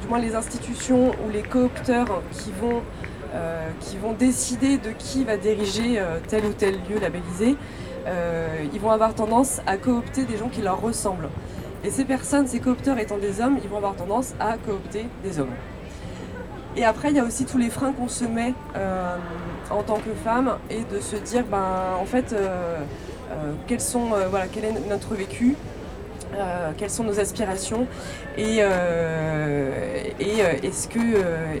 du 0.00 0.08
moins 0.08 0.20
les 0.20 0.34
institutions 0.34 1.10
ou 1.24 1.30
les 1.32 1.42
coopteurs 1.42 2.22
qui 2.32 2.52
vont, 2.60 2.82
décider 4.18 4.78
de 4.78 4.90
qui 4.90 5.24
va 5.24 5.36
diriger 5.36 6.00
tel 6.28 6.44
ou 6.44 6.52
tel 6.52 6.74
lieu 6.88 7.00
labellisé. 7.00 7.56
Euh, 8.06 8.64
ils 8.72 8.80
vont 8.80 8.90
avoir 8.90 9.14
tendance 9.14 9.60
à 9.66 9.76
coopter 9.76 10.24
des 10.24 10.36
gens 10.36 10.48
qui 10.48 10.62
leur 10.62 10.80
ressemblent. 10.80 11.28
Et 11.84 11.90
ces 11.90 12.04
personnes, 12.04 12.46
ces 12.46 12.60
coopteurs 12.60 12.98
étant 12.98 13.18
des 13.18 13.40
hommes, 13.40 13.58
ils 13.62 13.68
vont 13.68 13.78
avoir 13.78 13.96
tendance 13.96 14.34
à 14.38 14.56
coopter 14.56 15.06
des 15.24 15.40
hommes. 15.40 15.54
Et 16.76 16.84
après, 16.84 17.10
il 17.10 17.16
y 17.16 17.20
a 17.20 17.24
aussi 17.24 17.44
tous 17.44 17.58
les 17.58 17.68
freins 17.68 17.92
qu'on 17.92 18.08
se 18.08 18.24
met 18.24 18.54
euh, 18.76 19.16
en 19.70 19.82
tant 19.82 19.96
que 19.96 20.14
femme 20.24 20.56
et 20.70 20.84
de 20.84 21.00
se 21.00 21.16
dire, 21.16 21.44
ben, 21.44 21.96
en 22.00 22.06
fait, 22.06 22.32
euh, 22.32 22.78
quels 23.66 23.80
sont, 23.80 24.10
voilà, 24.30 24.46
quel 24.46 24.64
est 24.64 24.88
notre 24.88 25.14
vécu, 25.14 25.54
euh, 26.34 26.70
quelles 26.78 26.90
sont 26.90 27.04
nos 27.04 27.20
aspirations 27.20 27.86
et, 28.38 28.60
et 30.20 30.38
est-ce 30.62 30.88
que, 30.88 30.98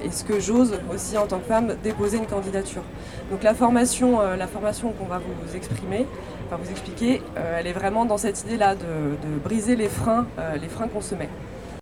est-ce 0.06 0.24
que 0.24 0.40
j'ose 0.40 0.78
aussi 0.92 1.18
en 1.18 1.26
tant 1.26 1.40
que 1.40 1.46
femme 1.46 1.74
déposer 1.82 2.16
une 2.16 2.26
candidature. 2.26 2.82
Donc 3.30 3.42
la 3.42 3.54
formation, 3.54 4.20
la 4.20 4.46
formation 4.46 4.92
qu'on 4.92 5.06
va 5.06 5.18
vous 5.18 5.56
exprimer, 5.56 6.06
enfin 6.52 6.62
vous 6.62 6.70
expliquer, 6.70 7.22
euh, 7.36 7.58
elle 7.58 7.66
est 7.66 7.72
vraiment 7.72 8.04
dans 8.04 8.18
cette 8.18 8.42
idée-là 8.42 8.74
de, 8.74 8.84
de 8.84 9.38
briser 9.38 9.76
les 9.76 9.88
freins, 9.88 10.26
euh, 10.38 10.56
les 10.56 10.68
freins 10.68 10.88
qu'on 10.88 11.00
se 11.00 11.14
met. 11.14 11.28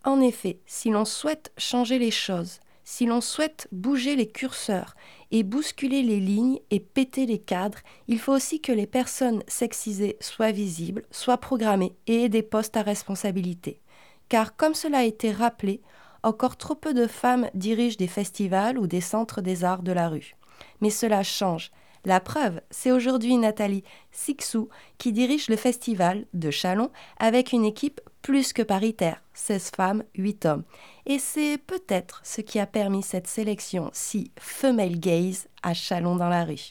En 0.04 0.20
effet, 0.20 0.58
si 0.66 0.90
l'on 0.90 1.04
souhaite 1.04 1.52
changer 1.58 1.98
les 1.98 2.10
choses, 2.10 2.60
si 2.84 3.06
l'on 3.06 3.20
souhaite 3.20 3.68
bouger 3.72 4.16
les 4.16 4.28
curseurs 4.28 4.94
et 5.30 5.42
bousculer 5.42 6.02
les 6.02 6.20
lignes 6.20 6.58
et 6.70 6.80
péter 6.80 7.26
les 7.26 7.38
cadres, 7.38 7.78
il 8.08 8.18
faut 8.18 8.32
aussi 8.32 8.60
que 8.60 8.72
les 8.72 8.86
personnes 8.86 9.42
sexisées 9.48 10.16
soient 10.20 10.52
visibles, 10.52 11.02
soient 11.10 11.38
programmées 11.38 11.96
et 12.06 12.24
aient 12.24 12.28
des 12.28 12.42
postes 12.42 12.76
à 12.76 12.82
responsabilité. 12.82 13.80
Car 14.28 14.56
comme 14.56 14.74
cela 14.74 14.98
a 14.98 15.04
été 15.04 15.32
rappelé, 15.32 15.80
encore 16.22 16.56
trop 16.56 16.74
peu 16.74 16.94
de 16.94 17.06
femmes 17.06 17.48
dirigent 17.54 17.96
des 17.96 18.06
festivals 18.06 18.78
ou 18.78 18.86
des 18.86 19.00
centres 19.00 19.40
des 19.40 19.64
arts 19.64 19.82
de 19.82 19.92
la 19.92 20.08
rue. 20.08 20.36
Mais 20.80 20.90
cela 20.90 21.22
change. 21.22 21.70
La 22.06 22.18
preuve, 22.18 22.62
c'est 22.70 22.92
aujourd'hui 22.92 23.36
Nathalie 23.36 23.84
Sixou 24.10 24.70
qui 24.96 25.12
dirige 25.12 25.48
le 25.48 25.56
festival 25.56 26.24
de 26.32 26.50
Chalon 26.50 26.90
avec 27.18 27.52
une 27.52 27.66
équipe 27.66 28.00
plus 28.22 28.54
que 28.54 28.62
paritaire, 28.62 29.22
16 29.34 29.70
femmes, 29.76 30.04
8 30.14 30.46
hommes. 30.46 30.64
Et 31.04 31.18
c'est 31.18 31.58
peut-être 31.58 32.22
ce 32.24 32.40
qui 32.40 32.58
a 32.58 32.66
permis 32.66 33.02
cette 33.02 33.26
sélection 33.26 33.90
si 33.92 34.30
female 34.38 34.98
gaze 34.98 35.48
à 35.62 35.74
Chalon 35.74 36.16
dans 36.16 36.30
la 36.30 36.44
rue. 36.44 36.70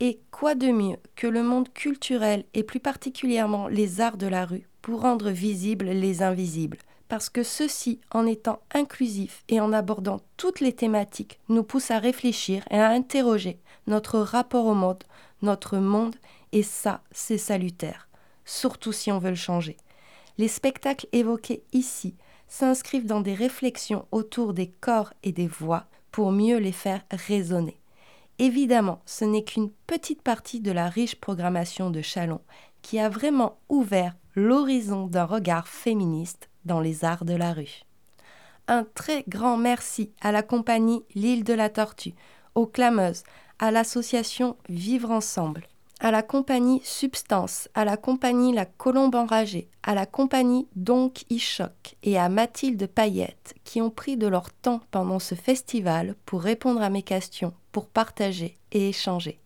Et 0.00 0.20
quoi 0.30 0.54
de 0.54 0.68
mieux 0.68 0.96
que 1.14 1.26
le 1.26 1.42
monde 1.42 1.70
culturel 1.74 2.44
et 2.54 2.62
plus 2.62 2.80
particulièrement 2.80 3.68
les 3.68 4.00
arts 4.00 4.16
de 4.16 4.26
la 4.26 4.46
rue 4.46 4.66
pour 4.80 5.02
rendre 5.02 5.28
visibles 5.28 5.90
les 5.90 6.22
invisibles? 6.22 6.78
Parce 7.08 7.28
que 7.28 7.42
ceci, 7.42 8.00
en 8.12 8.24
étant 8.24 8.60
inclusif 8.72 9.44
et 9.48 9.60
en 9.60 9.74
abordant 9.74 10.20
toutes 10.38 10.60
les 10.60 10.72
thématiques, 10.72 11.38
nous 11.50 11.64
pousse 11.64 11.90
à 11.90 11.98
réfléchir 11.98 12.64
et 12.70 12.78
à 12.78 12.88
interroger 12.90 13.58
notre 13.86 14.18
rapport 14.18 14.66
au 14.66 14.74
monde, 14.74 15.04
notre 15.42 15.78
monde, 15.78 16.16
et 16.52 16.62
ça, 16.62 17.02
c'est 17.12 17.38
salutaire, 17.38 18.08
surtout 18.44 18.92
si 18.92 19.10
on 19.12 19.18
veut 19.18 19.30
le 19.30 19.36
changer. 19.36 19.76
Les 20.38 20.48
spectacles 20.48 21.06
évoqués 21.12 21.62
ici 21.72 22.14
s'inscrivent 22.48 23.06
dans 23.06 23.20
des 23.20 23.34
réflexions 23.34 24.06
autour 24.10 24.54
des 24.54 24.68
corps 24.68 25.12
et 25.22 25.32
des 25.32 25.46
voix 25.46 25.86
pour 26.10 26.32
mieux 26.32 26.58
les 26.58 26.72
faire 26.72 27.02
résonner. 27.10 27.80
Évidemment, 28.38 29.02
ce 29.04 29.24
n'est 29.24 29.44
qu'une 29.44 29.70
petite 29.86 30.22
partie 30.22 30.60
de 30.60 30.72
la 30.72 30.88
riche 30.88 31.16
programmation 31.16 31.90
de 31.90 32.00
Chalon 32.00 32.40
qui 32.82 32.98
a 32.98 33.08
vraiment 33.08 33.58
ouvert 33.68 34.14
l'horizon 34.34 35.06
d'un 35.06 35.24
regard 35.24 35.68
féministe 35.68 36.48
dans 36.64 36.80
les 36.80 37.04
arts 37.04 37.24
de 37.24 37.34
la 37.34 37.52
rue. 37.52 37.82
Un 38.66 38.84
très 38.84 39.24
grand 39.28 39.56
merci 39.56 40.12
à 40.20 40.32
la 40.32 40.42
compagnie 40.42 41.02
L'île 41.14 41.44
de 41.44 41.54
la 41.54 41.68
Tortue, 41.68 42.14
aux 42.54 42.66
clameuses, 42.66 43.24
à 43.60 43.70
l'association 43.70 44.56
Vivre 44.70 45.10
Ensemble, 45.10 45.68
à 46.00 46.10
la 46.10 46.22
compagnie 46.22 46.80
Substance, 46.82 47.68
à 47.74 47.84
la 47.84 47.98
compagnie 47.98 48.54
La 48.54 48.64
Colombe 48.64 49.14
Enragée, 49.14 49.68
à 49.82 49.94
la 49.94 50.06
compagnie 50.06 50.66
Donc 50.76 51.24
Ichoc 51.28 51.96
et 52.02 52.18
à 52.18 52.30
Mathilde 52.30 52.86
Payette 52.86 53.54
qui 53.64 53.82
ont 53.82 53.90
pris 53.90 54.16
de 54.16 54.26
leur 54.26 54.50
temps 54.50 54.80
pendant 54.90 55.18
ce 55.18 55.34
festival 55.34 56.16
pour 56.24 56.40
répondre 56.40 56.80
à 56.80 56.88
mes 56.88 57.02
questions, 57.02 57.52
pour 57.70 57.86
partager 57.86 58.56
et 58.72 58.88
échanger. 58.88 59.38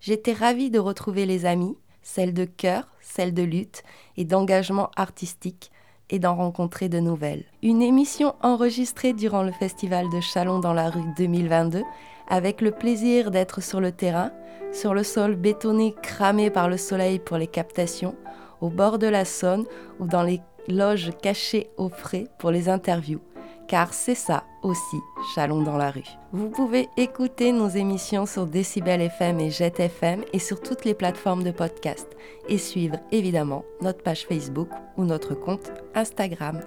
J'étais 0.00 0.34
ravie 0.34 0.70
de 0.70 0.78
retrouver 0.78 1.24
les 1.24 1.46
amis, 1.46 1.78
celles 2.02 2.34
de 2.34 2.44
cœur, 2.44 2.88
celles 3.00 3.32
de 3.32 3.42
lutte 3.42 3.84
et 4.18 4.26
d'engagement 4.26 4.90
artistique 4.96 5.70
et 6.10 6.18
d'en 6.18 6.36
rencontrer 6.36 6.90
de 6.90 7.00
nouvelles. 7.00 7.44
Une 7.62 7.80
émission 7.80 8.34
enregistrée 8.42 9.14
durant 9.14 9.42
le 9.42 9.52
festival 9.52 10.10
de 10.10 10.20
Chalon 10.20 10.58
dans 10.58 10.74
la 10.74 10.90
rue 10.90 11.00
2022 11.16 11.82
avec 12.28 12.60
le 12.60 12.70
plaisir 12.70 13.30
d'être 13.30 13.60
sur 13.62 13.80
le 13.80 13.92
terrain, 13.92 14.30
sur 14.72 14.94
le 14.94 15.02
sol 15.02 15.36
bétonné 15.36 15.94
cramé 16.02 16.50
par 16.50 16.68
le 16.68 16.76
soleil 16.76 17.18
pour 17.18 17.36
les 17.36 17.46
captations, 17.46 18.14
au 18.60 18.68
bord 18.68 18.98
de 18.98 19.06
la 19.06 19.24
Saône 19.24 19.66
ou 19.98 20.06
dans 20.06 20.22
les 20.22 20.40
loges 20.68 21.10
cachées 21.22 21.70
au 21.76 21.88
frais 21.88 22.26
pour 22.38 22.50
les 22.50 22.68
interviews. 22.68 23.20
Car 23.68 23.94
c'est 23.94 24.14
ça 24.14 24.44
aussi, 24.62 25.00
Chalon 25.34 25.62
dans 25.62 25.76
la 25.76 25.90
rue. 25.90 26.04
Vous 26.32 26.50
pouvez 26.50 26.88
écouter 26.96 27.52
nos 27.52 27.68
émissions 27.68 28.26
sur 28.26 28.46
Décibel 28.46 29.00
FM 29.00 29.40
et 29.40 29.50
Jet 29.50 29.80
FM 29.80 30.24
et 30.32 30.38
sur 30.38 30.60
toutes 30.60 30.84
les 30.84 30.94
plateformes 30.94 31.42
de 31.42 31.50
podcast. 31.50 32.08
Et 32.48 32.58
suivre 32.58 32.98
évidemment 33.12 33.64
notre 33.80 34.02
page 34.02 34.26
Facebook 34.26 34.68
ou 34.96 35.04
notre 35.04 35.34
compte 35.34 35.72
Instagram. 35.94 36.60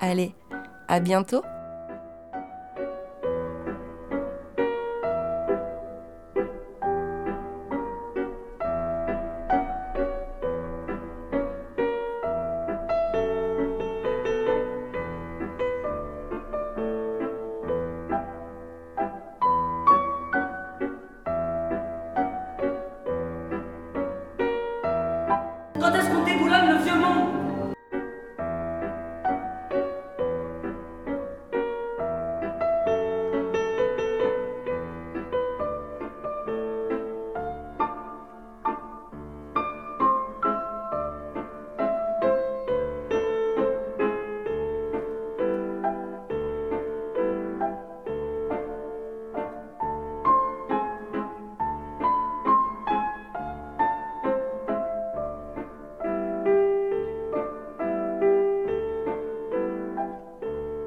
Allez, 0.00 0.34
à 0.86 1.00
bientôt 1.00 1.42